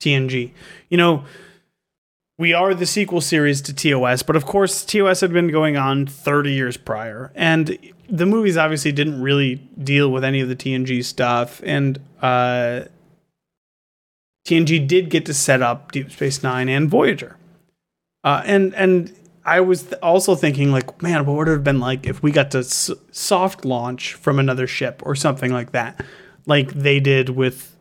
TNG. 0.00 0.52
You 0.88 0.96
know, 0.96 1.24
we 2.38 2.52
are 2.52 2.72
the 2.72 2.86
sequel 2.86 3.20
series 3.20 3.60
to 3.62 3.74
TOS, 3.74 4.22
but 4.22 4.36
of 4.36 4.46
course 4.46 4.84
TOS 4.84 5.20
had 5.20 5.32
been 5.32 5.48
going 5.48 5.76
on 5.76 6.06
30 6.06 6.52
years 6.52 6.76
prior, 6.76 7.32
and 7.34 7.76
the 8.08 8.26
movies 8.26 8.56
obviously 8.56 8.92
didn't 8.92 9.20
really 9.20 9.56
deal 9.82 10.10
with 10.10 10.24
any 10.24 10.40
of 10.40 10.48
the 10.48 10.56
TNG 10.56 11.04
stuff, 11.04 11.60
and 11.64 11.98
uh, 12.22 12.82
TNG 14.46 14.86
did 14.86 15.10
get 15.10 15.26
to 15.26 15.34
set 15.34 15.62
up 15.62 15.92
Deep 15.92 16.10
Space 16.10 16.42
Nine 16.42 16.68
and 16.68 16.88
Voyager. 16.88 17.36
Uh, 18.24 18.42
and 18.44 18.74
and 18.74 19.14
I 19.56 19.60
was 19.60 19.84
th- 19.84 19.94
also 20.02 20.34
thinking 20.34 20.70
like, 20.72 21.02
man, 21.02 21.24
what 21.26 21.36
would 21.36 21.48
it 21.48 21.52
have 21.52 21.64
been 21.64 21.80
like 21.80 22.06
if 22.06 22.22
we 22.22 22.30
got 22.30 22.50
to 22.52 22.58
s- 22.58 22.90
soft 23.10 23.64
launch 23.64 24.14
from 24.14 24.38
another 24.38 24.66
ship 24.66 25.02
or 25.04 25.14
something 25.14 25.52
like 25.52 25.72
that, 25.72 26.04
like 26.46 26.72
they 26.72 27.00
did 27.00 27.30
with 27.30 27.74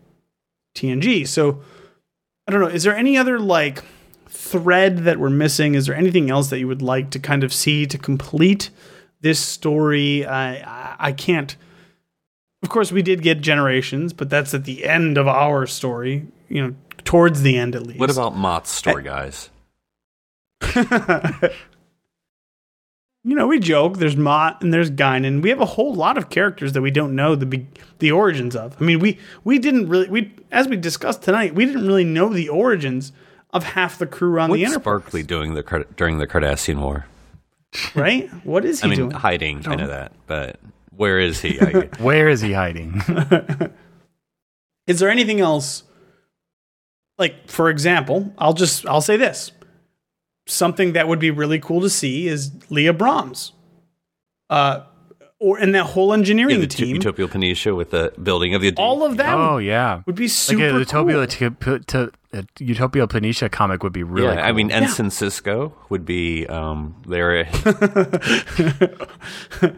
TNG. 0.75 1.27
So 1.27 1.61
I 2.47 2.51
don't 2.51 2.61
know. 2.61 2.67
Is 2.67 2.83
there 2.83 2.95
any 2.95 3.17
other 3.17 3.39
like 3.39 3.83
thread 4.27 4.99
that 4.99 5.19
we're 5.19 5.29
missing? 5.29 5.75
Is 5.75 5.87
there 5.87 5.95
anything 5.95 6.29
else 6.29 6.49
that 6.49 6.59
you 6.59 6.67
would 6.67 6.81
like 6.81 7.09
to 7.11 7.19
kind 7.19 7.43
of 7.43 7.53
see 7.53 7.85
to 7.87 7.97
complete 7.97 8.69
this 9.21 9.39
story? 9.39 10.25
I 10.25 10.55
I, 10.57 10.95
I 10.99 11.11
can't. 11.11 11.55
Of 12.63 12.69
course, 12.69 12.91
we 12.91 13.01
did 13.01 13.21
get 13.21 13.41
generations, 13.41 14.13
but 14.13 14.29
that's 14.29 14.53
at 14.53 14.63
the 14.65 14.85
end 14.85 15.17
of 15.17 15.27
our 15.27 15.67
story. 15.67 16.27
You 16.49 16.61
know, 16.67 16.75
towards 17.03 17.41
the 17.41 17.57
end 17.57 17.75
at 17.75 17.83
least. 17.83 17.99
What 17.99 18.11
about 18.11 18.35
Mott's 18.35 18.69
story, 18.71 19.03
guys? 19.03 19.49
you 23.23 23.35
know, 23.35 23.47
we 23.47 23.59
joke. 23.59 23.97
There's 23.97 24.15
Mott 24.15 24.61
and 24.61 24.73
there's 24.73 24.89
Guinan. 24.89 25.41
We 25.41 25.49
have 25.49 25.61
a 25.61 25.65
whole 25.65 25.93
lot 25.93 26.17
of 26.17 26.29
characters 26.29 26.73
that 26.73 26.81
we 26.81 26.91
don't 26.91 27.15
know 27.15 27.35
the 27.35 27.45
be- 27.45 27.67
the 27.99 28.11
origins 28.11 28.55
of. 28.55 28.75
I 28.81 28.85
mean, 28.85 28.99
we 28.99 29.19
we 29.43 29.59
didn't 29.59 29.89
really 29.89 30.09
we 30.09 30.33
as 30.51 30.67
we 30.67 30.77
discussed 30.77 31.23
tonight, 31.23 31.53
we 31.55 31.65
didn't 31.65 31.85
really 31.85 32.03
know 32.03 32.29
the 32.29 32.49
origins 32.49 33.11
of 33.51 33.63
half 33.63 33.97
the 33.97 34.07
crew 34.07 34.39
on 34.39 34.49
the 34.49 34.59
What's 34.59 34.71
Enterprise. 34.71 35.01
Sparkley 35.01 35.23
doing 35.23 35.53
the 35.53 35.85
during 35.95 36.17
the 36.17 36.27
Cardassian 36.27 36.79
War? 36.79 37.05
Right? 37.95 38.29
What 38.45 38.65
is 38.65 38.81
he 38.81 38.87
I 38.87 38.89
mean, 38.89 38.99
doing? 38.99 39.11
hiding. 39.11 39.67
I 39.67 39.75
know 39.75 39.85
oh. 39.85 39.87
that, 39.87 40.13
but 40.25 40.59
where 40.95 41.19
is 41.19 41.41
he? 41.41 41.59
I, 41.61 41.89
Where 41.99 42.29
is 42.29 42.41
he 42.41 42.53
hiding? 42.53 43.01
Is 44.87 44.99
there 44.99 45.09
anything 45.09 45.41
else? 45.41 45.83
Like, 47.19 47.49
for 47.49 47.69
example, 47.69 48.33
I'll 48.37 48.53
just 48.53 48.85
I'll 48.87 49.01
say 49.01 49.17
this. 49.17 49.51
Something 50.47 50.93
that 50.93 51.07
would 51.07 51.19
be 51.19 51.31
really 51.31 51.59
cool 51.59 51.81
to 51.81 51.89
see 51.89 52.27
is 52.27 52.51
Leah 52.69 52.93
Brahms. 52.93 53.53
Uh 54.49 54.83
or 55.39 55.59
and 55.59 55.75
that 55.75 55.83
whole 55.83 56.09
yeah, 56.09 56.15
engineering 56.15 56.61
the 56.61 56.67
team. 56.67 56.95
Utopia 56.95 57.27
Planitia 57.27 57.75
with 57.75 57.91
the 57.91 58.13
building 58.21 58.55
of 58.55 58.61
the 58.61 58.73
all 58.77 59.03
of 59.03 59.17
that 59.17 59.35
oh 59.35 59.55
would, 59.55 59.65
yeah. 59.65 60.01
would 60.05 60.15
be 60.15 60.23
Like 60.23 60.31
super 60.31 60.65
a 60.65 60.79
Utopia, 60.79 61.27
cool. 61.27 61.59
to, 61.59 61.79
to, 61.79 62.11
a 62.33 62.43
Utopia 62.59 63.07
Planitia 63.07 63.51
comic 63.51 63.83
would 63.83 63.93
be 63.93 64.03
really. 64.03 64.35
yeah, 64.35 64.47
I 64.47 64.51
mean, 64.51 64.71
Ensign 64.71 65.09
Sisko 65.09 65.73
would 65.89 66.05
be 66.05 66.47
um, 66.47 66.95
there. 67.05 67.45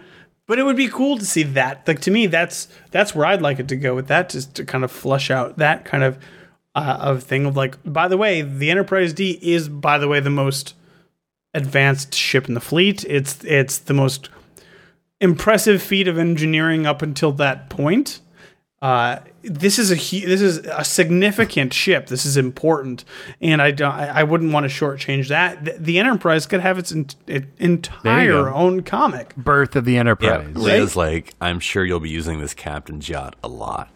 But 0.50 0.58
it 0.58 0.64
would 0.64 0.78
be 0.78 0.88
cool 0.88 1.20
to 1.20 1.26
see 1.26 1.44
that. 1.44 1.88
Like 1.88 2.00
to 2.02 2.10
me, 2.10 2.26
that's 2.26 2.70
that's 2.90 3.14
where 3.14 3.28
I'd 3.28 3.40
like 3.40 3.60
it 3.60 3.68
to 3.68 3.76
go 3.76 3.94
with 3.94 4.08
that, 4.08 4.30
just 4.30 4.56
to 4.56 4.66
kind 4.66 4.84
of 4.84 4.92
flush 4.92 5.30
out 5.30 5.58
that 5.58 5.86
kind 5.86 6.04
of 6.04 6.18
uh, 6.80 6.98
of 7.02 7.24
thing 7.24 7.46
of 7.46 7.56
like. 7.58 7.78
By 7.86 8.08
the 8.08 8.18
way, 8.18 8.42
the 8.42 8.70
Enterprise 8.72 9.14
D 9.14 9.38
is, 9.42 9.70
by 9.70 9.98
the 9.98 10.08
way, 10.08 10.20
the 10.20 10.30
most 10.30 10.76
advanced 11.54 12.14
ship 12.14 12.48
in 12.48 12.54
the 12.54 12.62
fleet. 12.62 13.04
It's 13.06 13.44
it's 13.44 13.78
the 13.80 13.94
most 13.94 14.30
impressive 15.22 15.82
feat 15.82 16.08
of 16.08 16.18
engineering 16.18 16.86
up 16.86 17.02
until 17.02 17.32
that 17.34 17.70
point. 17.70 18.22
uh, 18.82 19.20
this 19.42 19.80
is 19.80 19.90
a 19.92 19.96
hu- 19.96 20.28
this 20.28 20.42
is 20.42 20.58
a 20.72 20.84
significant 20.86 21.74
ship. 21.74 22.08
This 22.08 22.26
is 22.26 22.38
important, 22.38 23.04
and 23.42 23.62
I 23.62 23.72
don't, 23.72 23.92
I 23.94 24.20
I 24.20 24.24
wouldn't 24.24 24.54
want 24.54 24.70
to 24.70 24.70
shortchange 24.70 25.30
that. 25.30 25.64
The, 25.66 25.72
the 25.80 26.00
Enterprise 26.00 26.46
could 26.46 26.60
have 26.62 26.78
its 26.78 26.92
en- 26.92 27.08
it 27.28 27.46
entire 27.58 28.50
own 28.50 28.82
comic. 28.84 29.36
Birth 29.36 29.76
of 29.76 29.86
the 29.86 29.94
Yeah, 29.94 30.00
Enterprise. 30.02 30.56
Leah's 30.56 30.96
like, 30.96 31.34
I'm 31.42 31.60
sure 31.60 31.84
you'll 31.86 32.00
be 32.02 32.10
using 32.10 32.40
this 32.40 32.54
Captain's 32.54 33.08
yacht 33.10 33.36
a 33.44 33.48
lot. 33.50 33.90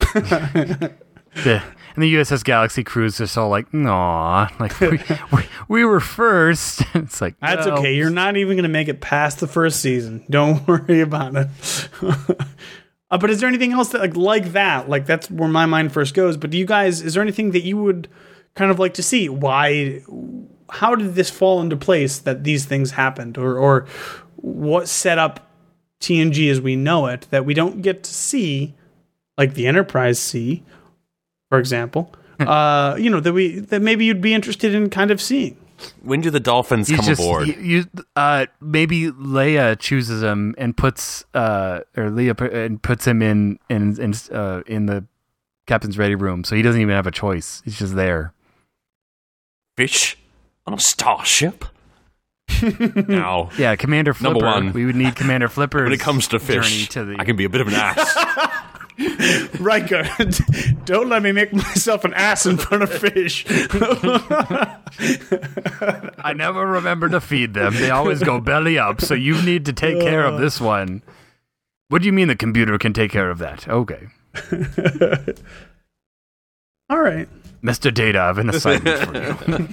The, 1.42 1.62
and 1.94 2.02
the 2.02 2.14
USS 2.14 2.42
Galaxy 2.42 2.82
crews 2.82 3.18
just 3.18 3.38
all 3.38 3.48
like, 3.48 3.72
"Nah, 3.72 4.48
like 4.58 4.78
we, 4.80 4.88
we, 5.32 5.42
we 5.68 5.84
were 5.84 6.00
first. 6.00 6.82
it's 6.94 7.20
like 7.20 7.38
That's 7.40 7.66
okay. 7.66 7.94
You're 7.94 8.10
not 8.10 8.36
even 8.36 8.56
going 8.56 8.64
to 8.64 8.68
make 8.68 8.88
it 8.88 9.00
past 9.00 9.40
the 9.40 9.46
first 9.46 9.80
season. 9.80 10.24
Don't 10.28 10.66
worry 10.68 11.00
about 11.00 11.36
it. 11.36 11.48
uh, 13.10 13.18
but 13.18 13.30
is 13.30 13.40
there 13.40 13.48
anything 13.48 13.72
else 13.72 13.90
that 13.90 14.00
like 14.00 14.16
like 14.16 14.52
that? 14.52 14.88
Like 14.88 15.06
that's 15.06 15.30
where 15.30 15.48
my 15.48 15.66
mind 15.66 15.92
first 15.92 16.14
goes. 16.14 16.36
But 16.36 16.50
do 16.50 16.58
you 16.58 16.66
guys? 16.66 17.00
Is 17.00 17.14
there 17.14 17.22
anything 17.22 17.52
that 17.52 17.62
you 17.62 17.76
would 17.76 18.08
kind 18.54 18.70
of 18.70 18.78
like 18.78 18.94
to 18.94 19.02
see? 19.02 19.28
Why? 19.28 20.02
How 20.70 20.94
did 20.94 21.14
this 21.14 21.30
fall 21.30 21.60
into 21.60 21.76
place 21.76 22.18
that 22.20 22.42
these 22.42 22.64
things 22.64 22.92
happened, 22.92 23.38
or 23.38 23.56
or 23.56 23.86
what 24.36 24.88
set 24.88 25.18
up 25.18 25.48
TNG 26.00 26.50
as 26.50 26.60
we 26.60 26.74
know 26.76 27.06
it 27.06 27.26
that 27.30 27.44
we 27.44 27.54
don't 27.54 27.82
get 27.82 28.02
to 28.02 28.12
C, 28.12 28.74
like 29.38 29.54
the 29.54 29.66
Enterprise 29.66 30.18
see, 30.18 30.64
for 31.54 31.58
example. 31.60 32.12
uh, 32.40 32.96
you 32.98 33.08
know 33.10 33.20
that 33.20 33.32
we 33.32 33.60
that 33.60 33.80
maybe 33.82 34.04
you'd 34.04 34.20
be 34.20 34.34
interested 34.34 34.74
in 34.74 34.90
kind 34.90 35.10
of 35.10 35.20
seeing. 35.20 35.56
When 36.02 36.20
do 36.20 36.30
the 36.30 36.40
dolphins 36.40 36.88
He's 36.88 36.96
come 36.98 37.06
just, 37.06 37.20
aboard? 37.20 37.48
You, 37.48 37.54
you- 37.62 37.84
uh, 38.16 38.46
maybe 38.60 39.10
Leah 39.10 39.76
chooses 39.76 40.22
him 40.22 40.54
and 40.56 40.76
puts 40.76 41.24
uh, 41.34 41.80
or 41.96 42.10
Leah 42.10 42.34
pu- 42.34 42.44
and 42.46 42.80
puts 42.82 43.06
him 43.06 43.22
in 43.22 43.58
in 43.68 44.00
in, 44.00 44.14
uh, 44.32 44.62
in 44.66 44.86
the 44.86 45.04
captain's 45.66 45.96
ready 45.98 46.14
room, 46.14 46.44
so 46.44 46.54
he 46.56 46.62
doesn't 46.62 46.80
even 46.80 46.94
have 46.94 47.06
a 47.06 47.10
choice. 47.10 47.60
He's 47.64 47.78
just 47.78 47.94
there. 47.94 48.32
Fish 49.76 50.16
on 50.66 50.74
a 50.74 50.78
starship? 50.78 51.64
now, 53.08 53.50
Yeah, 53.58 53.74
Commander 53.76 54.14
Flipper. 54.14 54.34
Number 54.34 54.46
one. 54.46 54.72
we 54.72 54.84
would 54.86 54.94
need 54.96 55.16
Commander 55.16 55.48
Flipper. 55.48 55.82
when 55.84 55.92
it 55.92 56.00
comes 56.00 56.28
to 56.28 56.38
journey 56.38 56.60
fish, 56.62 56.88
to 56.90 57.04
the, 57.04 57.16
I 57.18 57.24
can 57.24 57.36
be 57.36 57.44
a 57.44 57.48
bit 57.48 57.60
of 57.60 57.68
an 57.68 57.74
ass. 57.74 58.14
Riker, 59.60 60.04
don't 60.84 61.08
let 61.08 61.22
me 61.22 61.32
make 61.32 61.52
myself 61.52 62.04
an 62.04 62.14
ass 62.14 62.46
in 62.46 62.56
front 62.58 62.82
of 62.84 62.92
fish. 62.92 63.44
I 66.18 66.32
never 66.34 66.64
remember 66.66 67.08
to 67.08 67.20
feed 67.20 67.54
them. 67.54 67.74
They 67.74 67.90
always 67.90 68.22
go 68.22 68.40
belly 68.40 68.78
up, 68.78 69.00
so 69.00 69.14
you 69.14 69.40
need 69.42 69.66
to 69.66 69.72
take 69.72 70.00
care 70.00 70.24
of 70.24 70.40
this 70.40 70.60
one. 70.60 71.02
What 71.88 72.02
do 72.02 72.06
you 72.06 72.12
mean 72.12 72.28
the 72.28 72.36
computer 72.36 72.78
can 72.78 72.92
take 72.92 73.10
care 73.10 73.30
of 73.30 73.38
that? 73.38 73.68
Okay. 73.68 74.06
All 76.88 77.00
right. 77.00 77.28
Mr. 77.62 77.92
Data, 77.92 78.20
I 78.20 78.26
have 78.26 78.38
an 78.38 78.50
assignment 78.50 78.98
for 79.00 79.50
you. 79.50 79.68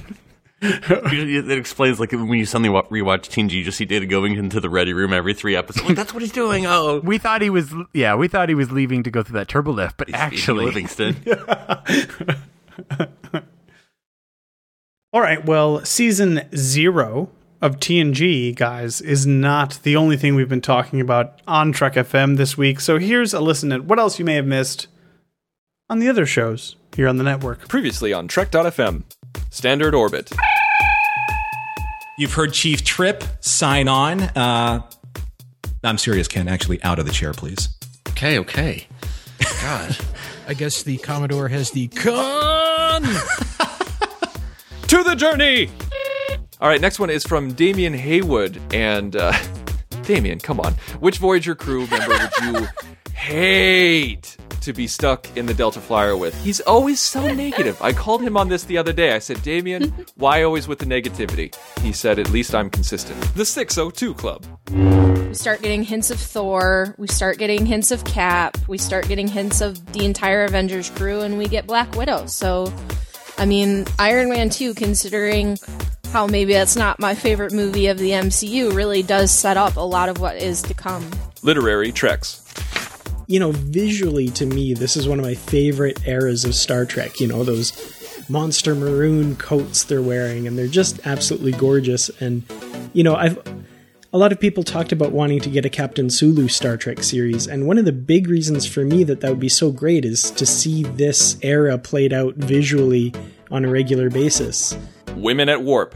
It 0.61 1.51
explains 1.57 1.99
like 1.99 2.11
when 2.11 2.27
you 2.33 2.45
suddenly 2.45 2.69
wa- 2.69 2.83
rewatch 2.83 3.29
TNG, 3.29 3.51
you 3.51 3.63
just 3.63 3.77
see 3.77 3.85
Data 3.85 4.05
going 4.05 4.35
into 4.35 4.59
the 4.59 4.69
ready 4.69 4.93
room 4.93 5.11
every 5.13 5.33
three 5.33 5.55
episodes. 5.55 5.87
Like, 5.87 5.95
that's 5.95 6.13
what 6.13 6.21
he's 6.21 6.31
doing. 6.31 6.65
Oh, 6.67 6.99
We 7.03 7.17
thought 7.17 7.41
he 7.41 7.49
was, 7.49 7.73
yeah, 7.93 8.15
we 8.15 8.27
thought 8.27 8.47
he 8.49 8.55
was 8.55 8.71
leaving 8.71 9.01
to 9.03 9.11
go 9.11 9.23
through 9.23 9.39
that 9.39 9.47
turbo 9.47 9.71
lift, 9.71 9.97
but 9.97 10.13
actually, 10.13 10.65
Livingston. 10.65 11.15
All 15.13 15.19
right. 15.21 15.43
Well, 15.45 15.83
season 15.83 16.47
zero 16.55 17.29
of 17.61 17.77
TNG, 17.79 18.55
guys, 18.55 19.01
is 19.01 19.27
not 19.27 19.79
the 19.83 19.95
only 19.95 20.15
thing 20.17 20.35
we've 20.35 20.47
been 20.49 20.61
talking 20.61 21.01
about 21.01 21.41
on 21.47 21.71
Trek 21.71 21.93
FM 21.95 22.37
this 22.37 22.57
week. 22.57 22.79
So 22.79 22.97
here's 22.97 23.33
a 23.33 23.41
listen 23.41 23.71
at 23.71 23.83
what 23.85 23.99
else 23.99 24.19
you 24.19 24.25
may 24.25 24.35
have 24.35 24.45
missed 24.45 24.87
on 25.89 25.99
the 25.99 26.07
other 26.07 26.25
shows 26.25 26.75
here 26.95 27.07
on 27.07 27.17
the 27.17 27.23
network. 27.23 27.67
Previously 27.67 28.13
on 28.13 28.27
Trek.fm, 28.29 29.03
Standard 29.49 29.93
Orbit. 29.93 30.31
You've 32.17 32.33
heard 32.33 32.53
Chief 32.53 32.83
Trip 32.83 33.23
sign 33.39 33.87
on. 33.87 34.21
Uh, 34.21 34.81
I'm 35.83 35.97
serious, 35.97 36.27
Ken. 36.27 36.47
Actually, 36.47 36.81
out 36.83 36.99
of 36.99 37.05
the 37.05 37.11
chair, 37.11 37.33
please. 37.33 37.69
Okay, 38.09 38.37
okay. 38.39 38.87
God. 39.61 39.97
I 40.47 40.53
guess 40.53 40.83
the 40.83 40.97
Commodore 40.97 41.47
has 41.47 41.71
the 41.71 41.87
conn. 41.87 43.05
To 44.91 45.03
the 45.05 45.15
journey! 45.15 45.69
All 46.59 46.67
right, 46.67 46.81
next 46.81 46.99
one 46.99 47.09
is 47.09 47.23
from 47.23 47.53
Damian 47.53 47.93
Haywood. 47.93 48.59
And, 48.73 49.15
uh, 49.15 49.31
Damian, 50.03 50.37
come 50.39 50.59
on. 50.59 50.73
Which 50.99 51.17
Voyager 51.17 51.55
crew 51.55 51.87
member 51.87 52.09
would 52.09 52.31
you 52.43 52.67
hate 53.13 54.30
to 54.61 54.73
be 54.73 54.87
stuck 54.87 55.27
in 55.37 55.45
the 55.45 55.53
Delta 55.53 55.79
Flyer 55.79 56.15
with? 56.15 56.33
He's 56.43 56.61
always 56.61 56.99
so 56.99 57.33
negative. 57.33 57.81
I 57.81 57.93
called 57.93 58.21
him 58.21 58.37
on 58.37 58.49
this 58.49 58.63
the 58.63 58.77
other 58.77 58.93
day. 58.93 59.13
I 59.13 59.19
said, 59.19 59.41
Damian, 59.43 59.93
why 60.15 60.43
always 60.43 60.67
with 60.67 60.79
the 60.79 60.85
negativity? 60.85 61.55
He 61.79 61.91
said, 61.91 62.19
at 62.19 62.29
least 62.29 62.55
I'm 62.55 62.69
consistent. 62.69 63.19
The 63.35 63.45
602 63.45 64.13
Club. 64.13 64.45
We 64.71 65.33
start 65.35 65.61
getting 65.61 65.83
hints 65.83 66.11
of 66.11 66.19
Thor. 66.19 66.95
We 66.97 67.07
start 67.07 67.37
getting 67.37 67.65
hints 67.65 67.91
of 67.91 68.03
Cap. 68.03 68.57
We 68.67 68.77
start 68.77 69.07
getting 69.07 69.27
hints 69.27 69.61
of 69.61 69.93
the 69.93 70.05
entire 70.05 70.43
Avengers 70.43 70.89
crew, 70.89 71.21
and 71.21 71.37
we 71.37 71.47
get 71.47 71.65
Black 71.65 71.95
Widow. 71.95 72.25
So, 72.25 72.73
I 73.37 73.45
mean, 73.45 73.85
Iron 73.97 74.29
Man 74.29 74.49
2, 74.49 74.73
considering 74.73 75.57
how 76.11 76.27
maybe 76.27 76.53
that's 76.53 76.75
not 76.75 76.99
my 76.99 77.15
favorite 77.15 77.53
movie 77.53 77.87
of 77.87 77.97
the 77.97 78.09
MCU, 78.11 78.73
really 78.75 79.01
does 79.03 79.31
set 79.31 79.55
up 79.55 79.77
a 79.77 79.79
lot 79.79 80.09
of 80.09 80.19
what 80.19 80.35
is 80.35 80.61
to 80.63 80.73
come. 80.73 81.09
Literary 81.41 81.91
Treks. 81.91 82.40
You 83.31 83.39
know, 83.39 83.51
visually 83.53 84.27
to 84.31 84.45
me, 84.45 84.73
this 84.73 84.97
is 84.97 85.07
one 85.07 85.17
of 85.17 85.23
my 85.23 85.35
favorite 85.35 86.05
eras 86.05 86.43
of 86.43 86.53
Star 86.53 86.85
Trek. 86.85 87.21
You 87.21 87.27
know, 87.27 87.45
those 87.45 87.71
monster 88.27 88.75
maroon 88.75 89.37
coats 89.37 89.85
they're 89.85 90.01
wearing, 90.01 90.47
and 90.47 90.57
they're 90.57 90.67
just 90.67 90.99
absolutely 91.07 91.53
gorgeous. 91.53 92.09
And, 92.21 92.43
you 92.93 93.03
know, 93.03 93.15
I've. 93.15 93.41
A 94.13 94.17
lot 94.17 94.33
of 94.33 94.41
people 94.41 94.61
talked 94.61 94.91
about 94.91 95.13
wanting 95.13 95.39
to 95.39 95.49
get 95.49 95.65
a 95.65 95.69
Captain 95.69 96.09
Sulu 96.09 96.49
Star 96.49 96.75
Trek 96.75 97.01
series, 97.01 97.47
and 97.47 97.65
one 97.65 97.77
of 97.77 97.85
the 97.85 97.93
big 97.93 98.27
reasons 98.27 98.65
for 98.65 98.83
me 98.83 99.05
that 99.05 99.21
that 99.21 99.29
would 99.29 99.39
be 99.39 99.47
so 99.47 99.71
great 99.71 100.03
is 100.03 100.31
to 100.31 100.45
see 100.45 100.83
this 100.83 101.37
era 101.41 101.77
played 101.77 102.11
out 102.11 102.35
visually 102.35 103.13
on 103.51 103.63
a 103.63 103.69
regular 103.69 104.09
basis. 104.09 104.77
Women 105.15 105.47
at 105.47 105.63
Warp. 105.63 105.95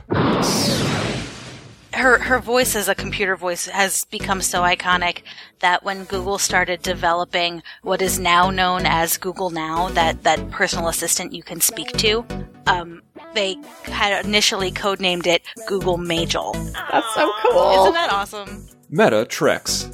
Her 1.95 2.19
her 2.19 2.39
voice 2.39 2.75
as 2.75 2.87
a 2.89 2.95
computer 2.95 3.35
voice 3.35 3.65
has 3.65 4.05
become 4.05 4.41
so 4.41 4.61
iconic 4.61 5.21
that 5.59 5.83
when 5.83 6.03
Google 6.05 6.37
started 6.37 6.81
developing 6.81 7.63
what 7.83 8.01
is 8.01 8.19
now 8.19 8.49
known 8.49 8.85
as 8.85 9.17
Google 9.17 9.49
Now, 9.49 9.89
that 9.89 10.23
that 10.23 10.51
personal 10.51 10.87
assistant 10.89 11.33
you 11.33 11.41
can 11.43 11.61
speak 11.61 11.87
to, 11.97 12.25
um, 12.67 13.01
they 13.33 13.55
had 13.85 14.25
initially 14.25 14.71
codenamed 14.71 15.25
it 15.27 15.41
Google 15.67 15.97
Majel. 15.97 16.53
That's 16.91 17.13
so 17.15 17.31
cool. 17.41 17.81
Isn't 17.81 17.93
that 17.93 18.11
awesome? 18.11 18.67
Meta 18.89 19.25
Treks. 19.25 19.89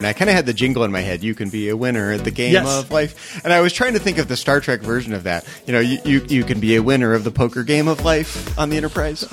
And 0.00 0.06
I 0.06 0.12
kind 0.12 0.28
of 0.30 0.36
had 0.36 0.46
the 0.46 0.52
jingle 0.54 0.84
in 0.84 0.92
my 0.92 1.00
head. 1.00 1.24
You 1.24 1.34
can 1.34 1.48
be 1.50 1.68
a 1.70 1.76
winner 1.76 2.12
at 2.12 2.22
the 2.22 2.30
game 2.30 2.52
Yes. 2.52 2.68
of 2.68 2.92
life. 2.92 3.40
And 3.42 3.52
I 3.52 3.60
was 3.60 3.72
trying 3.72 3.94
to 3.94 3.98
think 3.98 4.18
of 4.18 4.28
the 4.28 4.36
Star 4.36 4.60
Trek 4.60 4.80
version 4.80 5.12
of 5.12 5.24
that. 5.24 5.44
You 5.66 5.72
know, 5.72 5.80
you, 5.80 5.98
you, 6.04 6.24
you 6.28 6.44
can 6.44 6.60
be 6.60 6.76
a 6.76 6.82
winner 6.82 7.14
of 7.14 7.24
the 7.24 7.32
poker 7.32 7.64
game 7.64 7.88
of 7.88 8.04
life 8.04 8.56
on 8.56 8.70
the 8.70 8.76
Enterprise. 8.76 9.24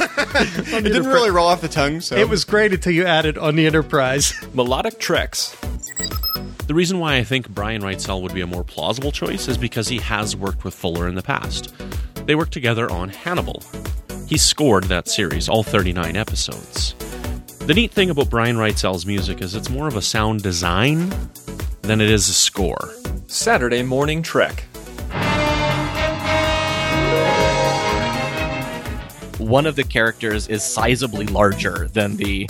it 0.00 0.84
didn't 0.84 1.06
really 1.06 1.30
roll 1.30 1.46
off 1.46 1.60
the 1.60 1.68
tongue. 1.68 2.00
So 2.00 2.16
It 2.16 2.28
was 2.28 2.44
great 2.44 2.72
until 2.72 2.92
you 2.92 3.04
added 3.04 3.38
on 3.38 3.56
the 3.56 3.66
Enterprise. 3.66 4.32
Melodic 4.54 4.98
Treks. 4.98 5.56
The 6.66 6.74
reason 6.74 6.98
why 6.98 7.16
I 7.16 7.24
think 7.24 7.48
Brian 7.48 7.82
Reitzell 7.82 8.20
would 8.22 8.34
be 8.34 8.42
a 8.42 8.46
more 8.46 8.62
plausible 8.64 9.10
choice 9.10 9.48
is 9.48 9.56
because 9.56 9.88
he 9.88 9.98
has 9.98 10.36
worked 10.36 10.64
with 10.64 10.74
Fuller 10.74 11.08
in 11.08 11.14
the 11.14 11.22
past. 11.22 11.74
They 12.26 12.34
worked 12.34 12.52
together 12.52 12.90
on 12.90 13.08
Hannibal. 13.08 13.62
He 14.26 14.36
scored 14.36 14.84
that 14.84 15.08
series, 15.08 15.48
all 15.48 15.62
39 15.62 16.14
episodes. 16.14 16.94
The 17.60 17.72
neat 17.74 17.90
thing 17.90 18.10
about 18.10 18.28
Brian 18.28 18.56
Reitzell's 18.56 19.06
music 19.06 19.40
is 19.40 19.54
it's 19.54 19.70
more 19.70 19.88
of 19.88 19.96
a 19.96 20.02
sound 20.02 20.42
design 20.42 21.10
than 21.82 22.02
it 22.02 22.10
is 22.10 22.28
a 22.28 22.34
score. 22.34 22.94
Saturday 23.26 23.82
Morning 23.82 24.22
Trek. 24.22 24.64
One 29.38 29.66
of 29.66 29.76
the 29.76 29.84
characters 29.84 30.48
is 30.48 30.62
sizably 30.62 31.30
larger 31.30 31.88
than 31.88 32.16
the 32.16 32.48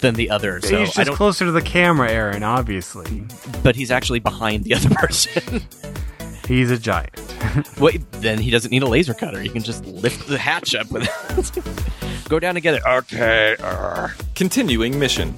than 0.00 0.14
the 0.14 0.30
other. 0.30 0.60
So 0.60 0.78
he's 0.80 0.90
I 0.90 1.04
just 1.04 1.06
don't, 1.08 1.16
closer 1.16 1.44
to 1.44 1.52
the 1.52 1.62
camera, 1.62 2.10
Aaron. 2.10 2.42
Obviously, 2.42 3.24
but 3.62 3.76
he's 3.76 3.90
actually 3.90 4.20
behind 4.20 4.64
the 4.64 4.74
other 4.74 4.90
person. 4.94 5.62
he's 6.48 6.70
a 6.70 6.78
giant. 6.78 7.10
Wait, 7.78 8.00
then 8.12 8.38
he 8.38 8.50
doesn't 8.50 8.70
need 8.70 8.82
a 8.82 8.86
laser 8.88 9.14
cutter. 9.14 9.40
He 9.40 9.48
can 9.48 9.62
just 9.62 9.84
lift 9.86 10.26
the 10.28 10.38
hatch 10.38 10.74
up 10.74 10.90
with 10.90 11.04
it. 11.04 12.24
Go 12.28 12.38
down 12.38 12.54
together. 12.54 12.80
Okay. 12.86 13.56
arr. 13.60 14.14
Continuing 14.34 14.98
mission. 14.98 15.34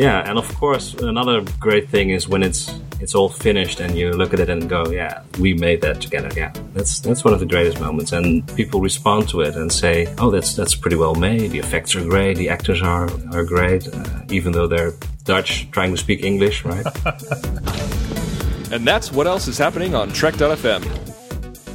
Yeah, 0.00 0.26
and 0.26 0.38
of 0.38 0.48
course, 0.56 0.94
another 0.94 1.44
great 1.58 1.90
thing 1.90 2.08
is 2.08 2.26
when 2.26 2.42
it's 2.42 2.74
it's 3.00 3.14
all 3.14 3.28
finished 3.28 3.80
and 3.80 3.94
you 3.94 4.12
look 4.12 4.32
at 4.32 4.40
it 4.40 4.48
and 4.48 4.66
go, 4.66 4.88
yeah, 4.88 5.24
we 5.38 5.52
made 5.52 5.82
that 5.82 6.00
together. 6.00 6.30
Yeah, 6.34 6.54
that's 6.72 7.00
that's 7.00 7.22
one 7.22 7.34
of 7.34 7.40
the 7.40 7.44
greatest 7.44 7.78
moments, 7.80 8.12
and 8.12 8.48
people 8.56 8.80
respond 8.80 9.28
to 9.28 9.42
it 9.42 9.56
and 9.56 9.70
say, 9.70 10.06
oh, 10.16 10.30
that's 10.30 10.54
that's 10.54 10.74
pretty 10.74 10.96
well 10.96 11.14
made. 11.14 11.50
The 11.50 11.58
effects 11.58 11.94
are 11.96 12.02
great, 12.02 12.38
the 12.38 12.48
actors 12.48 12.80
are 12.80 13.10
are 13.30 13.44
great, 13.44 13.88
uh, 13.88 14.22
even 14.30 14.52
though 14.52 14.66
they're 14.66 14.94
Dutch 15.24 15.70
trying 15.70 15.90
to 15.90 15.98
speak 15.98 16.24
English, 16.24 16.64
right? 16.64 16.86
And 18.72 18.86
that's 18.86 19.10
what 19.10 19.26
else 19.26 19.48
is 19.48 19.58
happening 19.58 19.96
on 19.96 20.12
Trek.fm. 20.12 20.82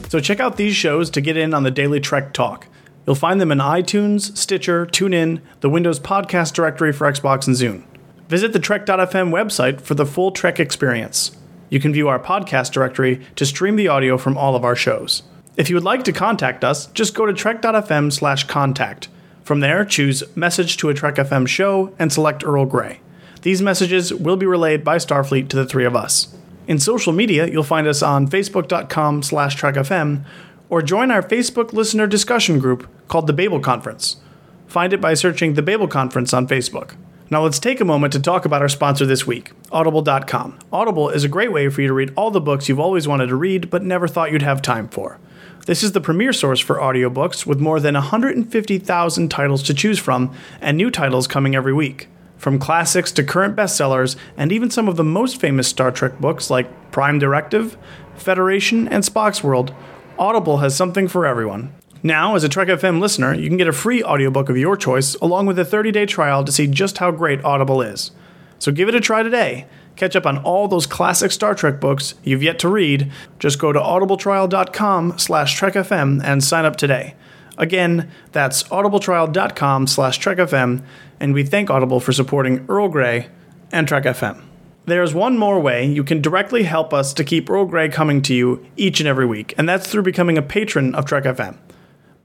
So 0.10 0.22
check 0.22 0.40
out 0.40 0.56
these 0.56 0.78
shows 0.78 1.10
to 1.10 1.20
get 1.20 1.36
in 1.36 1.54
on 1.54 1.64
the 1.64 1.72
daily 1.72 2.00
Trek 2.00 2.32
talk. 2.32 2.68
You'll 3.06 3.18
find 3.18 3.42
them 3.42 3.52
in 3.52 3.58
iTunes, 3.58 4.36
Stitcher, 4.38 4.86
TuneIn, 4.86 5.42
the 5.60 5.70
Windows 5.70 6.00
Podcast 6.00 6.54
Directory 6.54 6.94
for 6.94 7.12
Xbox 7.12 7.48
and 7.48 7.56
Zune. 7.58 7.84
Visit 8.28 8.54
the 8.54 8.60
Trek.fm 8.60 9.30
website 9.32 9.82
for 9.82 9.94
the 9.94 10.06
full 10.06 10.32
Trek 10.32 10.60
experience. 10.60 11.38
You 11.70 11.80
can 11.80 11.94
view 11.94 12.08
our 12.08 12.20
podcast 12.20 12.72
directory 12.72 13.22
to 13.36 13.46
stream 13.46 13.76
the 13.76 13.88
audio 13.88 14.18
from 14.18 14.36
all 14.36 14.56
of 14.56 14.64
our 14.64 14.76
shows. 14.76 15.22
If 15.58 15.70
you 15.70 15.76
would 15.76 15.84
like 15.84 16.04
to 16.06 16.12
contact 16.12 16.64
us, 16.64 16.88
just 16.88 17.14
go 17.14 17.26
to 17.26 17.34
trek.fm 17.34 18.12
slash 18.12 18.46
contact. 18.46 19.10
From 19.44 19.60
there, 19.60 19.86
choose 19.86 20.24
Message 20.36 20.78
to 20.78 20.90
a 20.90 20.94
Trek 20.96 21.16
FM 21.16 21.48
show 21.48 21.94
and 22.00 22.12
select 22.12 22.44
Earl 22.44 22.66
Grey. 22.66 23.00
These 23.44 23.62
messages 23.62 24.12
will 24.12 24.38
be 24.38 24.48
relayed 24.48 24.84
by 24.84 24.98
Starfleet 24.98 25.48
to 25.50 25.56
the 25.56 25.66
three 25.66 25.86
of 25.86 25.96
us. 25.96 26.36
In 26.68 26.80
social 26.80 27.14
media, 27.14 27.48
you'll 27.48 27.62
find 27.62 27.86
us 27.86 28.02
on 28.02 28.28
facebook.com 28.28 29.22
slash 29.22 29.56
trekfm 29.56 30.26
or 30.68 30.82
join 30.82 31.12
our 31.12 31.22
Facebook 31.22 31.74
listener 31.74 32.08
discussion 32.08 32.58
group 32.58 32.90
called 33.08 33.28
the 33.28 33.34
Babel 33.34 33.60
Conference. 33.60 34.18
Find 34.66 34.94
it 34.94 35.00
by 35.00 35.14
searching 35.14 35.54
the 35.54 35.62
Babel 35.62 35.88
Conference 35.88 36.34
on 36.34 36.48
Facebook. 36.48 36.96
Now 37.32 37.42
let's 37.42 37.58
take 37.58 37.82
a 37.82 37.86
moment 37.86 38.14
to 38.14 38.20
talk 38.20 38.46
about 38.46 38.62
our 38.62 38.70
sponsor 38.70 39.04
this 39.04 39.26
week, 39.26 39.52
Audible.com. 39.72 40.60
Audible 40.72 41.10
is 41.10 41.24
a 41.24 41.30
great 41.30 41.52
way 41.52 41.70
for 41.70 41.82
you 41.82 41.88
to 41.88 41.94
read 41.94 42.14
all 42.16 42.30
the 42.30 42.40
books 42.40 42.70
you've 42.70 42.80
always 42.80 43.08
wanted 43.08 43.28
to 43.28 43.36
read 43.36 43.72
but 43.72 43.82
never 43.82 44.08
thought 44.08 44.32
you'd 44.32 44.44
have 44.44 44.62
time 44.62 44.88
for. 44.88 45.18
This 45.66 45.82
is 45.82 45.94
the 45.94 46.02
premier 46.02 46.32
source 46.32 46.60
for 46.60 46.76
audiobooks 46.76 47.44
with 47.44 47.60
more 47.60 47.80
than 47.80 47.96
150,000 47.96 49.30
titles 49.30 49.64
to 49.64 49.74
choose 49.74 49.98
from 49.98 50.36
and 50.62 50.78
new 50.78 50.92
titles 50.92 51.26
coming 51.26 51.56
every 51.56 51.74
week. 51.74 52.10
From 52.38 52.60
classics 52.60 53.12
to 53.14 53.24
current 53.24 53.56
bestsellers, 53.56 54.16
and 54.38 54.52
even 54.52 54.70
some 54.70 54.88
of 54.88 54.96
the 54.96 55.04
most 55.04 55.42
famous 55.42 55.68
Star 55.68 55.90
Trek 55.90 56.20
books 56.20 56.52
like 56.52 56.92
Prime 56.92 57.18
Directive, 57.18 57.76
Federation, 58.16 58.88
and 58.88 59.04
Spock's 59.04 59.44
World, 59.44 59.74
Audible 60.20 60.58
has 60.58 60.76
something 60.76 61.08
for 61.08 61.26
everyone. 61.26 61.74
Now, 62.06 62.36
as 62.36 62.44
a 62.44 62.50
Trek 62.50 62.68
FM 62.68 63.00
listener, 63.00 63.34
you 63.34 63.48
can 63.48 63.58
get 63.58 63.68
a 63.68 63.74
free 63.74 64.04
audiobook 64.04 64.48
of 64.48 64.58
your 64.58 64.78
choice 64.78 65.16
along 65.16 65.48
with 65.48 65.58
a 65.58 65.64
30-day 65.64 66.06
trial 66.06 66.44
to 66.44 66.52
see 66.52 66.68
just 66.68 67.00
how 67.00 67.10
great 67.10 67.44
Audible 67.44 67.82
is. 67.82 68.12
So 68.60 68.72
give 68.72 68.88
it 68.88 68.94
a 68.94 69.00
try 69.00 69.24
today. 69.24 69.66
Catch 69.96 70.16
up 70.16 70.28
on 70.28 70.38
all 70.38 70.68
those 70.68 70.86
classic 70.86 71.32
Star 71.32 71.56
Trek 71.56 71.80
books 71.80 72.14
you've 72.24 72.44
yet 72.44 72.60
to 72.60 72.70
read. 72.70 73.12
Just 73.40 73.58
go 73.58 73.74
to 73.74 73.80
audibletrial.com 73.80 75.18
slash 75.18 75.60
trekfm 75.60 76.24
and 76.24 76.44
sign 76.44 76.64
up 76.64 76.76
today. 76.76 77.16
Again, 77.58 78.12
that's 78.32 78.62
audibletrial.com 78.66 79.88
slash 79.88 80.20
trekfm, 80.20 80.84
and 81.20 81.34
we 81.34 81.44
thank 81.44 81.72
Audible 81.72 82.00
for 82.00 82.14
supporting 82.14 82.68
Earl 82.70 82.88
Grey 82.90 83.30
and 83.72 83.88
Trek 83.88 84.04
FM. 84.04 84.44
There's 84.86 85.16
one 85.16 85.40
more 85.40 85.60
way 85.60 85.88
you 85.88 86.04
can 86.04 86.22
directly 86.22 86.66
help 86.66 86.94
us 86.94 87.16
to 87.16 87.24
keep 87.24 87.50
Earl 87.50 87.66
Grey 87.66 87.90
coming 87.90 88.22
to 88.22 88.36
you 88.36 88.64
each 88.78 89.00
and 89.00 89.08
every 89.08 89.26
week, 89.26 89.56
and 89.58 89.68
that's 89.68 89.88
through 89.88 90.04
becoming 90.04 90.38
a 90.38 90.44
patron 90.44 90.94
of 90.94 91.06
Trek 91.06 91.24
FM. 91.24 91.58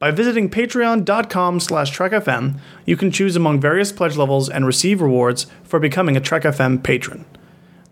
By 0.00 0.10
visiting 0.10 0.48
patreon.com 0.48 1.60
slash 1.60 1.94
trekfm, 1.94 2.58
you 2.86 2.96
can 2.96 3.10
choose 3.10 3.36
among 3.36 3.60
various 3.60 3.92
pledge 3.92 4.16
levels 4.16 4.48
and 4.48 4.64
receive 4.64 5.02
rewards 5.02 5.46
for 5.62 5.78
becoming 5.78 6.16
a 6.16 6.20
Trek 6.20 6.44
FM 6.44 6.82
patron. 6.82 7.26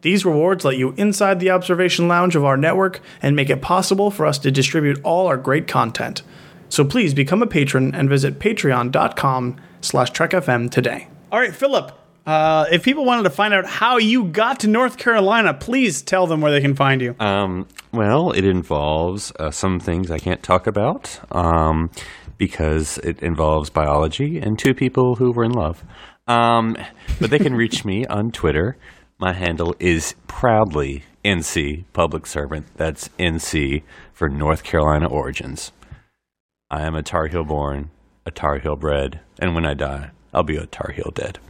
These 0.00 0.24
rewards 0.24 0.64
let 0.64 0.78
you 0.78 0.94
inside 0.96 1.38
the 1.38 1.50
observation 1.50 2.08
lounge 2.08 2.34
of 2.34 2.46
our 2.46 2.56
network 2.56 3.00
and 3.20 3.36
make 3.36 3.50
it 3.50 3.60
possible 3.60 4.10
for 4.10 4.24
us 4.24 4.38
to 4.38 4.50
distribute 4.50 4.98
all 5.04 5.26
our 5.26 5.36
great 5.36 5.68
content. 5.68 6.22
So 6.70 6.82
please 6.82 7.12
become 7.12 7.42
a 7.42 7.46
patron 7.46 7.94
and 7.94 8.08
visit 8.08 8.38
patreon.com 8.38 9.56
slash 9.82 10.10
trekfm 10.10 10.70
today. 10.70 11.08
All 11.30 11.38
right, 11.38 11.54
Phillip, 11.54 11.92
uh, 12.26 12.64
if 12.72 12.82
people 12.82 13.04
wanted 13.04 13.24
to 13.24 13.30
find 13.30 13.52
out 13.52 13.66
how 13.66 13.98
you 13.98 14.24
got 14.24 14.60
to 14.60 14.66
North 14.66 14.96
Carolina, 14.96 15.52
please 15.52 16.00
tell 16.00 16.26
them 16.26 16.40
where 16.40 16.52
they 16.52 16.62
can 16.62 16.74
find 16.74 17.02
you. 17.02 17.14
Um, 17.20 17.66
well, 17.98 18.30
it 18.30 18.44
involves 18.44 19.32
uh, 19.40 19.50
some 19.50 19.80
things 19.80 20.08
I 20.08 20.20
can't 20.20 20.40
talk 20.40 20.68
about 20.68 21.18
um, 21.32 21.90
because 22.36 22.98
it 22.98 23.20
involves 23.24 23.70
biology 23.70 24.38
and 24.38 24.56
two 24.56 24.72
people 24.72 25.16
who 25.16 25.32
were 25.32 25.42
in 25.42 25.50
love. 25.50 25.82
Um, 26.28 26.76
but 27.20 27.30
they 27.30 27.40
can 27.40 27.54
reach 27.64 27.84
me 27.84 28.06
on 28.06 28.30
Twitter. 28.30 28.76
My 29.18 29.32
handle 29.32 29.74
is 29.80 30.14
proudly 30.28 31.06
NC 31.24 31.86
Public 31.92 32.28
Servant. 32.28 32.66
That's 32.76 33.08
NC 33.18 33.82
for 34.12 34.28
North 34.28 34.62
Carolina 34.62 35.08
Origins. 35.08 35.72
I 36.70 36.82
am 36.82 36.94
a 36.94 37.02
Tar 37.02 37.26
Heel 37.26 37.42
born, 37.42 37.90
a 38.24 38.30
Tar 38.30 38.60
Heel 38.60 38.76
bred, 38.76 39.18
and 39.40 39.56
when 39.56 39.66
I 39.66 39.74
die, 39.74 40.12
I'll 40.32 40.44
be 40.44 40.56
a 40.56 40.66
Tar 40.66 40.92
Heel 40.92 41.10
dead. 41.12 41.40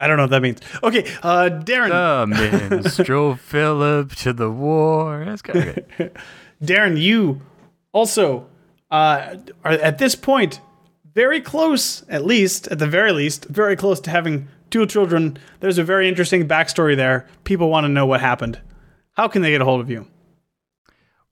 I 0.00 0.06
don't 0.06 0.16
know 0.16 0.24
what 0.24 0.30
that 0.30 0.42
means. 0.42 0.60
Okay, 0.82 1.04
uh, 1.22 1.50
Darren. 1.50 2.36
The 2.36 2.82
minstrel 2.82 3.36
Phillip 3.36 4.14
to 4.16 4.32
the 4.32 4.50
war. 4.50 5.24
That's 5.24 5.42
kind 5.42 5.68
of 5.68 5.74
good. 5.96 6.18
Darren, 6.62 7.00
you 7.00 7.40
also 7.92 8.46
uh, 8.90 9.36
are 9.64 9.72
at 9.72 9.98
this 9.98 10.14
point 10.14 10.60
very 11.14 11.40
close, 11.40 12.04
at 12.08 12.24
least, 12.24 12.66
at 12.68 12.78
the 12.78 12.88
very 12.88 13.12
least, 13.12 13.44
very 13.46 13.76
close 13.76 14.00
to 14.00 14.10
having 14.10 14.48
two 14.70 14.84
children. 14.86 15.38
There's 15.60 15.78
a 15.78 15.84
very 15.84 16.08
interesting 16.08 16.48
backstory 16.48 16.96
there. 16.96 17.26
People 17.44 17.70
want 17.70 17.84
to 17.84 17.88
know 17.88 18.06
what 18.06 18.20
happened. 18.20 18.60
How 19.12 19.28
can 19.28 19.42
they 19.42 19.52
get 19.52 19.60
a 19.60 19.64
hold 19.64 19.80
of 19.80 19.88
you? 19.88 20.08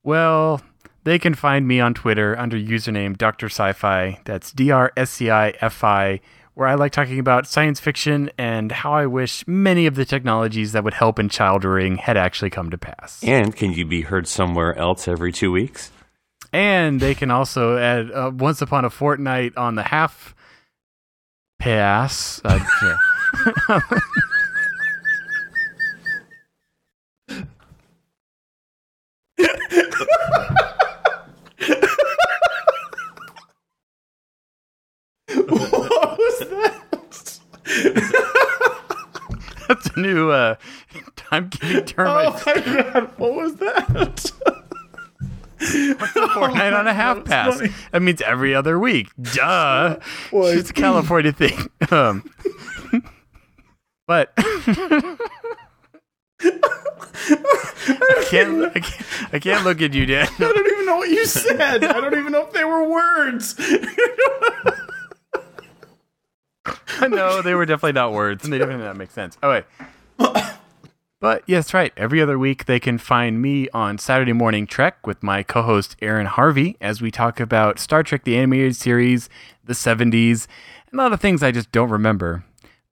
Well, 0.04 0.60
they 1.04 1.18
can 1.18 1.34
find 1.34 1.66
me 1.66 1.80
on 1.80 1.94
Twitter 1.94 2.38
under 2.38 2.56
username 2.56 3.18
Dr. 3.18 3.46
Sci-Fi. 3.46 4.20
That's 4.24 4.52
D 4.52 4.70
R 4.70 4.92
S 4.96 5.10
C 5.10 5.30
I 5.30 5.50
F 5.60 5.82
I, 5.82 6.20
where 6.54 6.68
I 6.68 6.74
like 6.74 6.92
talking 6.92 7.18
about 7.18 7.46
science 7.46 7.80
fiction 7.80 8.30
and 8.36 8.70
how 8.70 8.92
I 8.92 9.06
wish 9.06 9.46
many 9.46 9.86
of 9.86 9.94
the 9.94 10.04
technologies 10.04 10.72
that 10.72 10.84
would 10.84 10.94
help 10.94 11.18
in 11.18 11.28
child 11.28 11.64
rearing 11.64 11.96
had 11.96 12.16
actually 12.16 12.50
come 12.50 12.70
to 12.70 12.78
pass. 12.78 13.22
And 13.24 13.54
can 13.56 13.72
you 13.72 13.84
be 13.84 14.02
heard 14.02 14.28
somewhere 14.28 14.76
else 14.76 15.08
every 15.08 15.32
two 15.32 15.50
weeks? 15.50 15.90
And 16.52 17.00
they 17.00 17.14
can 17.14 17.30
also 17.30 17.78
add 17.78 18.10
uh, 18.10 18.30
once 18.34 18.60
upon 18.60 18.84
a 18.84 18.90
fortnight 18.90 19.56
on 19.56 19.74
the 19.74 19.82
half 19.82 20.34
pass. 21.58 22.40
Uh, 22.44 22.58
yeah. 23.68 23.80
That's 39.68 39.86
a 39.96 40.00
new 40.00 40.30
uh, 40.30 40.56
time-giving 41.16 41.84
term. 41.86 42.06
Oh 42.08 42.42
my 42.46 42.60
god, 42.60 43.10
what 43.18 43.34
was 43.34 43.54
that? 43.56 44.32
What's 45.62 46.16
a 46.16 46.28
fortnight 46.34 46.72
on 46.72 46.86
a 46.88 46.92
half 46.94 47.24
pass? 47.24 47.56
funny. 47.58 47.72
That 47.92 48.02
means 48.02 48.20
every 48.20 48.54
other 48.54 48.78
week. 48.78 49.08
Duh. 49.20 49.98
Boy. 50.30 50.56
it's 50.56 50.70
a 50.70 50.72
California 50.74 51.32
thing. 51.32 51.70
Um, 51.90 52.28
but 54.06 54.32
I 54.36 55.16
can't, 58.28 58.64
I 58.76 58.80
can't. 58.80 59.34
I 59.34 59.38
can't 59.38 59.64
look 59.64 59.80
at 59.80 59.94
you, 59.94 60.04
Dan. 60.06 60.26
I 60.26 60.38
don't 60.38 60.66
even 60.66 60.86
know 60.86 60.96
what 60.96 61.08
you 61.08 61.24
said. 61.26 61.84
I 61.84 62.00
don't 62.00 62.18
even 62.18 62.32
know 62.32 62.42
if 62.46 62.52
they 62.52 62.64
were 62.64 62.88
words. 62.88 63.54
no, 67.08 67.42
they 67.42 67.54
were 67.54 67.66
definitely 67.66 67.92
not 67.92 68.12
words, 68.12 68.44
and 68.44 68.52
they 68.52 68.58
definitely 68.58 68.82
did 68.82 68.88
not 68.88 68.96
make 68.96 69.10
sense. 69.10 69.36
Oh 69.42 69.50
wait. 69.50 69.64
But 71.22 71.44
yes, 71.46 71.66
that's 71.66 71.74
right. 71.74 71.92
Every 71.96 72.20
other 72.20 72.36
week, 72.36 72.64
they 72.64 72.80
can 72.80 72.98
find 72.98 73.40
me 73.40 73.68
on 73.68 73.98
Saturday 73.98 74.32
Morning 74.32 74.66
Trek 74.66 75.06
with 75.06 75.22
my 75.22 75.44
co-host 75.44 75.94
Aaron 76.02 76.26
Harvey 76.26 76.76
as 76.80 77.00
we 77.00 77.12
talk 77.12 77.38
about 77.38 77.78
Star 77.78 78.02
Trek: 78.02 78.24
The 78.24 78.36
Animated 78.36 78.74
Series, 78.74 79.28
the 79.64 79.72
'70s, 79.72 80.48
and 80.90 80.98
a 80.98 81.02
lot 81.02 81.12
of 81.12 81.20
things 81.20 81.42
I 81.42 81.52
just 81.52 81.70
don't 81.70 81.90
remember. 81.90 82.44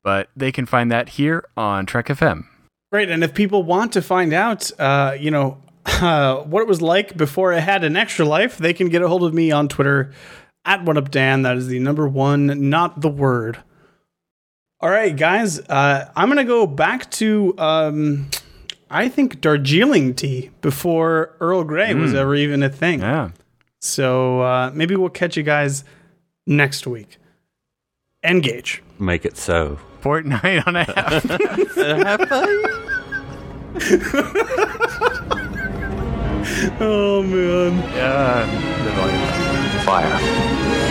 But 0.05 0.28
they 0.36 0.52
can 0.52 0.64
find 0.64 0.92
that 0.92 1.10
here 1.10 1.44
on 1.56 1.86
Trek 1.86 2.06
FM. 2.06 2.44
Great, 2.92 3.10
and 3.10 3.24
if 3.24 3.34
people 3.34 3.64
want 3.64 3.92
to 3.94 4.02
find 4.02 4.32
out, 4.32 4.70
uh, 4.80 5.16
you 5.18 5.32
know, 5.32 5.60
uh, 5.86 6.36
what 6.42 6.60
it 6.60 6.68
was 6.68 6.80
like 6.80 7.16
before 7.16 7.52
I 7.52 7.59
had 7.59 7.82
an 7.82 7.97
extra 7.97 8.24
life, 8.24 8.59
they 8.59 8.72
can 8.72 8.88
get 8.88 9.02
a 9.02 9.09
hold 9.09 9.24
of 9.24 9.34
me 9.34 9.51
on 9.51 9.66
Twitter 9.66 10.12
at 10.65 10.85
what 10.85 10.97
up 10.97 11.11
Dan. 11.11 11.43
That 11.43 11.57
is 11.57 11.69
the 11.69 11.78
number 11.78 12.09
one, 12.09 12.70
not 12.70 13.01
the 13.01 13.09
word. 13.09 13.59
All 14.81 14.91
right, 14.91 15.15
guys, 15.16 15.61
uh, 15.61 16.11
I'm 16.16 16.28
gonna 16.28 16.45
go 16.45 16.66
back 16.66 17.11
to 17.12 17.55
um, 17.59 18.31
I 18.91 19.09
think 19.09 19.41
Darjeeling 19.41 20.15
tea 20.15 20.51
before 20.62 21.37
Earl 21.41 21.65
Grey 21.65 21.95
was 21.95 22.12
Mm. 22.12 22.16
ever 22.16 22.35
even 22.35 22.62
a 22.62 22.70
thing. 22.70 23.01
Yeah. 23.01 23.31
So 23.81 24.41
uh, 24.41 24.70
maybe 24.74 24.97
we'll 24.97 25.11
catch 25.11 25.37
you 25.37 25.43
guys 25.43 25.85
next 26.47 26.87
week. 26.87 27.19
Engage. 28.24 28.82
Make 28.99 29.24
it 29.24 29.37
so. 29.37 29.78
Fortnight 30.01 30.66
on 30.66 30.77
a 30.77 30.85
half. 30.85 31.27
oh 36.81 37.23
man. 37.23 37.77
Yeah 37.95 39.39
fire. 39.81 40.89